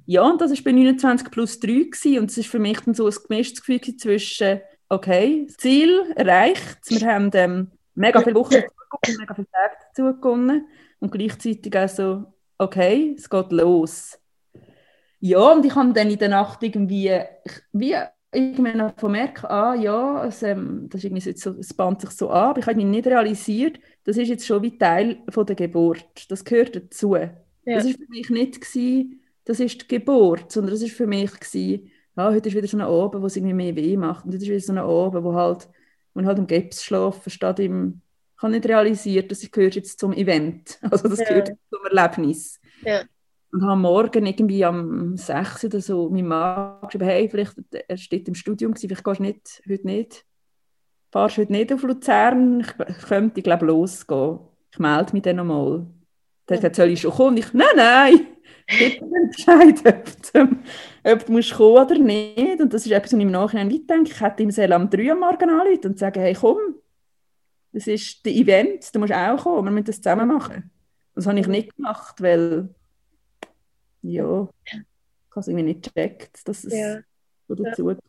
Ja, 0.07 0.23
und 0.23 0.41
das 0.41 0.51
war 0.51 0.59
bei 0.65 0.73
29 0.73 1.31
plus 1.31 1.61
3 1.61 1.69
gewesen, 1.69 2.19
und 2.19 2.31
es 2.33 2.39
ist 2.39 2.49
für 2.49 2.59
mich 2.59 2.81
dann 2.81 2.95
so 2.95 3.07
ein 3.07 3.15
gemischtes 3.29 3.61
Gefühl 3.61 3.97
zwischen, 3.97 4.61
okay, 4.89 5.45
das 5.47 5.59
Ziel 5.59 6.13
erreicht, 6.17 6.79
wir 6.89 7.07
haben 7.07 7.31
ähm, 7.35 7.71
mega 7.95 8.21
viele 8.21 8.35
Wochen 8.35 8.55
dazugekommen, 8.55 9.21
mega 9.21 9.35
viele 9.35 9.49
Tage 9.53 9.77
dazugekommen 9.95 10.67
und 10.99 11.13
gleichzeitig 11.13 11.79
auch 11.79 11.89
so, 11.89 12.25
okay, 12.59 13.15
es 13.17 13.31
geht 13.31 13.53
los. 13.53 14.19
Ja, 15.21 15.53
und 15.53 15.65
ich 15.65 15.75
habe 15.75 15.93
dann 15.93 16.11
in 16.11 16.19
der 16.19 16.29
Nacht 16.29 16.63
irgendwie, 16.63 17.21
wie 17.73 17.95
irgendwann 18.33 18.93
vermerkt, 18.97 19.45
ah 19.45 19.75
ja, 19.75 20.25
es, 20.27 20.43
ähm, 20.43 20.87
das 20.89 21.01
ist 21.01 21.05
irgendwie 21.05 21.33
so, 21.33 21.51
es 21.59 21.75
bahnt 21.75 22.01
sich 22.01 22.11
so 22.11 22.31
an, 22.31 22.51
aber 22.51 22.61
ich 22.61 22.67
habe 22.67 22.85
nicht 22.85 23.07
realisiert, 23.07 23.81
das 24.05 24.17
ist 24.17 24.29
jetzt 24.29 24.47
schon 24.47 24.63
wie 24.63 24.77
Teil 24.77 25.23
von 25.31 25.47
der 25.47 25.57
Geburt, 25.57 26.31
das 26.31 26.45
gehört 26.45 26.77
dazu. 26.77 27.17
Ja. 27.17 27.31
Das 27.65 27.85
ist 27.85 27.99
für 27.99 28.09
mich 28.09 28.31
nicht 28.31 28.61
gewesen, 28.61 29.23
das 29.45 29.61
ist 29.61 29.83
die 29.83 29.89
Geburt, 29.89 30.53
sondern 30.53 30.73
das 30.73 30.83
ist 30.83 30.95
für 30.95 31.07
mich 31.07 31.33
gewesen, 31.33 31.91
ah, 32.17 32.31
heute 32.31 32.49
ist 32.49 32.55
wieder 32.55 32.67
so 32.67 32.77
ein 32.77 32.83
Abend, 32.83 33.23
wo 33.23 33.27
es 33.27 33.37
irgendwie 33.37 33.55
mehr 33.55 33.77
weh 33.77 33.97
macht 33.97 34.25
und 34.25 34.33
heute 34.33 34.45
ist 34.45 34.51
wieder 34.51 34.61
so 34.61 34.73
ein 34.73 34.79
Abend, 34.79 35.25
wo 35.25 35.35
halt, 35.35 35.69
wo 36.15 36.23
halt 36.23 36.39
im 36.39 36.47
Gips 36.47 36.85
schlafen 36.85 37.31
statt 37.31 37.61
im 37.61 38.03
ich 38.39 38.43
habe 38.43 38.53
nicht 38.53 38.69
realisiert, 38.69 39.33
dass 39.33 39.43
ich 39.43 39.51
gehört 39.51 39.75
jetzt 39.75 39.99
zum 39.99 40.13
Event. 40.13 40.79
Also 40.93 41.09
das 41.09 41.19
ja. 41.19 41.27
gehört 41.27 41.49
zum 41.49 41.85
Erlebnis. 41.91 42.61
Ja. 42.85 43.03
Und 43.51 43.65
habe 43.65 43.81
morgen 43.81 44.27
irgendwie 44.27 44.65
am 44.65 45.17
6. 45.17 45.65
oder 45.65 45.81
so 45.81 46.11
meinem 46.11 46.29
Mann 46.29 46.81
geschrieben, 46.83 47.07
hey, 47.07 47.29
vielleicht, 47.29 47.55
er 47.89 47.97
steht 47.97 48.29
im 48.29 48.35
Studium, 48.35 48.77
vielleicht 48.77 49.03
gehst 49.03 49.19
du 49.19 49.23
nicht, 49.23 49.63
heute 49.69 49.87
nicht, 49.87 50.27
fahrst 51.11 51.39
heute 51.39 51.53
nicht 51.53 51.73
auf 51.73 51.83
Luzern, 51.83 52.61
ich 52.61 52.99
könnte, 53.07 53.43
glaube 53.43 53.67
losgehen. 53.67 54.41
Ich 54.71 54.79
melde 54.79 55.15
mich 55.15 55.23
dann 55.23 55.37
nochmal. 55.37 55.87
Dann 56.47 56.61
ja. 56.61 56.75
soll 56.75 56.91
ich 56.91 57.01
schon 57.01 57.13
kommen? 57.13 57.31
Und 57.31 57.39
ich, 57.39 57.53
nein, 57.55 57.67
nein, 57.75 58.27
ich 58.69 59.01
entscheiden, 59.01 59.87
ob 59.87 60.33
du, 60.33 61.13
ob 61.13 61.27
du 61.27 61.33
musst 61.33 61.55
kommen 61.55 61.85
oder 61.87 61.99
nicht. 61.99 62.61
Und 62.61 62.73
das 62.73 62.85
ist 62.85 62.93
etwas, 62.93 63.13
was 63.13 63.19
ich 63.19 63.25
im 63.25 63.31
Nachhinein 63.31 63.69
nicht 63.69 63.89
denke. 63.89 64.11
Ich 64.11 64.21
hätte 64.21 64.43
ihm 64.43 64.73
am 64.73 64.91
3 64.91 65.11
Uhr 65.11 65.15
morgen 65.15 65.51
anrufen 65.51 65.87
und 65.87 65.99
sagen, 65.99 66.21
hey, 66.21 66.35
komm, 66.39 66.59
das 67.73 67.87
ist 67.87 68.25
das 68.25 68.33
Event, 68.33 68.95
du 68.95 68.99
musst 68.99 69.13
auch 69.13 69.43
kommen, 69.43 69.65
wir 69.65 69.71
müssen 69.71 69.87
das 69.87 69.97
zusammen 69.97 70.29
machen. 70.29 70.71
Das 71.15 71.27
habe 71.27 71.39
ich 71.39 71.47
nicht 71.47 71.77
gemacht, 71.77 72.21
weil 72.23 72.75
ja, 74.03 74.49
ich 74.65 74.75
habe 74.75 75.41
es 75.41 75.49
irgendwie 75.49 75.65
nicht 75.65 75.83
gecheckt, 75.83 76.47
dass 76.47 76.65
es 76.65 76.75
ja. 76.75 76.99
so 77.47 77.55
dazugehört. 77.55 78.01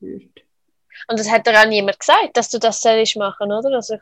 Und 1.08 1.20
das 1.20 1.30
hat 1.30 1.48
dir 1.48 1.60
auch 1.60 1.68
niemand 1.68 2.00
gesagt, 2.00 2.36
dass 2.36 2.50
du 2.50 2.60
das 2.60 2.82
sollst 2.82 3.16
machen, 3.18 3.52
oder? 3.52 3.76
Also 3.76 3.98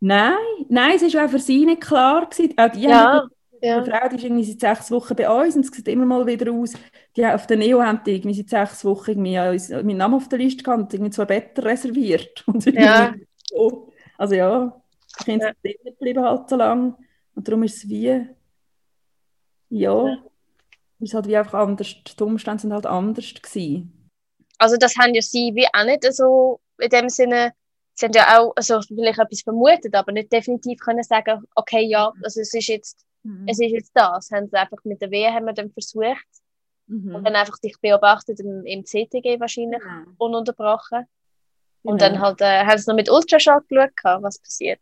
nein, 0.00 0.34
nein, 0.68 0.96
es 0.96 1.14
war 1.14 1.26
auch 1.26 1.30
für 1.30 1.38
sie 1.38 1.64
nicht 1.64 1.82
klar. 1.82 2.28
Gewesen. 2.28 2.54
Auch 2.56 2.70
die 2.70 2.82
ja. 2.82 3.28
Ja. 3.62 3.80
Die 3.82 3.90
Frau 3.90 4.08
die 4.08 4.16
ist 4.16 4.24
irgendwie 4.24 4.44
seit 4.44 4.60
sechs 4.60 4.90
Wochen 4.90 5.14
bei 5.14 5.28
uns 5.28 5.54
und 5.54 5.66
es 5.66 5.70
sieht 5.70 5.88
immer 5.88 6.06
mal 6.06 6.26
wieder 6.26 6.50
aus. 6.50 6.72
Die 7.14 7.26
auf 7.26 7.46
der 7.46 7.58
Neo 7.58 7.82
haben 7.82 8.00
die 8.06 8.16
irgendwie 8.16 8.34
seit 8.34 8.48
sechs 8.48 8.84
Wochen 8.84 9.10
irgendwie 9.10 9.74
meinen 9.74 9.98
Namen 9.98 10.14
auf 10.14 10.28
der 10.28 10.38
Liste 10.38 10.62
gehabt 10.62 10.80
und 10.80 10.94
irgendwie 10.94 11.10
zwei 11.10 11.26
Betten 11.26 11.62
reserviert. 11.62 12.42
Und 12.46 12.64
ja. 12.64 13.14
So. 13.50 13.92
Also 14.16 14.34
ja, 14.34 14.80
die 15.20 15.24
Kinder 15.24 15.52
sind 15.62 15.76
ja. 15.84 15.90
geblieben 15.90 16.24
halt 16.24 16.48
so 16.48 16.56
lange. 16.56 16.96
Und 17.34 17.48
darum 17.48 17.62
ist 17.62 17.76
es 17.76 17.88
wie, 17.88 18.06
ja, 18.06 18.24
ja. 20.08 20.18
Es 21.04 21.14
halt 21.14 21.26
wie 21.26 21.36
einfach 21.36 21.54
anders, 21.54 21.94
die 22.04 22.22
Umstände 22.22 22.60
sind 22.60 22.72
halt 22.72 22.86
anders 22.86 23.34
gewesen. 23.34 24.10
Also 24.58 24.76
das 24.76 24.96
haben 24.96 25.14
ja 25.14 25.22
sie 25.22 25.52
wie 25.54 25.66
auch 25.72 25.84
nicht 25.84 26.04
so 26.12 26.60
in 26.78 26.90
dem 26.90 27.08
Sinne, 27.08 27.52
sie 27.94 28.06
haben 28.06 28.12
ja 28.12 28.38
auch 28.38 28.52
also 28.56 28.80
vielleicht 28.82 29.18
etwas 29.18 29.42
vermutet, 29.42 29.94
aber 29.94 30.12
nicht 30.12 30.32
definitiv 30.32 30.80
können 30.80 31.02
sagen, 31.02 31.42
okay, 31.54 31.82
ja, 31.82 32.12
also 32.22 32.40
es 32.40 32.52
ist 32.54 32.68
jetzt, 32.68 33.04
mhm. 33.22 33.46
es 33.48 33.60
ist 33.60 33.70
jetzt 33.70 33.92
das. 33.94 34.30
Haben 34.30 34.48
sie 34.48 34.58
einfach 34.58 34.78
mit 34.84 35.00
der 35.00 35.10
Wehe 35.10 35.32
haben 35.32 35.46
wir 35.46 35.52
dann 35.52 35.70
versucht 35.70 36.26
mhm. 36.86 37.14
und 37.14 37.24
dann 37.24 37.36
einfach 37.36 37.58
dich 37.58 37.76
beobachtet 37.80 38.40
im, 38.40 38.64
im 38.66 38.84
CTG 38.84 39.40
wahrscheinlich 39.40 39.82
mhm. 39.82 40.14
ununterbrochen. 40.18 41.06
Und 41.82 41.98
genau. 41.98 42.12
dann 42.12 42.20
halt, 42.20 42.40
äh, 42.42 42.66
haben 42.66 42.78
sie 42.78 42.90
noch 42.90 42.96
mit 42.96 43.10
Ultraschall 43.10 43.62
geschaut, 43.66 44.22
was 44.22 44.38
passiert. 44.38 44.80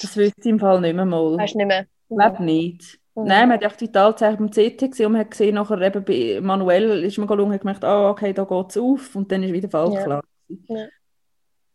Das 0.00 0.16
wüsste 0.16 0.40
ich 0.40 0.46
im 0.46 0.58
Fall 0.58 0.80
nicht 0.80 0.94
mehr 0.94 1.06
mal. 1.06 1.38
Weißt 1.38 1.54
du 1.54 1.58
nicht 1.58 1.66
mehr? 1.66 1.86
Ich 2.08 2.16
glaube 2.16 2.42
nicht. 2.44 2.99
Mhm. 3.20 3.28
Nein, 3.28 3.48
man 3.48 3.54
hat 3.56 3.62
ja 3.62 3.68
die 3.68 3.80
Vitalzeichen 3.80 4.38
beim 4.38 4.50
CT 4.50 4.90
gesehen 4.90 5.06
und 5.06 5.12
man 5.12 5.20
hat 5.22 5.30
gesehen, 5.30 5.54
nachher 5.54 5.80
eben 5.80 6.04
bei 6.04 6.40
manuell 6.40 7.04
ist 7.04 7.18
man 7.18 7.26
gelungen, 7.26 7.52
hat 7.52 7.60
gemerkt, 7.60 7.84
ah, 7.84 8.10
okay, 8.10 8.32
da 8.32 8.44
geht 8.44 8.70
es 8.70 8.76
auf 8.76 9.16
und 9.16 9.30
dann 9.30 9.42
ist 9.42 9.52
wieder 9.52 9.68
Fall 9.70 9.92
ja. 9.92 10.02
klar. 10.04 10.24
Ja. 10.48 10.86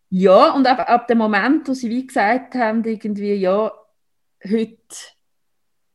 ja, 0.10 0.54
und 0.54 0.68
ab, 0.68 0.90
ab 0.90 1.08
dem 1.08 1.18
Moment, 1.18 1.68
wo 1.68 1.74
sie 1.74 1.90
wie 1.90 2.06
gesagt 2.06 2.56
haben, 2.56 2.84
irgendwie, 2.84 3.34
ja, 3.34 3.72
heute, 4.44 4.96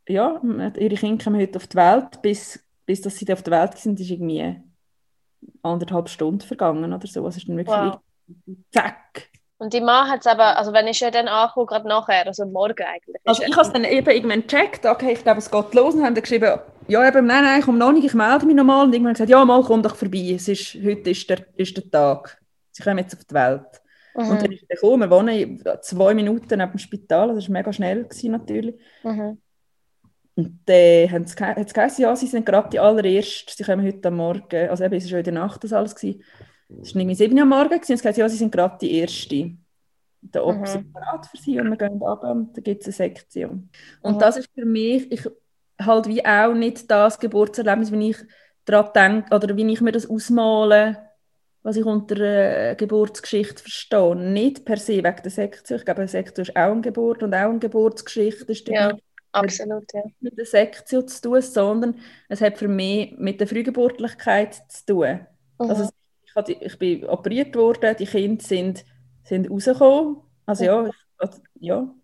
ja, 0.08 0.40
ihre 0.76 0.94
Kinder 0.96 1.24
kommen 1.24 1.40
heute 1.40 1.56
auf 1.56 1.66
die 1.66 1.76
Welt, 1.76 2.22
bis, 2.22 2.64
bis 2.86 3.00
dass 3.00 3.16
sie 3.16 3.32
auf 3.32 3.42
der 3.42 3.60
Welt 3.60 3.78
sind, 3.78 4.00
ist 4.00 4.10
irgendwie 4.10 4.56
anderthalb 5.62 6.08
Stunden 6.08 6.40
vergangen 6.40 6.92
oder 6.92 7.06
so. 7.06 7.24
Also 7.24 7.38
ist 7.38 7.48
dann 7.48 7.56
wirklich 7.56 7.76
wow. 7.76 8.00
zack, 8.72 9.29
und 9.60 9.74
die 9.74 9.82
Mann 9.82 10.08
hat 10.08 10.20
es 10.20 10.26
aber, 10.26 10.56
also 10.56 10.72
wenn 10.72 10.86
ich 10.86 11.00
ja 11.00 11.10
dann 11.10 11.28
ankomme, 11.28 11.66
gerade 11.66 11.86
nachher, 11.86 12.26
also 12.26 12.46
morgen 12.46 12.82
eigentlich. 12.82 13.20
Also 13.26 13.42
ich 13.42 13.52
habe 13.52 13.66
es 13.66 13.70
dann 13.70 13.84
eben 13.84 14.10
irgendwann 14.10 14.40
gecheckt, 14.40 14.86
okay, 14.86 15.12
ich 15.12 15.22
glaube, 15.22 15.38
es 15.40 15.50
geht 15.50 15.74
los 15.74 15.94
und 15.94 16.02
haben 16.02 16.14
dann 16.14 16.22
geschrieben, 16.22 16.58
ja 16.88 17.06
eben, 17.06 17.26
nein, 17.26 17.44
nein, 17.44 17.60
ich 17.60 17.66
komme 17.66 17.76
noch 17.76 17.92
nicht, 17.92 18.06
ich 18.06 18.14
melde 18.14 18.46
mich 18.46 18.56
nochmal. 18.56 18.86
Und 18.86 18.94
irgendwann 18.94 19.12
gesagt, 19.12 19.28
ja, 19.28 19.44
mal, 19.44 19.62
komm 19.62 19.82
doch 19.82 19.96
vorbei, 19.96 20.32
es 20.34 20.48
ist, 20.48 20.76
heute 20.82 21.10
ist 21.10 21.28
der, 21.28 21.44
ist 21.56 21.76
der 21.76 21.90
Tag. 21.90 22.40
Sie 22.72 22.82
kommen 22.82 22.96
jetzt 22.96 23.14
auf 23.14 23.22
die 23.26 23.34
Welt. 23.34 23.82
Mhm. 24.14 24.30
Und 24.30 24.42
dann 24.42 24.50
ist 24.50 24.64
er 24.66 24.76
gekommen, 24.76 25.00
wir 25.00 25.10
wohnen 25.10 25.62
zwei 25.82 26.14
Minuten 26.14 26.58
neben 26.58 26.72
dem 26.72 26.78
Spital, 26.78 27.34
das 27.34 27.46
war 27.46 27.52
mega 27.52 27.70
schnell 27.70 28.04
gewesen, 28.04 28.32
natürlich. 28.32 28.76
Mhm. 29.02 29.42
Und 30.36 30.60
dann 30.64 30.74
äh, 30.74 31.08
haben 31.10 31.26
sie, 31.26 31.36
hat 31.36 31.58
es 31.58 31.74
geheißen, 31.74 32.02
ja, 32.02 32.16
sie 32.16 32.28
sind 32.28 32.46
gerade 32.46 32.70
die 32.70 32.80
allerersten, 32.80 33.52
sie 33.54 33.62
kommen 33.62 33.86
heute 33.86 34.08
am 34.08 34.16
Morgen, 34.16 34.70
also 34.70 34.84
eben, 34.84 34.94
es 34.94 35.04
war 35.04 35.10
schon 35.10 35.18
in 35.18 35.24
der 35.24 35.34
Nacht 35.34 35.62
das 35.62 35.74
alles 35.74 35.94
gewesen. 35.94 36.22
Es 36.82 36.94
war 36.94 37.00
irgendwie 37.00 37.14
7 37.14 37.38
Uhr 37.38 37.44
morgens 37.44 37.88
und 37.88 37.94
es 37.94 38.02
gesagt, 38.02 38.16
ja, 38.16 38.28
sie 38.28 38.36
sind 38.36 38.52
gerade 38.52 38.78
die 38.80 38.98
Erste. 38.98 39.52
Der 40.22 40.46
Ob 40.46 40.58
mhm. 40.58 40.64
ist 40.64 40.92
bereit 40.92 41.26
für 41.26 41.36
sie 41.38 41.58
und 41.58 41.70
wir 41.70 41.76
gehen 41.76 42.02
ab 42.02 42.22
und 42.24 42.56
da 42.56 42.60
gibt 42.60 42.82
es 42.82 42.88
eine 42.88 42.92
Sektion. 42.92 43.70
Und 44.02 44.14
mhm. 44.14 44.18
das 44.18 44.36
ist 44.36 44.50
für 44.54 44.66
mich, 44.66 45.10
ich 45.10 45.26
halt 45.80 46.06
wie 46.06 46.24
auch 46.24 46.54
nicht 46.54 46.90
das 46.90 47.18
Geburtserlebnis, 47.18 47.92
wie 47.92 48.10
ich 48.10 48.18
daran 48.64 48.92
denke, 48.94 49.34
oder 49.34 49.56
wie 49.56 49.72
ich 49.72 49.80
mir 49.80 49.92
das 49.92 50.08
ausmale, 50.08 50.98
was 51.62 51.76
ich 51.76 51.84
unter 51.84 52.16
äh, 52.20 52.74
Geburtsgeschichte 52.76 53.62
verstehe. 53.62 54.16
Nicht 54.16 54.64
per 54.64 54.76
se 54.76 55.02
wegen 55.02 55.22
der 55.22 55.30
Sektion. 55.30 55.78
Ich 55.78 55.84
glaube, 55.84 56.00
eine 56.00 56.08
Sektion 56.08 56.46
ist 56.46 56.56
auch 56.56 56.72
eine 56.72 56.80
Geburt 56.80 57.22
und 57.22 57.34
auch 57.34 57.50
eine 57.50 57.58
Geburtsgeschichte. 57.58 58.52
Ist 58.52 58.68
ja, 58.68 58.96
absolut, 59.32 59.92
ja. 59.92 60.02
Mit 60.20 60.38
der 60.38 60.46
Sektion 60.46 61.06
zu 61.06 61.22
tun, 61.22 61.42
sondern 61.42 61.96
es 62.28 62.40
hat 62.40 62.58
für 62.58 62.68
mich 62.68 63.14
mit 63.18 63.40
der 63.40 63.46
Frühgeburtlichkeit 63.46 64.54
zu 64.68 64.86
tun. 64.86 65.20
Mhm. 65.58 65.70
Also 65.70 65.82
ich, 65.82 65.88
hatte, 65.88 65.94
ich 66.48 66.78
bin 66.78 67.04
operiert 67.04 67.54
worden, 67.56 67.96
die 67.98 68.06
Kinder 68.06 68.42
sind, 68.42 68.84
sind 69.24 69.50
rausgekommen. 69.50 70.16
Also 70.46 70.64
ja, 70.64 70.86
ich, 70.86 70.94
also, 71.18 71.38
ja. 71.60 71.94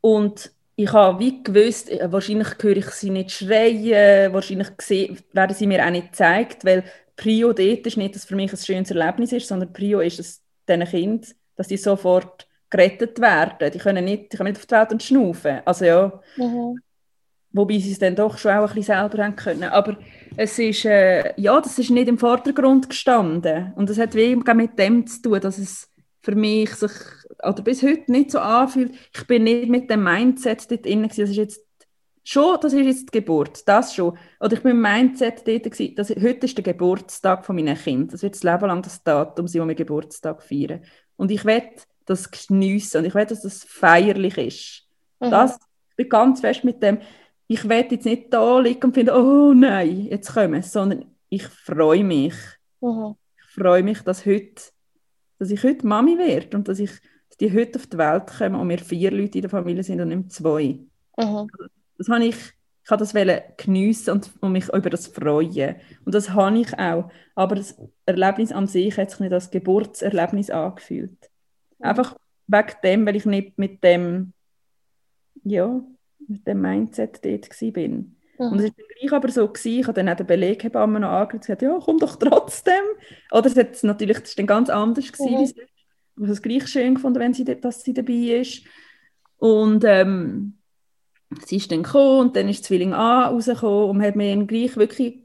Und 0.00 0.52
ich 0.76 0.92
habe 0.92 1.18
wie 1.18 1.42
gewusst, 1.42 1.90
äh, 1.90 2.10
wahrscheinlich 2.10 2.48
höre 2.60 2.76
ich 2.76 2.90
sie 2.90 3.10
nicht 3.10 3.32
schreien, 3.32 4.32
wahrscheinlich 4.32 4.68
werden 5.32 5.56
sie 5.56 5.66
mir 5.66 5.84
auch 5.84 5.90
nicht 5.90 6.12
gezeigt, 6.12 6.64
weil 6.64 6.84
Prio 7.16 7.52
dort 7.52 7.86
ist 7.86 7.96
nicht, 7.98 8.14
dass 8.14 8.24
für 8.24 8.36
mich 8.36 8.50
ein 8.50 8.56
schönes 8.56 8.90
Erlebnis 8.90 9.32
ist, 9.32 9.46
sondern 9.46 9.72
Prio 9.72 10.00
ist 10.00 10.18
es 10.18 10.42
diesen 10.66 10.84
Kindern, 10.84 11.30
dass 11.56 11.68
die 11.68 11.76
sofort 11.76 12.46
gerettet 12.70 13.20
werden. 13.20 13.70
Die 13.70 13.78
können 13.78 14.04
nicht, 14.04 14.32
die 14.32 14.36
können 14.36 14.52
nicht 14.52 14.60
auf 14.60 14.66
die 14.66 14.74
Welt 14.74 14.92
und 14.92 15.02
schnaufen. 15.02 15.60
Also 15.66 15.84
ja, 15.84 16.20
mhm. 16.36 16.80
wobei 17.52 17.78
sie 17.78 17.92
es 17.92 17.98
dann 17.98 18.16
doch 18.16 18.38
schon 18.38 18.52
auch 18.52 18.70
ein 18.70 18.74
bisschen 18.74 18.94
selber 18.94 19.22
haben 19.22 19.36
können. 19.36 19.64
Aber 19.64 19.98
es 20.36 20.58
ist, 20.58 20.84
äh, 20.84 21.34
ja, 21.40 21.60
das 21.60 21.78
ist 21.78 21.90
nicht 21.90 22.08
im 22.08 22.18
Vordergrund 22.18 22.88
gestanden. 22.88 23.72
Und 23.76 23.90
das 23.90 23.98
hat 23.98 24.14
wie 24.14 24.36
mit 24.36 24.78
dem 24.78 25.06
zu 25.06 25.22
tun, 25.22 25.40
dass 25.40 25.58
es 25.58 25.90
für 26.22 26.34
mich 26.34 26.74
sich, 26.74 26.92
oder 27.42 27.62
bis 27.62 27.82
heute 27.82 28.10
nicht 28.10 28.30
so 28.30 28.38
anfühlt, 28.38 28.92
ich 29.14 29.26
bin 29.26 29.44
nicht 29.44 29.70
mit 29.70 29.90
dem 29.90 30.04
Mindset 30.04 30.70
dort 30.70 30.84
drin, 30.84 31.06
das 31.08 31.18
ist 31.18 31.36
jetzt 31.36 31.60
schon, 32.22 32.58
das 32.60 32.72
ist 32.72 32.86
jetzt 32.86 33.14
die 33.14 33.18
Geburt, 33.18 33.66
das 33.66 33.94
schon. 33.94 34.16
Oder 34.40 34.52
ich 34.54 34.62
bin 34.62 34.72
im 34.72 34.82
Mindset 34.82 35.46
dort, 35.46 35.64
gewesen, 35.64 35.94
dass 35.94 36.10
heute 36.10 36.46
ist 36.46 36.56
der 36.56 36.64
Geburtstag 36.64 37.44
von 37.44 37.56
meinen 37.56 37.76
Kindern. 37.76 38.08
Das 38.08 38.22
wird 38.22 38.34
das 38.34 38.42
Leben 38.42 38.66
lang 38.66 38.82
das 38.82 39.02
Datum 39.02 39.48
sein, 39.48 39.62
wo 39.62 39.68
wir 39.68 39.74
Geburtstag 39.74 40.42
feiern. 40.42 40.82
Und 41.16 41.30
ich 41.30 41.44
werde 41.44 41.70
das 42.06 42.30
geniessen 42.30 42.98
und 42.98 43.04
ich 43.04 43.14
will, 43.14 43.26
dass 43.26 43.42
das 43.42 43.64
feierlich 43.64 44.38
ist. 44.38 44.88
Mhm. 45.20 45.30
Das, 45.30 45.58
ich 45.90 45.96
bin 45.96 46.08
ganz 46.08 46.40
fest 46.40 46.64
mit 46.64 46.82
dem, 46.82 46.98
ich 47.50 47.68
werde 47.68 47.96
jetzt 47.96 48.04
nicht 48.04 48.32
da 48.32 48.60
liegen 48.60 48.84
und 48.84 48.94
finden, 48.94 49.12
oh 49.12 49.52
nein, 49.52 50.06
jetzt 50.08 50.32
kommen, 50.32 50.62
sondern 50.62 51.04
ich 51.28 51.48
freue 51.48 52.04
mich. 52.04 52.34
Mhm. 52.80 53.16
Ich 53.36 53.54
freue 53.54 53.82
mich, 53.82 54.02
dass 54.02 54.24
heute 54.24 54.62
dass 55.40 55.50
ich 55.50 55.64
heute 55.64 55.84
Mami 55.84 56.16
werde 56.16 56.56
und 56.56 56.68
dass 56.68 56.78
ich 56.78 56.92
dass 57.28 57.38
die 57.38 57.52
heute 57.52 57.80
auf 57.80 57.88
die 57.88 57.98
Welt 57.98 58.28
kommen 58.38 58.54
und 58.54 58.68
wir 58.68 58.78
vier 58.78 59.10
Leute 59.10 59.38
in 59.38 59.42
der 59.42 59.50
Familie 59.50 59.82
sind 59.82 60.00
und 60.00 60.10
nicht 60.10 60.30
zwei. 60.30 60.78
Mhm. 61.18 61.50
Das 61.98 62.08
habe 62.08 62.24
ich, 62.24 62.36
ich 62.84 62.90
habe 62.90 63.04
das 63.04 63.56
geniessen 63.56 64.10
und, 64.12 64.30
und 64.40 64.52
mich 64.52 64.68
über 64.68 64.88
das 64.88 65.08
freuen. 65.08 65.74
Und 66.04 66.14
das 66.14 66.30
habe 66.30 66.56
ich 66.56 66.78
auch. 66.78 67.10
Aber 67.34 67.56
das 67.56 67.76
Erlebnis 68.06 68.52
an 68.52 68.68
sich 68.68 68.96
hat 68.96 69.10
sich 69.10 69.18
nicht 69.18 69.32
als 69.32 69.50
Geburtserlebnis 69.50 70.50
angefühlt. 70.50 71.18
Mhm. 71.80 71.84
Einfach 71.84 72.16
wegen 72.46 72.74
dem, 72.84 73.06
weil 73.06 73.16
ich 73.16 73.26
nicht 73.26 73.58
mit 73.58 73.82
dem, 73.82 74.34
ja, 75.42 75.82
mit 76.30 76.46
dem 76.46 76.60
Mindset 76.60 77.24
dort 77.24 77.50
war. 77.50 77.88
Mhm. 77.88 78.16
Und 78.38 78.58
es 78.58 78.64
war 78.64 78.84
gleich 78.98 79.12
aber 79.12 79.28
so, 79.30 79.48
gewesen, 79.48 79.80
ich 79.80 79.86
habe 79.86 79.94
dann 79.94 80.08
auch 80.08 80.16
den 80.16 80.26
Beleghebamme 80.26 81.00
noch 81.00 81.08
angeschaut 81.08 81.34
und 81.34 81.40
gesagt, 81.40 81.62
ja, 81.62 81.78
komm 81.84 81.98
doch 81.98 82.16
trotzdem. 82.16 82.82
Oder 83.32 83.46
es 83.46 83.56
hat 83.56 83.82
natürlich, 83.82 84.18
das 84.20 84.30
war 84.30 84.36
dann 84.36 84.46
ganz 84.46 84.70
anders 84.70 85.12
gewesen, 85.12 85.38
mhm. 85.38 85.44
ich 85.44 86.22
habe 86.22 86.32
es 86.32 86.42
gleich 86.42 86.66
schön 86.68 86.94
gefunden, 86.94 87.18
wenn 87.18 87.34
sie, 87.34 87.44
dass 87.44 87.82
sie 87.82 87.92
dabei 87.92 88.40
ist. 88.40 88.62
Und 89.38 89.84
ähm, 89.84 90.58
sie 91.44 91.56
ist 91.56 91.72
dann 91.72 91.82
gekommen 91.82 92.28
und 92.28 92.36
dann 92.36 92.48
ist 92.48 92.64
Zwilling 92.64 92.94
A 92.94 93.28
rausgekommen 93.28 93.90
und 93.90 94.02
hat 94.02 94.16
mir 94.16 94.32
ihn 94.32 94.46
gleich 94.46 94.76
wirklich 94.76 95.24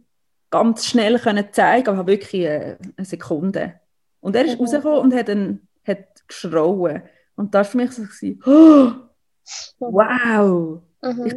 ganz 0.49 0.85
schnell 0.85 1.19
können 1.19 1.45
zeigen, 1.51 1.89
aber 1.89 2.07
wirklich 2.07 2.47
eine, 2.47 2.77
eine 2.97 3.05
Sekunde. 3.05 3.79
Und 4.21 4.35
er 4.35 4.45
ist 4.45 4.55
mhm. 4.55 4.61
rausgekommen 4.61 4.99
und 4.99 5.13
hat, 5.13 5.29
einen, 5.29 5.67
hat 5.85 6.27
geschrauen. 6.27 7.03
Und 7.35 7.53
das 7.53 7.67
war 7.67 7.71
für 7.71 7.77
mich 7.77 7.91
so, 7.91 8.03
gewesen, 8.03 8.41
oh, 9.79 9.91
wow! 9.91 10.81
Mhm. 11.05 11.25
Ich 11.25 11.35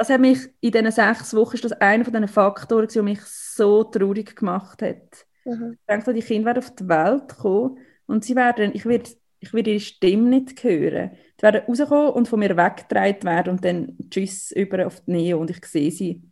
das 0.00 0.08
hat 0.08 0.20
mich 0.22 0.48
in 0.60 0.72
diesen 0.72 0.90
sechs 0.90 1.34
Wochen 1.34 1.56
ist 1.56 1.64
das 1.64 1.72
einer 1.72 2.04
von 2.04 2.14
diesen 2.14 2.26
Faktoren, 2.26 2.88
der 2.88 3.02
mich 3.02 3.20
so 3.20 3.84
traurig 3.84 4.34
gemacht 4.34 4.80
hat. 4.80 5.26
Mhm. 5.44 5.76
Ich 5.78 5.86
denke, 5.86 6.14
die 6.14 6.22
Kinder 6.22 6.46
werden 6.46 6.64
auf 6.64 6.74
die 6.74 6.88
Welt 6.88 7.36
kommen 7.36 7.76
und 8.06 8.24
sie 8.24 8.34
werden, 8.34 8.70
ich 8.72 8.86
werde, 8.86 9.10
ich 9.40 9.52
werde 9.52 9.72
ihre 9.72 9.80
Stimme 9.80 10.30
nicht 10.30 10.64
hören. 10.64 11.10
Sie 11.36 11.42
werden 11.42 11.60
rauskommen 11.68 12.12
und 12.12 12.28
von 12.28 12.38
mir 12.38 12.56
weggetragen 12.56 13.24
werden 13.24 13.52
und 13.52 13.62
dann 13.62 13.94
Tschüss 14.08 14.52
über 14.52 14.86
auf 14.86 15.00
die 15.00 15.10
Nähe 15.12 15.36
und 15.36 15.50
ich 15.50 15.62
sehe 15.66 15.90
sie 15.90 16.22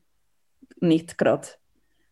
nicht 0.81 1.19
gerade. 1.19 1.49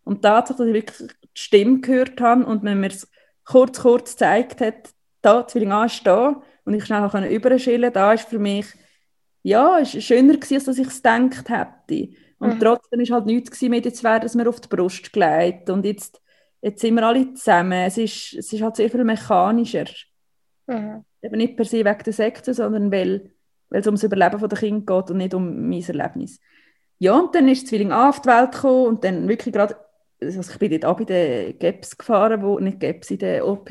Und 0.05 0.21
tatsächlich, 0.21 0.59
dass 0.59 0.67
ich 0.69 0.75
wirklich 0.75 1.19
die 1.23 1.41
Stimme 1.41 1.81
gehört 1.81 2.21
habe 2.21 2.45
und 2.45 2.65
man 2.65 2.81
mir 2.81 2.89
es 2.89 3.11
kurz, 3.47 3.81
kurz 3.81 4.13
gezeigt 4.13 4.61
hat, 4.61 4.91
da, 5.23 5.47
Zwilling 5.47 5.73
A 5.73 5.87
ist 5.87 6.07
da 6.07 6.43
und 6.67 6.75
ich 6.75 6.85
schnell 6.85 7.09
überschillen 7.33 7.95
da 7.95 8.13
ist 8.13 8.29
für 8.29 8.39
mich 8.39 8.67
ja, 9.47 9.79
es 9.79 9.95
war 9.95 10.01
schöner, 10.01 10.35
gewesen, 10.35 10.69
als 10.69 10.77
ich 10.77 10.89
es 10.89 11.03
gedacht 11.03 11.49
hätte. 11.49 12.09
Und 12.39 12.55
mhm. 12.55 12.61
trotzdem 12.61 12.99
war 12.99 13.17
halt 13.17 13.27
nichts 13.27 13.53
gewesen, 13.53 13.75
jetzt 13.75 14.03
werden 14.03 14.39
wir 14.39 14.49
auf 14.49 14.61
die 14.61 14.69
Brust 14.69 15.13
gelegt 15.13 15.71
und 15.71 15.85
jetzt, 15.85 16.21
jetzt 16.61 16.81
sind 16.81 16.97
wir 16.97 17.07
alle 17.07 17.33
zusammen. 17.35 17.85
Es 17.87 17.97
ist, 17.97 18.35
es 18.35 18.53
ist 18.53 18.61
halt 18.61 18.75
sehr 18.75 18.91
viel 18.91 19.05
mechanischer. 19.05 19.85
Mhm. 20.67 21.05
Eben 21.23 21.37
nicht 21.37 21.57
per 21.57 21.65
se 21.65 21.85
wegen 21.85 22.03
der 22.05 22.13
Sekte, 22.13 22.55
sondern 22.55 22.91
weil, 22.91 23.31
weil 23.71 23.83
es 23.83 23.87
um 23.87 23.95
das 23.95 24.03
Überleben 24.03 24.49
der 24.49 24.59
Kinder 24.59 25.01
geht 25.01 25.11
und 25.13 25.17
nicht 25.19 25.33
um 25.33 25.69
mein 25.69 25.83
Erlebnis. 25.83 26.41
Ja, 26.99 27.17
und 27.17 27.33
dann 27.33 27.47
ist 27.47 27.69
Zwilling 27.69 27.93
A 27.93 28.09
auf 28.09 28.21
die 28.21 28.29
Welt 28.29 28.51
gekommen 28.51 28.87
und 28.87 29.05
dann 29.05 29.29
wirklich 29.29 29.55
gerade, 29.55 29.77
also 30.21 30.41
ich 30.41 30.59
bin 30.59 30.73
dort 30.73 30.87
auch 30.87 30.97
bei 30.97 31.05
den 31.05 31.59
GEPS 31.61 31.97
gefahren, 31.97 32.43
wo, 32.43 32.59
nicht 32.59 32.81
GEPS, 32.81 33.13
in 33.13 33.19
der 33.19 33.47
OP, 33.47 33.71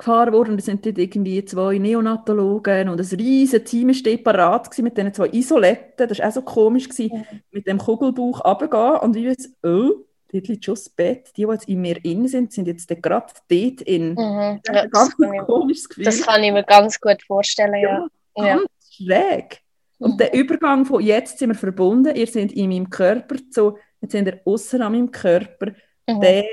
gefahren 0.00 0.32
worden. 0.32 0.58
Es 0.58 0.64
sind 0.64 0.84
dort 0.84 0.98
irgendwie 0.98 1.44
zwei 1.44 1.78
Neonatologen 1.78 2.88
und 2.88 3.00
ein 3.00 3.18
riesiges 3.18 3.70
Team 3.70 3.88
war 3.88 4.16
parat 4.18 4.78
mit 4.78 4.96
diesen 4.96 5.14
zwei 5.14 5.28
Isoletten. 5.28 6.08
Das 6.08 6.18
war 6.18 6.28
auch 6.28 6.32
so 6.32 6.42
komisch, 6.42 6.88
gewesen, 6.88 7.16
ja. 7.16 7.38
mit 7.52 7.66
dem 7.66 7.78
Kugelbuch 7.78 8.44
runtergehen 8.44 8.96
und 8.98 9.14
wie 9.14 9.26
es, 9.26 9.52
oh, 9.62 10.04
dort 10.32 10.48
liegt 10.48 10.64
schon 10.64 10.74
das 10.74 10.88
Bett. 10.88 11.30
Die, 11.36 11.44
die 11.44 11.52
jetzt 11.52 11.68
in 11.68 11.80
mir 11.80 12.04
innen 12.04 12.28
sind, 12.28 12.52
sind 12.52 12.66
jetzt 12.66 12.88
gerade 12.88 13.32
dort 13.48 13.80
in. 13.82 14.10
Mhm. 14.10 14.60
Das, 14.64 14.76
ja, 14.76 14.86
ganz 14.86 15.16
das, 15.16 15.46
komisches 15.46 15.88
Gefühl. 15.88 16.04
das 16.04 16.22
kann 16.22 16.42
ich 16.42 16.52
mir 16.52 16.64
ganz 16.64 17.00
gut 17.00 17.22
vorstellen, 17.26 17.74
ja. 17.74 18.06
ja. 18.36 18.56
Ganz 18.56 18.68
schräg. 18.90 19.60
Und 19.98 20.14
mhm. 20.14 20.16
der 20.16 20.34
Übergang 20.34 20.86
von 20.86 21.02
jetzt 21.02 21.38
sind 21.38 21.50
wir 21.50 21.54
verbunden, 21.54 22.16
ihr 22.16 22.26
seid 22.26 22.52
in 22.52 22.70
meinem 22.70 22.88
Körper, 22.88 23.36
so, 23.50 23.76
jetzt 24.00 24.12
sind 24.12 24.26
ihr 24.26 24.40
außer 24.44 24.80
an 24.80 24.92
meinem 24.92 25.10
Körper, 25.10 25.72
mhm. 26.08 26.20
der 26.20 26.44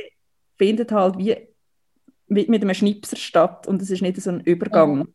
findet 0.57 0.91
halt 0.91 1.17
wie 1.17 1.46
mit, 2.27 2.49
mit 2.49 2.61
einem 2.61 2.73
Schnipser 2.73 3.15
statt 3.15 3.67
und 3.67 3.81
es 3.81 3.89
ist 3.89 4.01
nicht 4.01 4.21
so 4.21 4.29
ein 4.29 4.41
Übergang. 4.41 5.07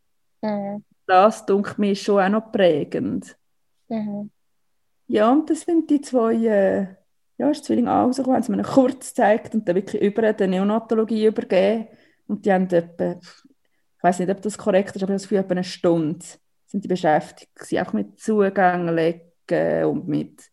Mhm. 0.42 0.50
mhm. 0.50 0.84
Das, 1.06 1.44
denke 1.44 1.74
mir, 1.78 1.94
schon 1.96 2.22
auch 2.22 2.28
noch 2.28 2.52
prägend. 2.52 3.36
Mhm. 3.88 4.30
Ja, 5.08 5.30
und 5.30 5.50
das 5.50 5.62
sind 5.62 5.90
die 5.90 6.00
zwei, 6.00 6.34
äh, 6.34 6.86
ja, 7.38 7.50
ist 7.50 7.64
Zwilling 7.64 7.88
rausgekommen, 7.88 8.36
haben 8.36 8.42
sie 8.42 8.52
mir 8.52 8.62
kurz 8.62 9.08
gezeigt 9.08 9.54
und 9.54 9.68
dann 9.68 9.76
wirklich 9.76 10.00
über 10.00 10.32
die 10.32 10.46
Neonatologie 10.46 11.26
übergeben. 11.26 11.88
Und 12.28 12.46
die 12.46 12.52
haben 12.52 12.70
etwa, 12.70 13.18
ich 13.20 14.02
weiß 14.02 14.20
nicht, 14.20 14.30
ob 14.30 14.40
das 14.40 14.56
korrekt 14.56 14.96
ist, 14.96 15.02
aber 15.02 15.12
das 15.12 15.26
für 15.26 15.36
etwa 15.36 15.52
eine 15.52 15.64
Stunde 15.64 16.24
sind 16.66 16.84
die 16.84 16.88
beschäftigt 16.88 17.54
gewesen, 17.54 17.86
auch 17.86 17.92
mit 17.92 18.18
Zugängen 18.18 18.94
legen 18.94 19.84
und 19.84 20.08
mit 20.08 20.52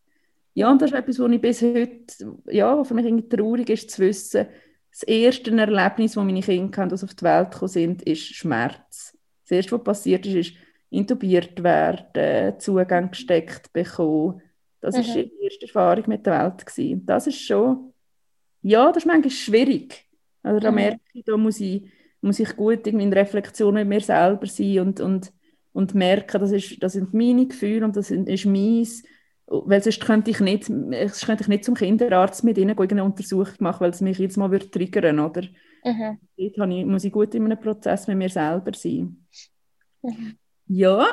ja, 0.54 0.70
und 0.70 0.82
das 0.82 0.90
ist 0.90 0.98
etwas, 0.98 1.18
was 1.18 1.30
ich 1.30 1.40
bis 1.40 1.62
heute, 1.62 2.38
ja, 2.48 2.82
für 2.84 2.94
mich 2.94 3.06
irgendwie 3.06 3.28
traurig 3.28 3.70
ist, 3.70 3.90
zu 3.90 4.02
wissen, 4.02 4.46
das 4.90 5.02
erste 5.04 5.56
Erlebnis, 5.56 6.14
das 6.14 6.24
meine 6.24 6.40
Kinder 6.40 6.82
haben, 6.82 6.92
auf 6.92 7.14
die 7.14 7.24
Welt 7.24 7.50
gekommen 7.52 7.68
sind, 7.68 8.02
ist 8.02 8.34
Schmerz. 8.34 9.16
Das 9.44 9.56
erste, 9.56 9.72
was 9.72 9.84
passiert 9.84 10.26
ist, 10.26 10.34
ist 10.34 10.56
intubiert 10.90 11.62
werden, 11.62 12.58
Zugang 12.58 13.10
gesteckt 13.10 13.72
bekommen. 13.72 14.42
Das 14.80 14.94
war 14.94 15.02
mhm. 15.02 15.30
die 15.30 15.44
erste 15.44 15.66
Erfahrung 15.66 16.04
mit 16.08 16.26
der 16.26 16.44
Welt. 16.44 16.66
Gewesen. 16.66 17.06
Das 17.06 17.26
ist 17.26 17.40
schon, 17.40 17.92
ja, 18.62 18.88
das 18.88 19.04
ist 19.04 19.06
manchmal 19.06 19.30
schwierig. 19.30 20.06
Also 20.42 20.58
da 20.58 20.70
mhm. 20.70 20.76
merke 20.76 21.00
ich, 21.12 21.24
da 21.24 21.36
muss 21.36 21.60
ich, 21.60 21.84
muss 22.20 22.40
ich 22.40 22.56
gut 22.56 22.86
in 22.86 23.12
Reflexion 23.12 23.74
mit 23.74 23.88
mir 23.88 24.00
selber 24.00 24.46
sein 24.46 24.80
und, 24.80 25.00
und, 25.00 25.32
und 25.72 25.94
merken, 25.94 26.40
das, 26.40 26.50
ist, 26.50 26.82
das 26.82 26.94
sind 26.94 27.14
meine 27.14 27.46
Gefühle 27.46 27.84
und 27.84 27.96
das 27.96 28.10
ist 28.10 28.46
meins 28.46 29.04
weil 29.50 29.82
sonst 29.82 30.00
könnte 30.00 30.30
ich 30.30 30.40
nicht, 30.40 30.64
sonst 30.64 31.26
könnte 31.26 31.42
ich 31.42 31.48
nicht 31.48 31.64
zum 31.64 31.74
Kinderarzt 31.74 32.44
mit 32.44 32.56
ihnen 32.56 32.78
eine 32.78 33.04
Untersuchung 33.04 33.54
machen, 33.58 33.80
weil 33.80 33.90
es 33.90 34.00
mich 34.00 34.18
jetzt 34.18 34.36
mal 34.36 34.50
würde 34.50 34.70
triggern 34.70 35.18
oder 35.18 35.42
mhm. 35.84 36.18
Dort 36.56 36.70
ich, 36.70 36.86
muss 36.86 37.04
ich 37.04 37.12
gut 37.12 37.34
in 37.34 37.44
einem 37.44 37.60
Prozess 37.60 38.06
mit 38.06 38.16
mir 38.16 38.28
selber 38.28 38.72
sein. 38.74 39.26
Mhm. 40.02 40.38
Ja, 40.68 41.06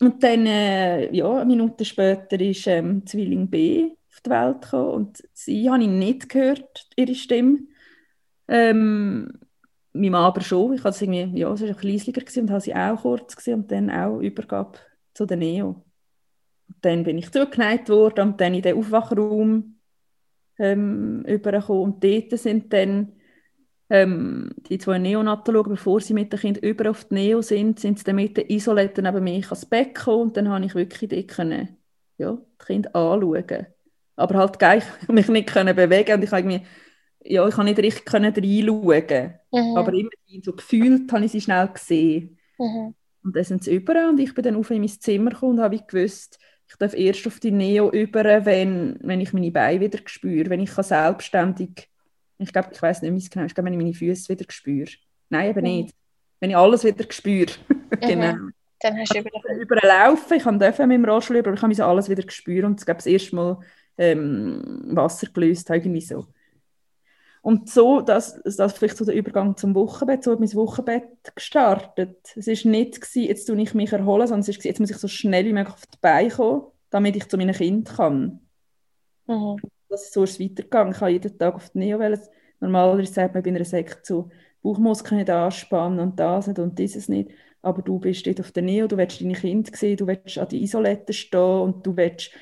und 0.00 0.22
dann, 0.22 0.46
äh, 0.46 1.14
ja, 1.14 1.30
eine 1.36 1.46
Minute 1.46 1.84
später 1.84 2.38
ist 2.40 2.66
ähm, 2.66 3.06
Zwilling 3.06 3.48
B 3.48 3.92
auf 4.10 4.20
die 4.20 4.30
Welt 4.30 4.62
gekommen 4.62 4.90
und 4.90 5.22
sie 5.32 5.70
habe 5.70 5.82
ich 5.82 5.88
nicht 5.88 6.28
gehört, 6.28 6.88
ihre 6.96 7.14
Stimme. 7.14 7.60
Ähm, 8.48 9.38
mein 9.92 10.10
Mann 10.10 10.24
aber 10.24 10.40
schon. 10.40 10.74
Ich 10.74 10.84
hatte 10.84 11.04
irgendwie, 11.04 11.38
ja, 11.38 11.52
es 11.52 11.62
war 11.62 11.68
ein 11.68 11.76
bisschen 11.76 12.44
und 12.44 12.50
habe 12.50 12.60
sie 12.60 12.74
auch 12.74 13.00
kurz 13.00 13.36
gesehen 13.36 13.60
und 13.60 13.70
dann 13.70 13.90
auch 13.90 14.18
Übergabe 14.18 14.78
zu 15.14 15.24
der 15.24 15.36
Neo. 15.36 15.85
Dann 16.82 17.04
bin 17.04 17.18
ich 17.18 17.30
zugeneigt 17.30 17.88
worden 17.88 18.28
und 18.28 18.40
dann 18.40 18.54
in 18.54 18.62
den 18.62 18.76
Aufwachraum 18.76 19.78
ähm, 20.58 21.24
übergekommen. 21.26 21.82
Und 21.82 22.04
dort 22.04 22.38
sind 22.38 22.72
dann 22.72 23.12
ähm, 23.88 24.50
die 24.68 24.78
zwei 24.78 24.98
Neonatologen, 24.98 25.74
bevor 25.74 26.00
sie 26.00 26.14
mit 26.14 26.32
den 26.32 26.40
Kindern 26.40 26.64
über 26.64 26.90
auf 26.90 27.04
die 27.04 27.14
Neo 27.14 27.42
sind, 27.42 27.78
sind 27.78 27.98
sie 27.98 28.04
dann 28.04 28.16
mit 28.16 28.36
den 28.36 28.48
Isoletten 28.48 29.04
neben 29.04 29.24
mich 29.24 29.46
ans 29.46 29.66
Bett 29.66 29.94
gekommen 29.94 30.22
und 30.22 30.36
dann 30.36 30.48
habe 30.48 30.64
ich 30.64 30.74
wirklich 30.74 31.10
dort 31.10 31.28
können, 31.28 31.76
ja, 32.18 32.32
die 32.32 32.64
Kinder 32.64 32.94
anschauen. 32.94 33.66
Aber 34.16 34.38
halt 34.38 34.58
gleich 34.58 34.84
mich 35.08 35.28
nicht 35.28 35.48
können 35.48 35.76
bewegen 35.76 36.14
und 36.14 36.24
ich 36.24 36.32
habe 36.32 36.62
ja, 37.28 37.46
ich 37.46 37.56
habe 37.56 37.64
nicht 37.64 37.78
richtig 37.78 38.04
können 38.04 38.32
reinschauen. 38.32 39.34
Mhm. 39.52 39.76
Aber 39.76 39.92
immer 39.92 40.10
so 40.42 40.52
gefühlt 40.52 41.12
habe 41.12 41.24
ich 41.24 41.32
sie 41.32 41.40
schnell 41.40 41.68
gesehen. 41.68 42.38
Mhm. 42.58 42.94
Und 43.24 43.36
dann 43.36 43.44
sind 43.44 43.64
sie 43.64 43.74
über 43.74 44.08
und 44.08 44.20
ich 44.20 44.34
bin 44.34 44.44
dann 44.44 44.56
auf 44.56 44.70
in 44.70 44.80
mein 44.80 44.88
Zimmer 44.88 45.30
gekommen 45.30 45.58
und 45.58 45.60
habe 45.60 45.78
gewusst, 45.78 46.38
ich 46.68 46.76
darf 46.76 46.94
erst 46.94 47.26
auf 47.26 47.40
die 47.40 47.50
Neo 47.50 47.90
über, 47.90 48.44
wenn, 48.44 48.98
wenn 49.00 49.20
ich 49.20 49.32
meine 49.32 49.50
Beine 49.50 49.80
wieder 49.80 49.98
spüre, 50.06 50.50
wenn 50.50 50.60
ich 50.60 50.74
kann 50.74 50.84
selbstständig, 50.84 51.88
ich 52.38 52.52
glaube, 52.52 52.70
ich 52.72 52.82
weiß 52.82 53.02
nicht 53.02 53.12
mehr 53.12 53.22
genau, 53.30 53.46
ich 53.46 53.54
glaube, 53.54 53.66
wenn 53.66 53.74
ich 53.74 53.84
meine 53.84 53.94
Füße 53.94 54.28
wieder 54.28 54.44
spüre. 54.48 54.90
Nein, 55.30 55.50
eben 55.50 55.60
mhm. 55.60 55.64
nicht. 55.64 55.94
Wenn 56.40 56.50
ich 56.50 56.56
alles 56.56 56.84
wieder 56.84 57.04
spüre. 57.08 57.52
genau. 58.00 58.34
Mhm. 58.34 58.52
Dann 58.80 58.98
hast 58.98 59.14
du 59.14 59.20
über 59.20 59.54
überlaufen. 59.58 60.36
Ich 60.36 60.42
durfte 60.42 60.86
mit 60.86 60.96
dem 60.96 61.04
Rollstuhl 61.04 61.36
über, 61.36 61.48
aber 61.48 61.56
ich 61.56 61.80
habe 61.80 61.90
alles 61.90 62.10
wieder 62.10 62.22
gespürt 62.22 62.64
und 62.64 62.78
ich 62.78 62.84
glaube, 62.84 62.98
das 62.98 63.06
erste 63.06 63.34
Mal 63.34 63.58
ähm, 63.96 64.82
Wasser 64.88 65.28
gelöst, 65.28 65.70
irgendwie 65.70 66.00
so. 66.02 66.26
Und 67.46 67.70
so, 67.70 68.00
dass 68.00 68.42
das 68.42 68.72
vielleicht 68.72 68.96
so 68.96 69.04
der 69.04 69.14
Übergang 69.14 69.56
zum 69.56 69.76
Wochenbett, 69.76 70.24
so 70.24 70.32
hat 70.32 70.40
mein 70.40 70.52
Wochenbett 70.54 71.32
gestartet. 71.32 72.18
Es 72.34 72.48
war 72.48 72.70
nicht, 72.72 73.00
gewesen, 73.00 73.28
jetzt 73.28 73.46
tue 73.46 73.62
ich 73.62 73.72
mich 73.72 73.92
erholen, 73.92 74.26
sondern 74.26 74.40
es 74.40 74.48
war, 74.48 74.64
jetzt 74.64 74.80
muss 74.80 74.90
ich 74.90 74.96
so 74.96 75.06
schnell 75.06 75.44
wie 75.44 75.52
möglich 75.52 75.72
auf 75.72 75.86
die 75.86 75.98
Beine 76.00 76.28
kommen, 76.28 76.62
damit 76.90 77.14
ich 77.14 77.28
zu 77.28 77.36
meinen 77.36 77.54
Kindern 77.54 77.96
kann. 77.96 78.40
Mhm. 79.28 79.58
Das 79.88 80.06
ist 80.06 80.14
so 80.14 80.24
ist 80.24 80.32
es 80.32 80.40
weitergegangen. 80.40 80.92
Ich 80.92 81.00
habe 81.00 81.12
jeden 81.12 81.38
Tag 81.38 81.54
auf 81.54 81.70
die 81.70 81.78
Neo. 81.78 82.00
Normalerweise 82.58 83.12
sagt 83.12 83.34
man 83.34 83.44
bei 83.44 83.50
einer 83.50 83.64
Sekte 83.64 84.00
so, 84.02 84.28
Bauchmuskeln 84.60 85.18
nicht 85.18 85.30
anspannen 85.30 86.00
und 86.00 86.18
das 86.18 86.48
nicht 86.48 86.58
und 86.58 86.76
dieses 86.76 87.08
nicht. 87.08 87.30
Aber 87.62 87.80
du 87.80 88.00
bist 88.00 88.26
dort 88.26 88.40
auf 88.40 88.50
der 88.50 88.64
Neo, 88.64 88.88
du 88.88 88.96
willst 88.96 89.20
deine 89.20 89.34
Kinder 89.34 89.70
sehen, 89.72 89.98
du 89.98 90.08
willst 90.08 90.36
an 90.36 90.48
die 90.48 90.64
Isolette 90.64 91.12
stehen 91.12 91.60
und 91.60 91.86
du 91.86 91.96
willst 91.96 92.32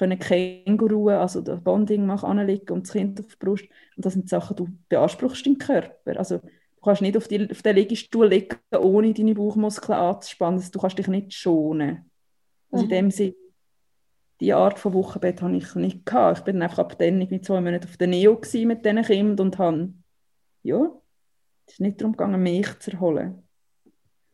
können 0.00 0.18
Känguruen, 0.18 1.16
also 1.16 1.42
das 1.42 1.62
Bonding 1.62 2.06
machen, 2.06 2.30
anlegen 2.30 2.72
und 2.72 2.86
das 2.86 2.92
Kind 2.92 3.20
auf 3.20 3.26
die 3.26 3.36
Brust. 3.38 3.64
Und 3.96 4.06
das 4.06 4.14
sind 4.14 4.28
Sachen, 4.28 4.56
du 4.56 4.68
beanspruchst 4.88 5.44
deinen 5.44 5.58
Körper. 5.58 6.18
Also 6.18 6.38
du 6.38 6.80
kannst 6.82 7.02
nicht 7.02 7.18
auf, 7.18 7.28
die, 7.28 7.50
auf 7.50 7.60
den 7.62 7.76
Liegestuhl 7.76 8.26
liegen, 8.28 8.56
ohne 8.78 9.12
deine 9.12 9.34
Bauchmuskeln 9.34 9.98
anzuspannen. 9.98 10.64
Du 10.72 10.78
kannst 10.78 10.98
dich 10.98 11.06
nicht 11.08 11.34
schonen. 11.34 12.10
Also 12.70 12.86
mhm. 12.86 12.90
in 12.90 12.96
dem 12.96 13.10
Sinne, 13.10 13.34
diese 14.40 14.56
Art 14.56 14.78
von 14.78 14.94
Wochenbett 14.94 15.42
habe 15.42 15.56
ich 15.56 15.74
nicht 15.74 16.06
gehabt. 16.06 16.38
Ich 16.38 16.44
bin 16.44 16.62
einfach 16.62 16.78
ab 16.78 16.98
dann 16.98 17.18
mit 17.18 17.44
zwei 17.44 17.60
Monaten 17.60 17.84
auf 17.84 17.98
der 17.98 18.08
Neo 18.08 18.40
mit 18.64 18.84
diesen 18.84 19.02
Kindern 19.02 19.46
und 19.46 19.58
habe, 19.58 19.92
ja, 20.62 20.90
es 21.66 21.74
ist 21.74 21.80
nicht 21.80 22.00
darum 22.00 22.12
gegangen, 22.12 22.42
mich 22.42 22.78
zu 22.78 22.92
erholen. 22.92 23.42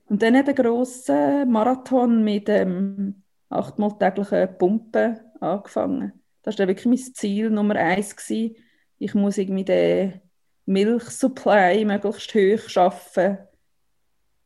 Und 0.05 0.23
dann 0.23 0.37
hat 0.37 0.49
ein 0.49 0.55
grosser 0.55 1.45
Marathon 1.45 2.23
mit 2.23 2.49
ähm, 2.49 3.25
achtmal 3.49 3.99
täglichen 3.99 4.57
Pumpen 4.59 5.26
angefangen. 5.41 6.13
Das 6.43 6.59
war 6.59 6.69
wirklich 6.69 6.87
mein 6.87 7.15
Ziel 7.15 7.51
Nummer 7.51 7.77
eins. 7.77 8.15
Gewesen. 8.15 8.57
Ich 8.99 9.15
muss 9.15 9.39
irgendwie 9.39 9.65
den 9.65 10.21
Milchsupply 10.67 11.85
möglichst 11.85 12.35
hoch 12.35 12.69
schaffen, 12.69 13.39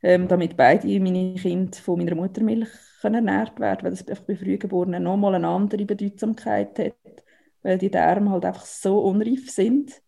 ähm, 0.03 0.27
damit 0.27 0.57
beide 0.57 0.99
meine 0.99 1.35
Kinder 1.35 1.77
von 1.77 1.99
meiner 1.99 2.15
Muttermilch 2.15 2.69
können 3.01 3.27
ernährt 3.27 3.59
werden 3.59 3.83
weil 3.83 3.91
das 3.91 4.03
bei 4.03 4.35
Frühgeborenen 4.35 5.03
nochmal 5.03 5.35
eine 5.35 5.47
andere 5.47 5.85
Bedeutsamkeit 5.85 6.77
hat, 6.77 7.23
weil 7.63 7.77
die 7.77 7.89
Därme 7.89 8.31
halt 8.31 8.45
einfach 8.45 8.65
so 8.65 8.99
unreif 8.99 9.49
sind. 9.49 10.01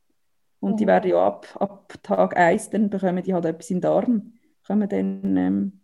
Und 0.59 0.79
die 0.79 0.87
werden 0.87 1.11
ja 1.11 1.25
ab, 1.27 1.47
ab 1.59 1.93
Tag 2.03 2.37
1, 2.37 2.69
dann 2.69 2.89
bekommen 2.89 3.23
die 3.23 3.33
halt 3.33 3.45
etwas 3.45 3.69
in 3.69 3.77
den 3.77 3.81
Darm. 3.81 4.33
Kommen 4.65 4.87
dann, 4.87 5.37
ähm, 5.37 5.81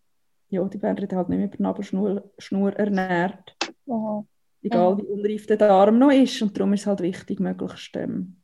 ja, 0.49 0.63
die 0.65 0.81
werden 0.81 0.97
halt 0.97 1.29
nicht 1.29 1.37
mehr 1.37 1.47
über 1.47 1.57
die 1.57 1.63
Nabelschnur 1.63 2.31
Schnur 2.37 2.73
ernährt. 2.73 3.55
Mhm 3.85 4.27
egal 4.61 4.97
wie 4.97 5.03
unreif 5.03 5.47
der 5.47 5.57
Darm 5.57 5.99
noch 5.99 6.11
ist. 6.11 6.41
Und 6.41 6.57
darum 6.57 6.73
ist 6.73 6.81
es 6.81 6.87
halt 6.87 7.01
wichtig, 7.01 7.39
möglichst, 7.39 7.95
ähm, 7.95 8.41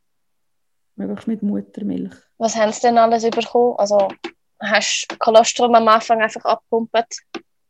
möglichst 0.96 1.28
mit 1.28 1.44
Muttermilch. 1.44 2.16
Was 2.38 2.56
haben 2.56 2.72
sie 2.72 2.82
denn 2.82 2.98
alles 2.98 3.30
bekommen? 3.30 3.76
Also 3.78 4.08
hast 4.60 5.08
du 5.10 5.18
Kolostrum 5.18 5.76
am 5.76 5.88
Anfang 5.88 6.22
einfach 6.22 6.44
abgepumpt? 6.46 7.22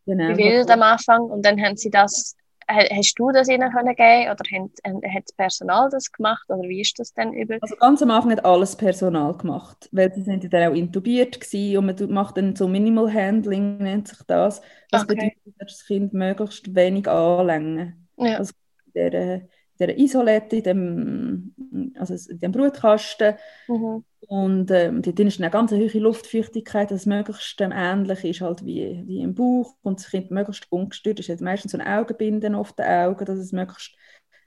Genau. 0.05 0.29
Wie 0.29 0.37
wild 0.37 0.69
am 0.69 0.81
Anfang? 0.83 1.21
Und 1.21 1.45
dann 1.45 1.59
haben 1.61 1.77
sie 1.77 1.89
das 1.89 2.35
hast 2.67 3.13
du 3.17 3.31
das 3.31 3.47
ihnen 3.47 3.71
können 3.71 3.95
geben 3.95 4.31
oder 4.31 4.43
hat, 4.51 5.13
hat 5.13 5.23
das 5.27 5.35
Personal 5.35 5.89
das 5.89 6.11
gemacht 6.11 6.45
oder 6.49 6.61
wie 6.63 6.81
ist 6.81 6.97
das 6.99 7.13
denn 7.13 7.33
über? 7.33 7.57
Also 7.61 7.75
ganz 7.75 8.01
am 8.01 8.11
Anfang 8.11 8.31
hat 8.31 8.45
alles 8.45 8.75
Personal 8.75 9.35
gemacht, 9.35 9.89
weil 9.91 10.13
sie 10.13 10.23
sind 10.23 10.51
dann 10.51 10.71
auch 10.71 10.75
intubiert 10.75 11.39
gewesen 11.39 11.77
und 11.77 11.85
man 11.85 12.13
macht 12.13 12.37
dann 12.37 12.55
so 12.55 12.67
Minimal 12.67 13.11
Handling 13.13 13.77
nennt 13.77 14.07
sich 14.07 14.19
das. 14.27 14.61
Das 14.91 15.03
okay. 15.03 15.15
bedeutet, 15.15 15.59
dass 15.59 15.77
das 15.77 15.85
Kind 15.85 16.13
möglichst 16.13 16.73
wenig 16.73 17.07
anlängen. 17.07 18.04
Ja. 18.17 18.37
Also 18.37 18.53
in 18.93 19.11
dieser, 19.11 19.41
dieser 19.79 19.97
Isolette, 19.97 20.57
in 20.57 20.63
dem, 20.63 21.93
also 21.97 22.15
dem 22.33 22.51
Brutkasten. 22.51 23.35
Mhm. 23.67 24.03
Und 24.27 24.71
ähm, 24.71 25.01
dort 25.03 25.19
ist 25.19 25.39
eine 25.39 25.51
ganz 25.51 25.71
hohe 25.71 25.99
Luftfeuchtigkeit, 25.99 26.89
dass 26.89 27.01
es 27.01 27.05
möglichst 27.05 27.61
ähm, 27.61 27.71
ähnlich 27.71 28.23
ist 28.23 28.41
halt 28.41 28.65
wie, 28.65 29.03
wie 29.05 29.21
im 29.21 29.35
Bauch 29.35 29.75
und 29.83 29.99
das 29.99 30.09
Kind 30.09 30.31
möglichst 30.31 30.71
ungestört 30.71 31.19
ist. 31.19 31.29
Es 31.29 31.35
hat 31.35 31.41
meistens 31.41 31.73
so 31.73 31.77
ein 31.77 31.87
Augenbinden 31.87 32.55
auf 32.55 32.73
den 32.73 32.85
Augen, 32.85 33.25
dass 33.25 33.37
es 33.37 33.51
möglichst 33.51 33.95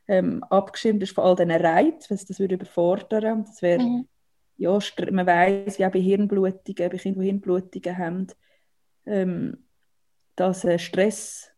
ähm, 0.09 0.43
abgeschirmt 0.45 1.03
ist 1.03 1.15
von 1.15 1.25
all 1.25 1.37
diesen 1.37 1.53
Reizen, 1.53 2.11
weil 2.11 2.25
das 2.27 2.41
würde 2.41 2.55
überfordern. 2.57 3.45
Das 3.45 3.63
wäre, 3.63 3.81
mhm. 3.81 4.09
ja, 4.57 4.77
man 5.13 5.27
weiß, 5.27 5.79
wie 5.79 5.87
auch 5.87 5.93
bei 5.93 6.01
Hirnblutungen, 6.01 6.91
bei 6.91 6.99
Kindern, 6.99 7.21
die 7.21 7.27
Hirnblutungen 7.27 7.99
haben, 7.99 8.27
ähm, 9.07 9.65
dass 10.35 10.65
äh, 10.65 10.79
Stress 10.79 11.53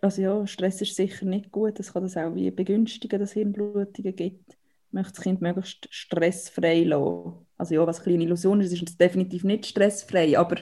also 0.00 0.22
ja, 0.22 0.46
Stress 0.46 0.80
ist 0.80 0.96
sicher 0.96 1.26
nicht 1.26 1.52
gut. 1.52 1.78
Das 1.78 1.92
kann 1.92 2.02
das 2.02 2.16
auch 2.16 2.34
wie 2.34 2.50
begünstigen, 2.50 3.18
dass 3.20 3.30
es 3.30 3.34
Hirnblutungen 3.34 4.16
gibt. 4.16 4.52
Ich 4.52 4.92
möchte 4.92 5.12
das 5.12 5.22
Kind 5.22 5.40
möglichst 5.40 5.88
stressfrei 5.90 6.84
lassen. 6.84 7.46
Also 7.56 7.74
ja, 7.74 7.86
was 7.86 7.98
eine 7.98 8.04
kleine 8.04 8.24
Illusion 8.24 8.60
ist, 8.60 8.72
ist 8.72 8.88
es 8.88 8.96
definitiv 8.96 9.44
nicht 9.44 9.66
stressfrei, 9.66 10.38
aber 10.38 10.56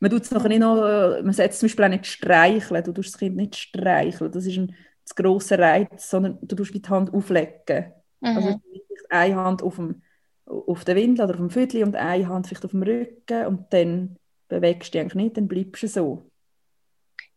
man 0.00 0.10
tut 0.10 0.22
es 0.22 0.30
nachher 0.30 0.48
nicht 0.48 0.60
noch, 0.60 0.76
man 1.22 1.32
setzt 1.32 1.60
zum 1.60 1.66
Beispiel 1.66 1.84
auch 1.84 1.88
nicht 1.88 2.06
streicheln, 2.06 2.84
du 2.84 2.92
tust 2.92 3.14
das 3.14 3.18
Kind 3.18 3.36
nicht 3.36 3.56
streicheln, 3.56 4.30
das 4.30 4.46
ist 4.46 4.56
ein 4.56 4.74
zu 5.04 5.14
grosser 5.14 5.58
Reiz, 5.58 6.08
sondern 6.08 6.38
du 6.42 6.54
tust 6.54 6.74
die 6.74 6.88
Hand 6.88 7.12
auflegen. 7.12 7.92
Mhm. 8.20 8.36
Also 8.36 8.60
eine 9.10 9.36
Hand 9.36 9.62
auf, 9.62 9.76
dem, 9.76 10.02
auf 10.44 10.84
der 10.84 10.96
Windel 10.96 11.24
oder 11.24 11.34
auf 11.34 11.40
dem 11.40 11.50
Viertel 11.50 11.82
und 11.82 11.96
eine 11.96 12.28
Hand 12.28 12.46
vielleicht 12.46 12.64
auf 12.64 12.70
dem 12.72 12.82
Rücken 12.82 13.46
und 13.46 13.72
dann 13.72 14.16
bewegst 14.48 14.88
du 14.88 14.92
dich 14.92 15.00
eigentlich 15.00 15.14
nicht, 15.14 15.36
dann 15.36 15.48
bleibst 15.48 15.82
du 15.82 15.88
so. 15.88 16.27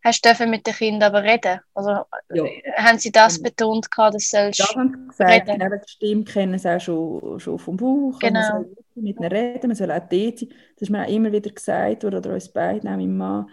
Hast 0.04 0.24
du 0.24 0.46
mit 0.46 0.66
den 0.66 0.74
Kindern 0.74 1.14
aber 1.14 1.22
reden? 1.22 1.60
Also, 1.74 2.04
ja. 2.34 2.44
Haben 2.76 2.98
sie 2.98 3.12
das 3.12 3.36
ja. 3.36 3.42
betont, 3.44 3.88
dass 3.96 4.30
sie 4.30 4.50
Ja, 4.54 4.66
haben 4.74 5.08
gesagt, 5.08 5.48
reden? 5.48 5.60
Eben 5.60 5.80
die 5.80 5.90
Stimme 5.90 6.24
kennen 6.24 6.58
sie 6.58 6.74
auch 6.74 6.80
schon, 6.80 7.38
schon 7.38 7.58
vom 7.58 7.76
Bauch. 7.76 8.18
Genau. 8.18 8.40
Man 8.40 8.64
soll 8.64 8.76
mit 8.96 9.16
ihnen 9.20 9.32
reden, 9.32 9.68
man 9.68 9.76
soll 9.76 9.90
auch 9.92 10.00
dort 10.00 10.38
sein. 10.38 10.48
Das 10.74 10.82
ist 10.82 10.90
mir 10.90 11.04
auch 11.04 11.08
immer 11.08 11.30
wieder 11.30 11.50
gesagt, 11.50 12.04
oder, 12.04 12.18
oder 12.18 12.34
uns 12.34 12.48
beiden, 12.52 12.88
auch 12.88 12.96
meinem 12.96 13.16
Mann. 13.16 13.48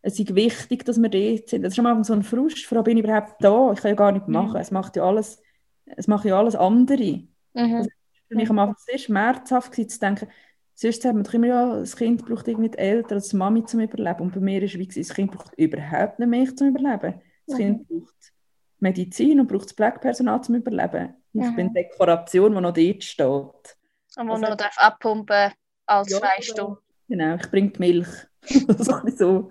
Es 0.00 0.18
ist 0.18 0.34
wichtig, 0.34 0.84
dass 0.84 1.00
wir 1.00 1.08
dort 1.08 1.48
sind. 1.48 1.62
Das 1.62 1.74
ist 1.74 1.78
am 1.78 1.86
Anfang 1.86 2.04
so 2.04 2.12
ein 2.14 2.22
Frust, 2.22 2.70
warum 2.72 2.84
bin 2.84 2.96
ich 2.96 3.04
überhaupt 3.04 3.36
da? 3.40 3.72
Ich 3.72 3.80
kann 3.80 3.90
ja 3.90 3.94
gar 3.94 4.12
nicht 4.12 4.28
machen. 4.28 4.54
Mhm. 4.54 4.56
Es 4.56 4.70
macht 4.70 4.96
ja 4.96 5.04
alles, 5.04 5.40
es 5.84 6.08
macht 6.08 6.24
ja 6.24 6.38
alles 6.38 6.56
andere. 6.56 7.22
Mhm. 7.54 7.76
Also 7.76 7.90
für 8.28 8.34
mich 8.34 8.50
am 8.50 8.58
Anfang 8.58 8.76
sehr 8.78 8.98
schmerzhaft 8.98 9.74
zu 9.74 9.98
denken, 10.00 10.28
Sonst 10.74 11.02
sagt 11.02 11.14
man 11.14 11.24
immer, 11.24 11.46
ja, 11.46 11.78
das 11.78 11.96
Kind 11.96 12.24
braucht 12.24 12.48
irgendwie 12.48 12.70
die 12.70 12.78
Eltern 12.78 13.18
als 13.18 13.32
Mami 13.32 13.64
zum 13.64 13.80
Überleben. 13.80 14.22
Und 14.22 14.34
bei 14.34 14.40
mir 14.40 14.62
ist 14.62 14.74
es 14.74 14.78
wie 14.78 14.86
das 14.86 15.14
Kind 15.14 15.30
braucht 15.30 15.54
überhaupt 15.56 16.18
nicht 16.18 16.28
mich 16.28 16.56
zum 16.56 16.68
Überleben. 16.68 17.20
Das 17.46 17.58
mhm. 17.58 17.62
Kind 17.62 17.88
braucht 17.88 18.32
Medizin 18.78 19.40
und 19.40 19.48
braucht 19.48 19.66
das 19.66 19.72
Pflegepersonal 19.72 20.42
zum 20.42 20.56
Überleben. 20.56 21.14
Mhm. 21.32 21.42
Ich 21.42 21.56
bin 21.56 21.68
die 21.68 21.74
Dekoration, 21.74 22.54
die 22.54 22.60
noch 22.60 22.72
dort 22.72 23.04
steht. 23.04 23.76
Und 24.16 24.28
wo 24.28 24.32
also, 24.32 24.46
noch 24.46 24.56
darf 24.56 24.76
abpumpen 24.78 25.52
als 25.86 26.10
ja, 26.10 26.18
zwei 26.18 26.42
Stunden. 26.42 26.78
Genau, 27.08 27.34
ich 27.36 27.50
bringe 27.50 27.70
die 27.70 27.78
Milch. 27.78 28.08
so. 29.16 29.50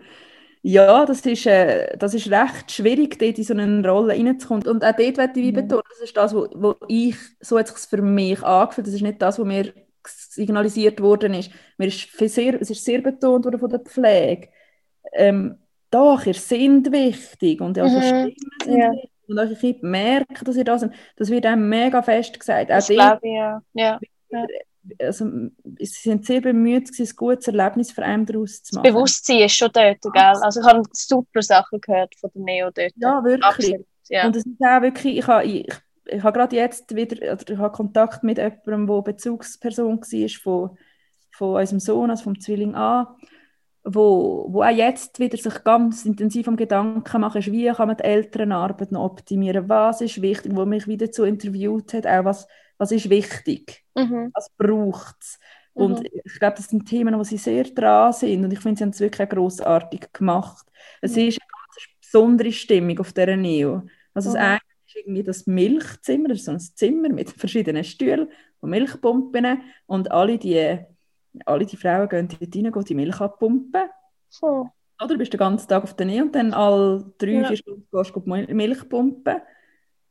Ja, 0.63 1.05
das 1.05 1.25
ist, 1.25 1.45
äh, 1.47 1.97
das 1.97 2.13
ist 2.13 2.29
recht 2.29 2.71
schwierig, 2.71 3.17
dort 3.17 3.37
in 3.37 3.43
so 3.43 3.53
eine 3.53 3.87
Rolle 3.87 4.13
reinzukommen. 4.13 4.67
Und 4.67 4.83
auch 4.83 4.95
dort 4.95 5.17
möchte 5.17 5.39
ich 5.39 5.51
mhm. 5.51 5.53
betonen, 5.53 5.83
das 5.89 5.99
ist 6.01 6.15
das, 6.15 6.35
wo, 6.35 6.47
wo 6.53 6.75
ich, 6.87 7.15
so 7.39 7.57
hat 7.57 7.69
es 7.69 7.85
für 7.85 8.01
mich 8.01 8.43
angefühlt, 8.43 8.87
das 8.87 8.93
ist 8.93 9.01
nicht 9.01 9.21
das, 9.21 9.39
was 9.39 9.45
mir 9.45 9.73
signalisiert 10.07 11.01
worden 11.01 11.33
ist. 11.33 11.51
Mir 11.77 11.87
ist 11.87 12.17
sehr, 12.17 12.59
es 12.61 12.69
ist 12.69 12.83
sehr 12.83 13.01
betont 13.01 13.45
worden 13.45 13.59
von 13.59 13.69
der 13.69 13.79
Pflege. 13.79 14.49
Ähm, 15.13 15.57
doch, 15.89 16.25
ihr 16.25 16.33
seid 16.33 16.91
wichtig 16.91 17.61
und 17.61 17.77
eure 17.77 17.89
mhm. 17.89 18.01
Stimmen 18.01 18.35
sind 18.63 18.77
ja. 18.77 18.91
wichtig 18.91 19.11
und 19.27 19.39
eure 19.39 19.55
Kinder 19.55 19.87
merken, 19.87 20.45
dass 20.45 20.55
ihr 20.55 20.63
da 20.63 20.77
sind. 20.77 20.93
Das 21.17 21.29
wird 21.29 21.45
einem 21.45 21.67
mega 21.67 22.01
fest 22.01 22.39
gesagt. 22.39 22.71
Auch 22.71 22.75
das 22.75 22.87
glaube 22.87 23.19
ich, 23.23 23.33
ja. 23.33 23.61
ja. 23.73 23.99
also, 24.99 25.25
sie 25.79 25.85
sind 25.85 26.25
sehr 26.25 26.41
bemüht, 26.41 26.89
ein 26.97 27.09
gutes 27.15 27.47
Erlebnis 27.47 27.91
für 27.91 28.03
einen 28.03 28.25
daraus 28.25 28.63
zu 28.63 28.75
machen. 28.75 28.85
Das 28.85 28.93
Bewusstsein 28.93 29.39
ist 29.39 29.55
schon 29.55 29.69
dort, 29.73 30.01
gell? 30.01 30.13
Also 30.41 30.61
ich 30.61 30.65
habe 30.65 30.83
super 30.91 31.41
Sachen 31.41 31.81
gehört 31.81 32.15
von 32.15 32.29
der 32.33 32.43
Neo 32.43 32.71
dort. 32.71 32.93
Ja, 32.95 33.23
wirklich. 33.23 33.43
Absolut, 33.43 33.85
ja. 34.09 34.25
Und 34.25 34.35
es 34.35 34.45
ist 34.45 34.61
auch 34.61 34.81
wirklich, 34.81 35.17
ich 35.17 35.27
habe, 35.27 35.45
ich, 35.45 35.67
ich 36.11 36.23
habe 36.23 36.37
gerade 36.37 36.55
jetzt 36.55 36.95
wieder, 36.95 37.33
oder 37.33 37.49
ich 37.49 37.57
habe 37.57 37.75
Kontakt 37.75 38.23
mit 38.23 38.37
jemandem, 38.37 38.87
der 38.87 39.01
Bezugsperson 39.01 39.99
war 39.99 40.29
von, 40.41 40.77
von 41.31 41.59
unserem 41.59 41.79
Sohn, 41.79 42.09
also 42.09 42.23
vom 42.23 42.39
Zwilling 42.39 42.75
A, 42.75 43.15
wo, 43.83 44.45
wo 44.49 44.61
auch 44.61 44.69
jetzt 44.69 45.19
wieder 45.19 45.37
sich 45.37 45.63
ganz 45.63 46.05
intensiv 46.05 46.47
am 46.47 46.55
Gedanken 46.55 47.21
macht, 47.21 47.35
ist, 47.37 47.51
wie 47.51 47.71
kann 47.71 47.87
man 47.87 47.97
die 47.97 48.03
Elternarbeit 48.03 48.91
noch 48.91 49.05
optimieren, 49.05 49.69
was 49.69 50.01
ist 50.01 50.21
wichtig, 50.21 50.55
wo 50.55 50.65
mich 50.65 50.87
wieder 50.87 51.11
zu 51.11 51.23
interviewt 51.23 51.93
hat, 51.93 52.05
auch 52.05 52.25
was, 52.25 52.47
was 52.77 52.91
ist 52.91 53.09
wichtig, 53.09 53.83
mhm. 53.95 54.31
was 54.33 54.49
braucht 54.57 55.15
es. 55.21 55.39
Und 55.73 55.99
mhm. 55.99 56.05
ich 56.25 56.39
glaube, 56.39 56.57
das 56.57 56.67
sind 56.67 56.85
Themen, 56.85 57.17
wo 57.17 57.23
sie 57.23 57.37
sehr 57.37 57.63
dran 57.63 58.13
sind 58.13 58.43
und 58.43 58.51
ich 58.51 58.59
finde, 58.59 58.77
sie 58.77 58.83
haben 58.83 58.89
es 58.89 58.99
wirklich 58.99 59.29
grossartig 59.29 60.11
gemacht. 60.13 60.67
Es 61.01 61.15
mhm. 61.15 61.29
ist 61.29 61.39
eine 61.41 61.47
ganz 61.49 62.01
besondere 62.01 62.51
Stimmung 62.51 62.99
auf 62.99 63.13
dieser 63.13 63.37
Neo. 63.37 63.83
Also 64.13 64.33
das 64.33 64.41
eine 64.41 64.59
ist 64.95 65.05
irgendwie 65.05 65.23
das 65.23 65.47
Milchzimmer, 65.47 66.29
das 66.29 66.39
ist 66.39 66.45
so 66.45 66.51
ein 66.51 66.59
Zimmer 66.59 67.09
mit 67.09 67.29
verschiedenen 67.37 67.83
Stühlen 67.83 68.29
und 68.59 68.69
Milchpumpen 68.69 69.61
und 69.87 70.11
alle 70.11 70.37
die 70.37 70.79
alle 71.45 71.65
die 71.65 71.77
Frauen 71.77 72.09
gehen 72.09 72.27
dort 72.27 72.41
rein, 72.55 72.71
gehen 72.71 72.83
die 72.83 72.95
Milch 72.95 73.19
abpumpen. 73.21 73.83
So. 74.29 74.69
Oder 75.03 75.17
bist 75.17 75.33
den 75.33 75.37
ganzen 75.37 75.67
Tag 75.67 75.83
auf 75.83 75.95
der 75.95 76.05
Nähe 76.05 76.21
und 76.21 76.35
dann 76.35 76.53
alle 76.53 77.11
drei, 77.17 77.31
ja. 77.31 77.47
vier 77.47 77.57
Stunden 77.57 77.87
gehst 77.91 78.15
du 78.15 78.55
Milch 78.55 78.87
pumpen. 78.89 79.37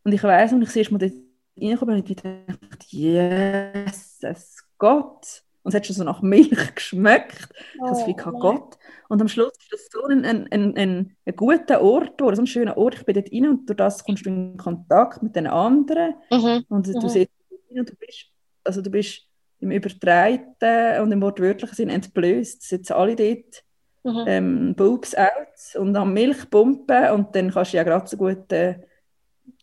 Und 0.03 0.13
ich 0.13 0.23
weiss, 0.23 0.53
und 0.53 0.63
ich 0.63 0.71
sehe 0.71 0.87
mal 0.91 0.99
dort 0.99 1.13
reinkommen 1.61 1.97
und 1.97 2.11
ich 2.11 2.17
dachte, 2.17 2.87
Jesus 2.87 4.65
Gott. 4.79 5.45
Und 5.63 5.71
es 5.71 5.75
hat 5.75 5.87
schon 5.87 5.97
so 5.97 6.05
nach 6.05 6.23
Milch 6.23 6.51
geschmeckt. 6.75 7.49
Ich 7.75 7.81
habe 7.81 8.07
wie 8.07 8.17
oh, 8.27 8.39
Gott. 8.39 8.79
Und 9.09 9.21
am 9.21 9.29
Schluss 9.29 9.53
ist 9.59 9.73
das 9.73 9.89
so 9.91 10.05
ein, 10.05 10.25
ein, 10.25 10.49
ein, 10.51 10.77
ein, 10.77 11.17
ein 11.25 11.37
guter 11.37 11.83
Ort, 11.83 12.21
oder 12.23 12.37
so 12.37 12.43
ein 12.43 12.47
schöner 12.47 12.77
Ort. 12.77 12.95
Ich 12.95 13.05
bin 13.05 13.15
dort 13.15 13.33
rein 13.33 13.49
und 13.49 13.69
durch 13.69 13.77
das 13.77 14.05
kommst 14.05 14.25
du 14.25 14.31
in 14.31 14.57
Kontakt 14.57 15.23
mit 15.23 15.37
den 15.37 15.47
anderen. 15.47 16.15
Mhm. 16.31 16.65
Und 16.69 16.87
du 16.87 16.93
mhm. 16.93 17.09
siehst 17.09 17.31
und 17.71 17.89
du 17.89 17.95
bist, 17.97 18.27
also 18.65 18.83
du 18.83 18.91
bist 18.91 19.27
im 19.61 19.71
übertreiten 19.71 21.03
und 21.03 21.13
im 21.13 21.23
wortwörtlichen 21.23 21.77
Sinn 21.77 21.91
entblößt. 21.91 22.63
Sitzen 22.63 22.93
alle 22.95 23.17
dort, 23.17 23.65
mhm. 24.05 24.25
ähm, 24.27 24.75
Boobs 24.75 25.15
out 25.15 25.77
und 25.77 25.95
am 25.97 26.15
Milchpumpen 26.15 27.11
und 27.11 27.35
dann 27.37 27.51
kannst 27.51 27.73
du 27.73 27.77
ja 27.77 27.83
gerade 27.83 28.07
so 28.07 28.17
gut 28.17 28.51
äh, 28.53 28.79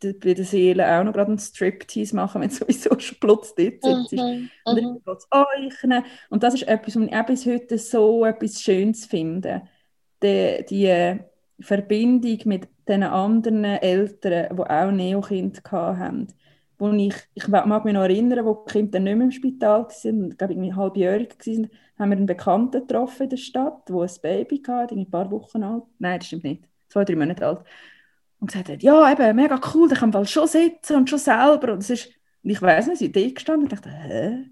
bei 0.02 0.34
der 0.34 0.46
Seele 0.46 0.88
auch 0.88 1.04
noch 1.04 1.14
gerade 1.14 1.30
einen 1.30 1.40
Striptease 1.40 2.16
machen, 2.16 2.42
wenn 2.42 2.50
sowieso 2.50 2.98
schon 3.00 3.18
plötzlich 3.20 3.80
dort 3.82 4.10
sitzt. 4.10 4.24
Mhm. 4.24 4.50
Und 4.66 4.76
dann 4.76 4.86
mhm. 4.86 5.02
geht 5.06 5.18
es 5.18 5.28
eichnen. 5.32 6.04
Und 6.30 6.44
das 6.44 6.56
ist 6.56 6.68
etwas, 6.68 6.96
was 6.96 7.04
ich 7.04 7.16
auch 7.16 7.26
bis 7.26 7.46
heute 7.46 7.78
so 7.78 8.26
etwas 8.26 8.62
Schönes 8.62 9.06
finde. 9.06 9.64
Die, 10.22 10.66
die 10.70 11.20
Verbindung 11.60 12.40
mit 12.46 12.68
den 12.88 13.04
anderen 13.04 13.64
Eltern, 13.64 14.56
die 14.56 14.62
auch 14.62 14.92
Neokind 14.92 15.62
hatten 15.72 16.28
wo 16.78 16.92
ich, 16.92 17.16
ich 17.34 17.48
mag 17.48 17.86
mich 17.86 17.94
noch 17.94 18.04
erinnern, 18.04 18.46
wo 18.46 18.64
die 18.68 18.72
Kinder 18.72 19.00
nicht 19.00 19.16
mehr 19.16 19.26
im 19.26 19.32
Spital 19.32 19.84
waren, 19.84 20.32
ich 20.32 20.38
glaube 20.38 20.54
ich 20.54 20.76
halbjährig 20.76 21.30
waren, 21.40 21.70
haben 21.98 22.10
wir 22.12 22.18
einen 22.18 22.26
Bekannten 22.26 22.88
getroffen 22.88 23.24
in 23.24 23.30
der 23.30 23.38
Stadt, 23.38 23.90
der 23.90 23.96
ein 23.96 24.10
Baby 24.22 24.62
hatte, 24.68 24.96
ein 24.96 25.10
paar 25.10 25.32
Wochen 25.32 25.64
alt, 25.64 25.84
nein, 25.98 26.20
das 26.20 26.28
stimmt 26.28 26.44
nicht, 26.44 26.64
zwei, 26.90 27.04
drei 27.04 27.16
Monate 27.16 27.46
alt, 27.46 27.64
und 28.40 28.48
gesagt 28.48 28.70
hat, 28.70 28.84
ja, 28.84 29.12
eben, 29.12 29.36
mega 29.36 29.60
cool, 29.74 29.90
der 29.90 29.98
kann 29.98 30.12
bald 30.12 30.30
schon 30.30 30.48
sitzen 30.48 30.98
und 30.98 31.10
schon 31.10 31.20
selber, 31.20 31.74
und, 31.74 31.80
das 31.80 31.90
ist, 31.90 32.08
und 32.44 32.50
ich 32.50 32.62
weiss 32.62 32.88
nicht, 32.88 33.02
ich 33.02 33.12
bin 33.12 33.34
gestanden 33.34 33.64
und 33.64 33.72
dachte, 33.72 33.90
hä, 33.90 34.46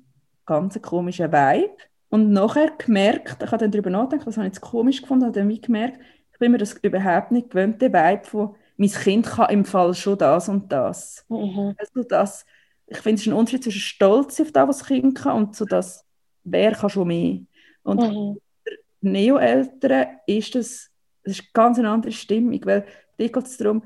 ganz 0.46 0.76
ein 0.76 0.82
komischer 0.82 1.32
Vibe, 1.32 1.76
und 2.10 2.32
nachher 2.32 2.72
gemerkt, 2.78 3.44
ich 3.44 3.52
habe 3.52 3.58
dann 3.58 3.72
darüber 3.72 3.90
nachgedacht, 3.90 4.28
was 4.28 4.38
habe 4.38 4.48
ich 4.48 4.54
jetzt 4.54 4.62
komisch 4.62 5.02
gefunden, 5.02 5.26
habe 5.26 5.40
dann 5.40 5.62
gemerkt, 5.62 6.00
ich 6.32 6.40
bin 6.40 6.52
mir 6.52 6.58
das 6.58 6.74
überhaupt 6.82 7.32
nicht 7.32 7.50
gewöhnt, 7.50 7.82
der 7.82 7.94
Vibe 7.94 8.24
von 8.24 8.56
mein 8.78 8.90
Kind 8.90 9.26
kann 9.26 9.50
im 9.50 9.66
Fall 9.66 9.94
schon 9.94 10.18
das 10.18 10.50
und 10.50 10.70
das. 10.72 11.26
Mhm. 11.30 11.76
Also 11.78 12.04
das 12.04 12.46
ich 12.88 12.98
finde, 12.98 13.16
es 13.16 13.22
ist 13.22 13.28
ein 13.28 13.34
Unterschied 13.34 13.64
zwischen 13.64 13.82
Stolz 13.82 14.40
auf 14.40 14.52
das, 14.52 14.68
was 14.68 14.78
das 14.80 14.88
Kind 14.88 15.16
kann, 15.16 15.38
und 15.38 15.56
so 15.56 15.66
das, 15.66 16.06
wer 16.44 16.74
kann 16.74 16.90
schon 16.90 17.08
mehr. 17.08 17.40
Und 17.84 18.02
mhm. 18.02 18.40
Neo-Eltern 19.02 20.08
ist 20.28 20.56
das, 20.56 20.92
das 21.24 21.34
ist 21.34 21.42
eine 21.42 21.50
ganz 21.54 21.80
andere 21.80 22.12
Stimmung, 22.12 22.60
weil 22.66 22.86
da 23.18 23.28
geht 23.28 23.46
es 23.46 23.58
darum, 23.58 23.84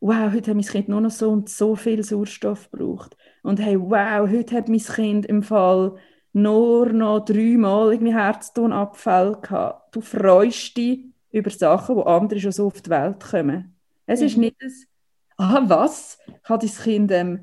wow, 0.00 0.32
heute 0.32 0.50
hat 0.50 0.56
mein 0.56 0.64
Kind 0.64 0.88
nur 0.88 1.00
noch 1.00 1.10
so 1.10 1.30
und 1.30 1.48
so 1.48 1.74
viel 1.74 2.02
Sauerstoff 2.02 2.70
gebraucht. 2.70 3.16
Und 3.42 3.60
hey, 3.60 3.80
wow, 3.80 4.28
heute 4.28 4.56
hat 4.56 4.68
mein 4.68 4.78
Kind 4.78 5.26
im 5.26 5.42
Fall 5.42 5.96
nur 6.32 6.92
noch 6.92 7.24
dreimal 7.24 7.92
irgendwie 7.92 8.14
Herztonabfall 8.14 9.40
gehabt. 9.40 9.94
Du 9.96 10.00
freust 10.00 10.76
dich 10.76 11.06
über 11.30 11.50
Sachen, 11.50 11.96
wo 11.96 12.02
andere 12.02 12.40
schon 12.40 12.52
so 12.52 12.66
auf 12.66 12.82
die 12.82 12.90
Welt 12.90 13.20
kommen. 13.20 13.74
Es 14.06 14.20
mhm. 14.20 14.26
ist 14.26 14.36
nicht 14.36 14.56
ein, 14.60 14.72
ah, 15.38 15.62
was? 15.66 16.18
Kann 16.42 16.60
dein 16.60 16.70
Kind 16.70 17.12
ähm, 17.12 17.40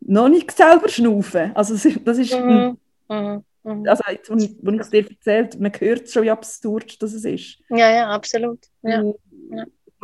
noch 0.00 0.28
nicht 0.28 0.50
selber 0.52 0.88
schnaufen? 0.88 1.54
Also, 1.54 1.74
das 2.04 2.18
ist. 2.18 2.38
Mhm. 2.38 2.78
Mhm. 3.08 3.44
mhm. 3.64 3.88
Also, 3.88 4.04
jetzt, 4.08 4.30
wenn 4.30 4.74
ich 4.74 4.80
es 4.80 4.90
dir 4.90 5.08
erzählt, 5.08 5.60
man 5.60 5.72
hört 5.72 6.08
schon, 6.08 6.22
wie 6.22 6.30
absurd 6.30 7.02
das 7.02 7.12
ist. 7.12 7.58
Ja, 7.70 7.90
ja, 7.90 8.08
absolut. 8.10 8.60
Ja. 8.82 9.02
Ja. 9.02 9.12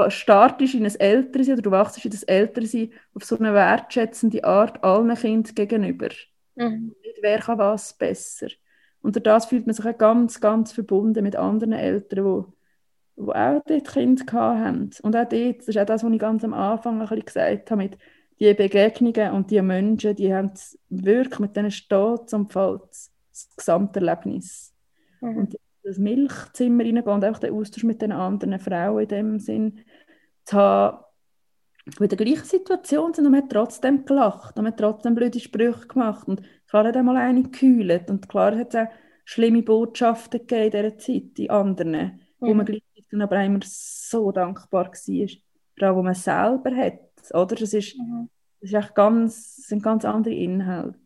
Startest 0.09 0.75
in 0.75 0.85
ein 0.85 0.95
Ältersein 0.95 1.55
oder 1.55 1.63
du 1.63 1.71
wachst 1.71 2.05
in 2.05 2.11
das 2.11 2.23
Ältersein 2.25 2.93
auf 3.15 3.25
so 3.25 3.39
eine 3.39 3.55
wertschätzende 3.55 4.45
Art 4.45 4.83
allen 4.83 5.15
Kindern 5.15 5.55
gegenüber. 5.55 6.09
Mhm. 6.57 6.95
Nicht, 7.03 7.19
wer 7.21 7.39
kann 7.39 7.59
was 7.59 7.93
besser. 7.93 8.49
Und 9.03 9.17
durch 9.17 9.23
das 9.23 9.47
fühlt 9.47 9.67
man 9.67 9.75
sich 9.75 9.85
auch 9.85 9.99
ganz, 9.99 10.41
ganz 10.41 10.73
verbunden 10.73 11.23
mit 11.23 11.37
anderen 11.37 11.73
Eltern, 11.73 12.25
die 12.25 12.55
die 13.17 13.23
auch 13.23 13.63
dort 13.67 13.89
Kinder 13.93 14.25
hatten. 14.33 14.91
Und 15.03 15.17
auch 15.17 15.29
dort, 15.29 15.59
das 15.59 15.69
ist 15.69 15.79
auch 15.79 15.87
das, 15.87 16.03
was 16.03 16.13
ich 16.13 16.19
ganz 16.19 16.45
am 16.45 16.55
Anfang 16.55 17.01
ein 17.01 17.09
bisschen 17.09 17.25
gesagt 17.25 17.71
habe, 17.71 17.83
mit 17.83 17.99
die 18.41 18.53
Begegnungen 18.55 19.33
und 19.33 19.51
die 19.51 19.63
Menschen, 19.63 20.17
die 20.17 20.35
haben 20.35 20.53
wirklich 20.89 21.39
mit 21.39 21.57
denen 21.57 21.71
steht 21.71 22.33
und 22.33 22.53
fällt 22.53 22.83
das 22.91 23.49
Gesamterlebnis. 23.57 24.75
Mhm. 25.21 25.37
Und 25.37 25.59
das 25.85 25.99
Milchzimmer 25.99 26.85
reingehen 26.85 27.07
und 27.07 27.25
auch 27.25 27.39
den 27.39 27.55
Austausch 27.55 27.85
mit 27.85 28.03
den 28.03 28.13
anderen 28.13 28.59
Frauen 28.59 29.03
in 29.03 29.09
dem 29.09 29.39
Sinn 29.39 29.81
zu 30.45 30.57
haben, 30.57 31.05
die 31.87 32.03
in 32.03 32.09
der 32.09 32.19
gleichen 32.19 32.45
Situation 32.45 33.13
sind 33.13 33.27
und 33.27 33.33
man 33.33 33.43
hat 33.43 33.51
trotzdem 33.51 34.05
gelacht 34.05 34.57
und 34.57 34.65
man 34.65 34.73
hat 34.73 34.81
trotzdem 34.81 35.15
blöde 35.15 35.39
Sprüche 35.39 35.87
gemacht 35.87 36.27
und 36.27 36.43
klar 36.69 36.87
hat 36.87 36.97
einmal 36.97 37.17
eine 37.17 37.43
gekühlt 37.43 38.11
und 38.11 38.29
klar 38.29 38.57
hat 38.57 38.75
es 38.75 38.81
auch 38.81 38.91
schlimme 39.25 39.63
Botschaften 39.63 40.41
gegeben 40.41 40.65
in 40.65 40.71
dieser 40.71 40.99
Zeit, 40.99 41.37
die 41.37 41.51
anderen, 41.51 41.93
mhm. 41.93 42.21
wo 42.39 42.55
man 42.55 42.67
gleich 42.67 42.83
dann 43.11 43.23
aber 43.23 43.45
immer 43.45 43.61
so 43.63 44.33
dankbar 44.33 44.87
war, 44.87 45.29
vor 45.79 45.89
allem, 45.89 45.97
wo 45.97 46.03
man 46.03 46.15
selber 46.15 46.75
hat, 46.75 47.01
oder? 47.33 47.57
Das, 47.57 47.73
ist, 47.73 47.97
mhm. 47.97 48.29
das, 48.61 48.71
ist 48.71 48.75
echt 48.75 48.95
ganz, 48.95 49.57
das 49.57 49.67
sind 49.67 49.83
ganz 49.83 50.05
andere 50.05 50.35
Inhalte. 50.35 50.99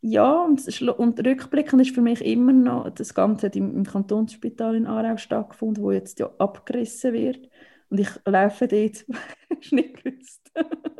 Ja, 0.00 0.42
und, 0.42 0.80
und 0.98 1.26
rückblickend 1.26 1.82
ist 1.82 1.94
für 1.94 2.02
mich 2.02 2.24
immer 2.24 2.52
noch, 2.52 2.90
das 2.90 3.14
Ganze 3.14 3.46
hat 3.46 3.56
im, 3.56 3.74
im 3.74 3.84
Kantonsspital 3.84 4.76
in 4.76 4.86
Aarau 4.86 5.16
stattgefunden, 5.16 5.82
wo 5.82 5.90
jetzt 5.90 6.20
ja 6.20 6.30
abgerissen 6.38 7.12
wird. 7.12 7.48
Und 7.90 7.98
ich 8.00 8.08
laufe 8.24 8.68
dort, 8.68 9.04
du 9.48 9.74
nicht 9.74 10.02
gewusst? 10.02 10.52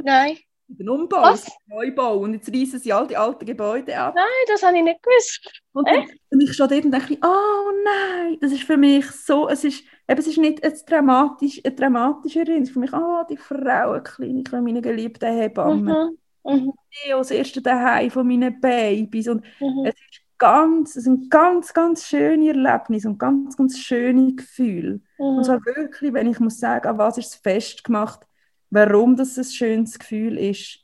Nein. 0.02 0.38
Den 0.70 0.88
Umbau, 0.90 1.22
Was? 1.22 1.46
Neubau. 1.66 2.18
Und 2.18 2.34
jetzt 2.34 2.54
reißen 2.54 2.78
sie 2.78 2.92
all 2.92 3.06
die 3.06 3.16
alten 3.16 3.46
Gebäude 3.46 3.96
ab. 3.96 4.14
Nein, 4.14 4.24
das 4.48 4.62
habe 4.62 4.76
ich 4.76 4.82
nicht 4.84 5.02
gewusst. 5.02 5.62
Und, 5.72 5.88
dann, 5.88 6.04
und 6.30 6.40
ich 6.42 6.52
stehe 6.52 6.68
dort 6.68 6.84
und 6.84 6.90
denke, 6.90 7.16
oh 7.24 7.70
nein, 7.84 8.36
das 8.40 8.52
ist 8.52 8.64
für 8.64 8.76
mich 8.76 9.10
so, 9.10 9.48
es 9.48 9.64
ist, 9.64 9.84
eben, 10.06 10.20
es 10.20 10.26
ist 10.26 10.36
nicht 10.36 10.62
ein 10.62 10.74
dramatisch, 10.86 11.60
eine 11.64 11.74
dramatische 11.74 12.40
Erinnerung. 12.40 12.62
Es 12.62 12.68
ist 12.68 12.74
für 12.74 12.80
mich, 12.80 12.92
oh, 12.92 13.22
die 13.30 13.38
Frauenklinik 13.38 14.50
von 14.50 14.62
meinen 14.62 14.82
geliebten 14.82 15.32
Hebammen. 15.32 16.10
Mhm. 16.10 16.18
Mhm. 16.44 16.72
Ich 17.04 17.14
als 17.14 17.30
erste 17.30 17.60
daheim 17.60 18.10
von 18.10 18.26
meinen 18.26 18.60
Babys. 18.60 19.28
Und 19.28 19.44
mhm. 19.60 19.84
es 19.84 19.94
ist 19.94 20.22
ganz, 20.38 20.96
es 20.96 21.04
sind 21.04 21.30
ganz, 21.30 21.74
ganz 21.74 22.06
schöne 22.06 22.48
Erlebnisse 22.48 23.08
und 23.08 23.18
ganz, 23.18 23.56
ganz 23.56 23.78
schöne 23.78 24.34
Gefühle. 24.34 25.00
Mhm. 25.18 25.24
Und 25.24 25.44
zwar 25.44 25.64
wirklich, 25.64 26.12
wenn 26.12 26.30
ich 26.30 26.40
muss 26.40 26.58
sagen, 26.58 26.86
an 26.88 26.98
was 26.98 27.18
ist 27.18 27.26
es 27.26 27.34
festgemacht, 27.34 28.26
warum 28.70 29.16
das 29.16 29.36
ein 29.36 29.44
schönes 29.44 29.98
Gefühl 29.98 30.38
ist, 30.38 30.80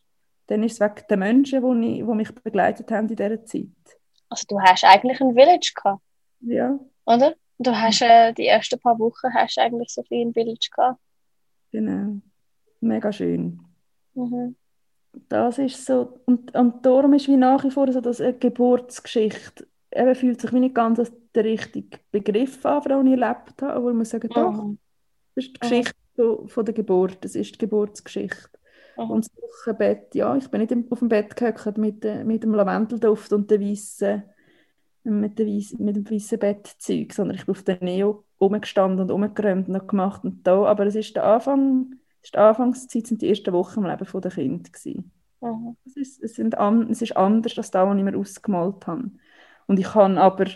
dann 0.47 0.63
ist 0.63 0.75
es 0.75 0.81
wegen 0.81 1.07
den 1.09 1.19
Menschen, 1.19 1.81
die, 1.81 2.01
ich, 2.01 2.07
die 2.07 2.15
mich 2.15 2.35
begleitet 2.35 2.91
haben 2.91 3.09
in 3.09 3.17
dieser 3.17 3.45
Zeit. 3.45 3.69
Also 4.29 4.45
du 4.49 4.61
hast 4.61 4.85
eigentlich 4.85 5.21
ein 5.21 5.35
Village 5.35 5.73
gehabt? 5.75 6.03
Ja. 6.41 6.79
Oder? 7.07 7.35
Du 7.59 7.71
hast 7.71 8.03
äh, 8.03 8.33
die 8.33 8.47
ersten 8.47 8.81
paar 8.81 8.99
Wochen 8.99 9.33
hast 9.33 9.59
eigentlich 9.59 9.91
so 9.91 10.03
viel 10.03 10.27
ein 10.27 10.33
Village 10.33 10.69
gehabt. 10.75 11.01
Genau. 11.71 12.21
Mega 12.81 13.13
schön. 13.13 13.61
Mhm. 14.15 14.57
Das 15.29 15.59
ist 15.59 15.85
so, 15.85 16.21
und, 16.27 16.55
und 16.55 16.85
darum 16.85 17.13
ist 17.15 17.29
wie 17.29 17.37
nach 17.37 17.65
wie 17.65 17.71
vor 17.71 17.91
so, 17.93 18.01
dass 18.01 18.21
eine 18.21 18.35
Geburtsgeschichte 18.35 19.67
eben 19.95 20.15
fühlt 20.15 20.41
sich 20.41 20.53
wie 20.53 20.61
nicht 20.61 20.75
ganz 20.75 20.99
als 20.99 21.13
der 21.35 21.45
richtige 21.45 21.99
Begriff 22.11 22.65
an, 22.65 22.83
den 22.83 23.07
ich 23.07 23.21
erlebt 23.21 23.63
habe, 23.63 23.75
aber 23.75 23.93
man 23.93 24.05
sagen, 24.05 24.29
doch, 24.29 24.53
mhm. 24.53 24.79
das 25.35 25.47
ist 25.47 25.57
die 25.57 25.61
Geschichte 25.61 25.95
so, 26.17 26.47
von 26.47 26.65
der 26.65 26.75
Geburt, 26.75 27.19
das 27.25 27.35
ist 27.35 27.55
die 27.55 27.59
Geburtsgeschichte. 27.59 28.59
Mhm. 28.97 29.11
Und 29.11 29.27
das 29.27 29.43
Wochenbett, 29.43 30.15
ja, 30.15 30.37
ich 30.37 30.49
bin 30.49 30.61
nicht 30.61 30.75
auf 30.91 30.99
dem 30.99 31.09
Bett 31.09 31.35
gehockt 31.35 31.79
mit, 31.79 32.05
mit 32.25 32.43
dem 32.43 32.55
Lavendelduft 32.55 33.33
und 33.33 33.51
der 33.51 33.61
weißen 33.61 34.23
mit, 35.07 35.39
der 35.39 35.47
Weiss, 35.47 35.75
mit 35.79 35.97
dem 35.97 36.11
weißen 36.11 36.39
Bettzeug, 36.39 37.13
sondern 37.13 37.37
ich 37.37 37.45
bin 37.45 37.55
auf 37.55 37.63
der 37.63 37.79
Neo 37.83 38.25
rumgestanden 38.41 39.01
und 39.01 39.11
rumgeräumt 39.11 39.69
und 39.69 39.89
gemacht 39.89 40.25
und 40.25 40.47
da. 40.47 40.65
Aber 40.65 40.87
es 40.87 40.95
ist 40.95 41.15
der 41.15 41.25
Anfang, 41.25 41.97
ist 42.25 42.35
die 42.35 42.39
Anfangszeit, 42.39 43.07
sind 43.07 43.23
die 43.23 43.29
ersten 43.29 43.53
Wochen 43.53 43.81
im 43.81 43.87
Leben 43.87 44.21
der 44.21 44.31
Kinder 44.31 44.71
Mhm. 45.45 45.77
Es, 45.85 45.97
ist, 45.97 46.23
es, 46.23 46.35
sind 46.35 46.57
an, 46.57 46.91
es 46.91 47.03
ist 47.03 47.17
anders 47.17 47.57
als 47.59 47.71
das, 47.71 47.87
was 47.87 47.97
ich 47.97 48.03
mir 48.03 48.17
ausgemalt 48.17 48.87
habe. 48.87 49.11
Und 49.67 49.79
ich 49.79 49.87
kann 49.87 50.19
aber, 50.19 50.47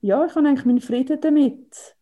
ja, 0.00 0.24
ich 0.24 0.34
habe 0.34 0.48
eigentlich 0.48 0.64
meinen 0.64 0.80
Frieden 0.80 1.20
damit. 1.20 1.96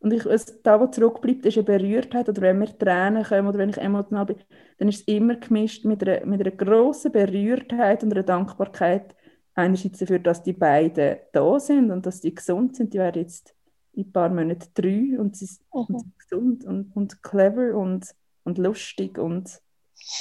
Und 0.00 0.12
ich, 0.12 0.24
es, 0.26 0.62
da, 0.62 0.80
was 0.80 0.92
zurückbleibt, 0.92 1.44
ist 1.44 1.56
eine 1.56 1.64
Berührtheit. 1.64 2.28
Oder 2.28 2.42
wenn 2.42 2.58
mir 2.58 2.78
Tränen 2.78 3.22
kommen 3.22 3.48
oder 3.48 3.58
wenn 3.58 3.70
ich 3.70 3.78
emotional 3.78 4.26
bin, 4.26 4.36
dann 4.78 4.88
ist 4.88 5.00
es 5.00 5.08
immer 5.14 5.36
gemischt 5.36 5.84
mit 5.84 6.06
einer, 6.06 6.24
mit 6.26 6.40
einer 6.40 6.50
grossen 6.50 7.12
Berührtheit 7.12 8.02
und 8.02 8.12
einer 8.12 8.22
Dankbarkeit. 8.22 9.14
Einerseits 9.54 9.98
dafür, 9.98 10.20
dass 10.20 10.42
die 10.42 10.52
beiden 10.52 11.16
da 11.32 11.58
sind 11.58 11.90
und 11.90 12.06
dass 12.06 12.20
die 12.20 12.34
gesund 12.34 12.76
sind. 12.76 12.94
Die 12.94 12.98
werden 12.98 13.22
jetzt 13.22 13.54
in 13.92 14.04
ein 14.04 14.12
paar 14.12 14.28
Monaten 14.30 14.68
drei 14.74 15.18
und 15.18 15.36
sie 15.36 15.46
sind 15.46 15.66
mhm. 15.74 16.12
gesund 16.18 16.64
und, 16.64 16.96
und 16.96 17.22
clever 17.22 17.76
und, 17.76 18.14
und 18.44 18.58
lustig 18.58 19.18
und 19.18 19.60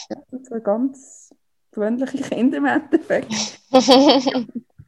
ja, 0.10 0.18
zwei 0.44 0.60
ganz 0.60 1.34
gewöhnliche 1.72 2.18
Kinder 2.30 2.58
im 2.58 2.66
Endeffekt. 2.66 3.62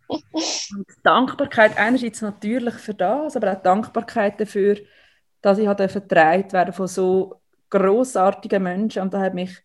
und 0.07 0.85
Dankbarkeit 1.03 1.77
einerseits 1.77 2.21
natürlich 2.21 2.75
für 2.75 2.93
das, 2.93 3.35
aber 3.35 3.53
auch 3.53 3.61
Dankbarkeit 3.61 4.39
dafür, 4.39 4.77
dass 5.41 5.57
ich 5.57 5.67
vertreibt 5.67 6.53
werden 6.53 6.73
von 6.73 6.87
so 6.87 7.41
großartigen 7.69 8.61
Menschen 8.61 9.01
und 9.01 9.13
da 9.13 9.21
hat 9.21 9.33
mich 9.33 9.57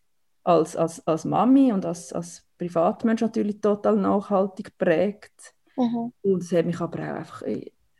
als, 0.45 0.77
als, 0.77 1.07
als 1.07 1.25
Mami 1.25 1.73
und 1.73 1.85
als, 1.85 2.13
als 2.13 2.47
Privatmensch 2.57 3.21
natürlich 3.21 3.61
total 3.61 3.97
nachhaltig 3.97 4.67
geprägt. 4.67 5.55
Mhm. 5.77 6.13
Und 6.23 6.43
es 6.43 6.53
hat 6.53 6.67
mich 6.67 6.81
aber 6.81 6.99
auch 7.01 7.17
einfach 7.17 7.43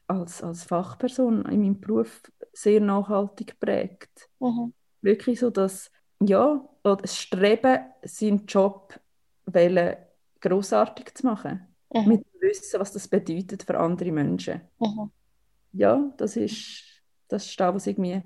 als, 0.07 0.43
als 0.43 0.65
Fachperson 0.65 1.45
in 1.47 1.61
meinem 1.61 1.81
Beruf 1.81 2.23
sehr 2.53 2.81
nachhaltig 2.81 3.49
geprägt. 3.49 4.29
Mhm. 4.39 4.73
Wirklich 5.03 5.41
so, 5.41 5.51
dass 5.51 5.91
ja, 6.21 6.67
das 6.83 7.17
Streben, 7.17 7.81
seinen 8.03 8.47
Job 8.47 8.99
wollen, 9.47 9.97
grossartig 10.41 11.15
zu 11.15 11.27
machen. 11.27 11.67
Mhm. 11.93 12.09
Mit 12.09 12.27
dem 12.27 12.41
Wissen, 12.41 12.81
was 12.81 12.93
das 12.93 13.09
bedeutet 13.09 13.63
für 13.63 13.79
andere 13.79 14.13
Menschen. 14.13 14.61
Mhm. 14.79 15.11
Ja, 15.73 16.13
das 16.17 16.37
ist, 16.37 16.83
das 17.29 17.47
ist 17.47 17.61
das, 17.61 17.75
was 17.75 17.87
irgendwie 17.87 18.23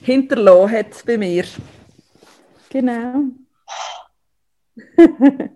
hinterlassen 0.00 0.72
hat 0.72 1.04
bei 1.06 1.16
mir. 1.16 1.44
Genau. 2.68 3.24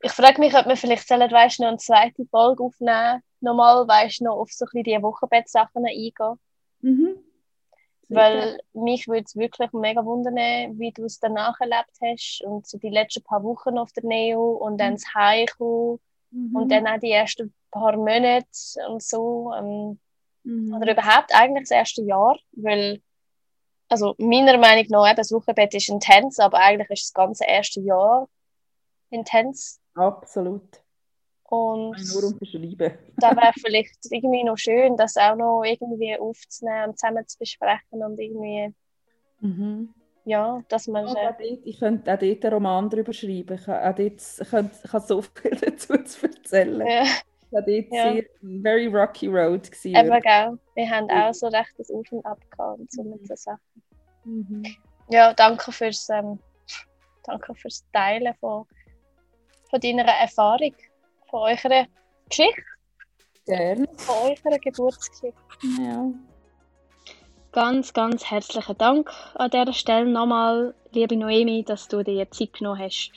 ich 0.00 0.12
frage 0.12 0.40
mich, 0.40 0.54
ob 0.54 0.66
wir 0.66 0.76
vielleicht 0.76 1.08
sollen, 1.08 1.30
weißt, 1.30 1.60
noch 1.60 1.68
eine 1.68 1.78
zweite 1.78 2.24
Folge 2.26 2.62
aufnehmen 2.62 3.22
nochmal, 3.40 3.86
weißt 3.86 4.22
noch 4.22 4.36
auf 4.36 4.50
so 4.50 4.66
ein 4.72 4.82
die 4.82 5.02
Wochenbettsachen 5.02 5.84
eingehen. 5.84 6.38
Mhm. 6.80 7.16
Weil 8.10 8.58
mich 8.72 9.06
würde 9.06 9.24
es 9.26 9.36
wirklich 9.36 9.72
mega 9.72 10.04
wundern, 10.04 10.36
wie 10.78 10.92
du 10.92 11.04
es 11.04 11.20
danach 11.20 11.60
erlebt 11.60 11.92
hast 12.02 12.42
und 12.42 12.66
so 12.66 12.78
die 12.78 12.88
letzten 12.88 13.22
paar 13.22 13.42
Wochen 13.42 13.76
auf 13.76 13.92
der 13.92 14.04
Neo 14.04 14.52
und 14.52 14.78
dann 14.78 14.92
mhm. 14.92 14.96
das 14.96 15.14
Heimkommen 15.14 16.00
mhm. 16.30 16.56
und 16.56 16.72
dann 16.72 16.86
auch 16.86 16.98
die 16.98 17.10
ersten 17.10 17.52
paar 17.70 17.96
Monate 17.96 18.46
und 18.88 19.02
so. 19.02 19.52
Ähm, 19.56 19.98
mhm. 20.44 20.74
Oder 20.74 20.92
überhaupt 20.92 21.34
eigentlich 21.34 21.64
das 21.68 21.76
erste 21.76 22.02
Jahr, 22.02 22.38
weil 22.52 23.02
also 23.88 24.14
meiner 24.18 24.58
Meinung 24.58 24.86
nach, 24.88 25.08
eben, 25.08 25.16
das 25.16 25.32
Wochenbett 25.32 25.74
ist 25.74 25.88
intens, 25.88 26.38
aber 26.38 26.58
eigentlich 26.58 26.90
ist 26.90 27.08
das 27.08 27.14
ganze 27.14 27.44
erste 27.46 27.80
Jahr 27.80 28.28
intens. 29.10 29.80
Absolut. 29.94 30.80
Und 31.50 31.96
nur 32.12 32.24
unterschreiben. 32.24 32.98
da 33.16 33.34
wäre 33.34 33.52
vielleicht 33.54 33.96
irgendwie 34.10 34.44
noch 34.44 34.58
schön, 34.58 34.96
das 34.96 35.16
auch 35.16 35.34
noch 35.34 35.62
irgendwie 35.64 36.16
aufzunehmen 36.18 36.90
und 36.90 36.98
zusammen 36.98 37.26
zu 37.26 37.38
besprechen 37.38 38.02
und 38.04 38.18
irgendwie, 38.18 38.74
mhm. 39.40 39.94
ja, 40.26 40.62
dass 40.68 40.88
man... 40.88 41.06
Ja, 41.06 41.32
dort, 41.32 41.40
ich 41.40 41.78
könnte 41.78 42.12
auch 42.12 42.18
dort 42.18 42.44
einen 42.44 42.52
Roman 42.52 42.90
darüber 42.90 43.14
schreiben. 43.14 43.54
Ich 43.58 43.66
habe, 43.66 43.88
auch 43.88 43.94
dort, 43.94 44.20
ich 44.40 44.50
könnte, 44.50 44.76
ich 44.84 44.92
habe 44.92 45.06
so 45.06 45.22
viel 45.42 45.56
dazu 45.56 45.96
zu 46.04 46.26
erzählen. 46.26 46.86
Ja. 46.86 47.02
Ich 47.02 47.52
war 47.52 47.62
dort 47.62 47.86
ja. 47.92 48.12
sehr, 48.12 48.24
very 48.62 48.86
rocky 48.86 49.26
road. 49.26 49.70
Gewesen, 49.70 49.96
Eben, 49.96 50.20
gell. 50.20 50.58
Wir 50.74 50.90
haben 50.90 51.10
auch 51.10 51.32
so 51.32 51.46
recht 51.46 51.72
das 51.78 51.90
Auf 51.90 52.12
und 52.12 52.26
Ab 52.26 52.38
gehabt 52.50 52.78
und 52.78 52.92
so 52.92 53.02
mhm. 53.02 53.10
mit 53.10 53.26
so 53.26 53.34
Sachen. 53.34 53.82
Mhm. 54.24 54.62
Ja, 55.08 55.32
danke 55.32 55.72
fürs, 55.72 56.10
ähm, 56.10 56.38
danke 57.24 57.54
fürs 57.54 57.86
Teilen 57.90 58.34
von, 58.34 58.66
von 59.70 59.80
deiner 59.80 60.04
Erfahrung 60.04 60.74
von 61.30 61.40
eurer 61.40 61.86
Geschichte. 62.28 62.62
Gerne. 63.46 63.88
Von 63.96 64.14
eurer 64.16 64.58
Geburtsgeschichte. 64.58 65.38
Ja. 65.80 66.10
Ganz, 67.52 67.92
ganz 67.92 68.30
herzlichen 68.30 68.76
Dank 68.76 69.10
an 69.34 69.50
dieser 69.50 69.72
Stelle 69.72 70.06
nochmal, 70.06 70.74
liebe 70.92 71.16
Noemi, 71.16 71.64
dass 71.64 71.88
du 71.88 72.04
dir 72.04 72.30
Zeit 72.30 72.52
genommen 72.52 72.80
hast, 72.80 73.10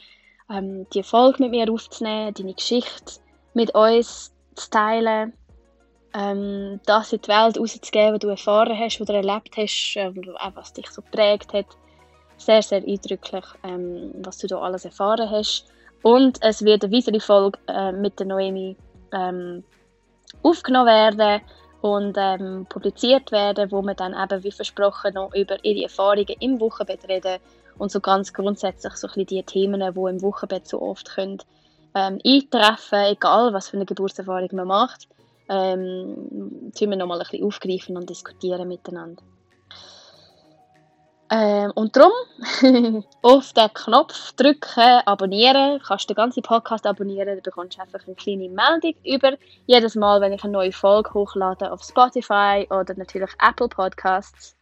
ähm, 0.49 0.88
die 0.93 1.03
Folge 1.03 1.43
mit 1.43 1.51
mir 1.51 1.70
aufzunehmen, 1.70 2.34
deine 2.34 2.53
Geschichte 2.53 3.20
mit 3.53 3.76
uns 3.76 4.34
zu 4.55 4.70
teilen, 4.70 5.34
ähm, 6.14 6.80
das 6.86 7.12
in 7.12 7.22
die 7.22 7.28
Welt 7.28 7.57
rauszugeben, 7.57 8.14
was 8.14 8.20
du 8.20 8.28
erfahren 8.30 8.80
hast, 8.80 8.99
was 8.99 9.07
du 9.07 9.14
erlebt 9.14 9.57
hast, 9.57 9.95
äh, 9.97 10.12
was 10.55 10.74
dich 10.74 10.89
so 10.89 11.01
geprägt 11.01 11.53
hat. 11.53 11.68
Sehr, 12.38 12.62
sehr 12.62 12.84
eindrücklich, 12.84 13.45
ähm, 13.64 14.14
was 14.24 14.38
du 14.38 14.47
da 14.47 14.59
alles 14.59 14.86
erfahren 14.86 15.30
hast. 15.30 15.66
Und 16.04 16.39
es 16.41 16.64
wird 16.64 16.84
eine 16.84 16.95
weitere 16.95 17.20
Folge 17.20 17.60
äh, 17.68 17.91
mit 17.91 18.20
der 18.20 18.28
Noemi 18.28 18.76
ähm, 19.14 19.64
aufgenommen 20.43 20.88
werden 20.88 21.41
und 21.82 22.16
ähm, 22.18 22.66
publiziert 22.70 23.32
werden, 23.32 23.72
wo 23.72 23.82
wir 23.82 23.93
dann 23.93 24.14
eben, 24.14 24.43
wie 24.43 24.52
versprochen, 24.52 25.14
noch 25.16 25.34
über 25.34 25.64
ihre 25.64 25.84
Erfahrungen 25.84 26.36
im 26.39 26.60
Wochenbett 26.60 27.08
reden 27.08 27.39
und 27.78 27.91
so 27.91 27.99
ganz 27.99 28.34
grundsätzlich 28.34 28.93
so 28.93 29.08
ein 29.08 29.14
bisschen 29.14 29.26
die 29.28 29.43
Themen, 29.43 29.80
die 29.82 30.10
im 30.10 30.22
Wochenbett 30.22 30.68
so 30.68 30.82
oft 30.82 31.10
können, 31.10 31.39
ähm, 31.95 32.20
eintreffen, 32.26 32.99
egal 33.12 33.54
was 33.54 33.70
für 33.70 33.78
eine 33.78 33.86
Geburtserfahrung 33.86 34.49
man 34.54 34.68
macht, 34.68 35.08
ähm, 35.49 36.72
wir 36.91 36.97
noch 36.97 37.08
mal 37.08 37.20
ein 37.20 37.28
bisschen 37.30 37.45
aufgreifen 37.45 37.97
und 37.97 38.10
diskutieren 38.10 38.68
miteinander. 38.68 39.22
Ähm, 41.34 41.71
und 41.75 41.95
darum 41.95 42.11
auf 43.21 43.53
den 43.53 43.73
Knopf 43.73 44.34
drücken, 44.34 45.01
abonnieren. 45.05 45.79
Du 45.79 45.86
kannst 45.86 46.09
den 46.09 46.15
ganzen 46.15 46.43
Podcast 46.43 46.86
abonnieren, 46.86 47.27
dann 47.27 47.41
bekommst 47.41 47.77
du 47.77 47.82
einfach 47.82 48.05
eine 48.05 48.15
kleine 48.15 48.49
Meldung 48.49 48.93
über 49.05 49.38
jedes 49.65 49.95
Mal, 49.95 50.19
wenn 50.19 50.34
ich 50.34 50.43
eine 50.43 50.51
neue 50.51 50.73
Folge 50.73 51.13
hochlade 51.13 51.71
auf 51.71 51.84
Spotify 51.84 52.67
oder 52.69 52.93
natürlich 52.97 53.32
Apple 53.41 53.69
Podcasts. 53.69 54.57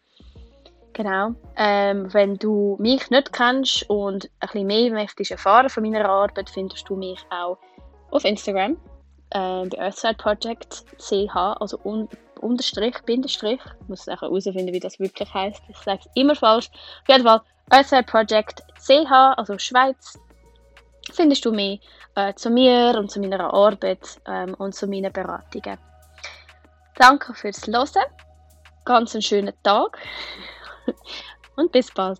Genau. 0.94 1.34
Ähm, 1.56 2.14
wenn 2.14 2.38
du 2.38 2.76
mich 2.80 3.10
nicht 3.10 3.34
kennst 3.34 3.90
und 3.90 4.30
ein 4.40 4.50
bisschen 4.52 4.68
mehr 4.68 4.92
möchtest 4.92 5.32
erfahren 5.32 5.70
von 5.70 5.82
meiner 5.82 6.08
Arbeit, 6.08 6.52
findest 6.52 6.88
du 6.88 6.96
mich 6.96 7.20
auch 7.32 7.58
auf 8.12 8.26
Instagram 8.26 8.74
äh, 9.32 9.66
bei 9.66 9.78
Earthside 9.80 10.16
Project 10.16 10.86
CH, 11.00 11.36
also 11.60 11.80
un 11.84 12.08
Unterstrich, 12.40 12.96
Bindestrich. 13.06 13.60
Ich 13.82 13.88
muss 13.88 14.08
herausfinden, 14.08 14.74
wie 14.74 14.80
das 14.80 15.00
wirklich 15.00 15.34
heißt. 15.34 15.62
Ich 15.70 15.78
sage 15.78 16.02
es 16.06 16.12
immer 16.16 16.36
falsch. 16.36 16.70
Auf 17.02 17.10
jeden 17.10 17.24
Fall 17.24 17.42
Earthside 17.70 18.04
Project 18.04 18.64
CH, 18.80 19.12
also 19.38 19.58
Schweiz. 19.58 20.18
Findest 21.12 21.46
du 21.46 21.52
mehr 21.52 21.78
äh, 22.16 22.34
zu 22.34 22.50
mir 22.50 22.96
und 22.98 23.12
zu 23.12 23.20
meiner 23.20 23.54
Arbeit 23.54 24.20
ähm, 24.26 24.54
und 24.56 24.74
zu 24.74 24.88
meinen 24.88 25.12
Beratungen. 25.12 25.78
Danke 26.96 27.34
fürs 27.34 27.66
Hören. 27.68 28.06
Ganz 28.86 29.14
einen 29.14 29.22
schönen 29.22 29.54
Tag 29.64 29.98
und 31.56 31.72
bis 31.72 31.92
bald. 31.94 32.20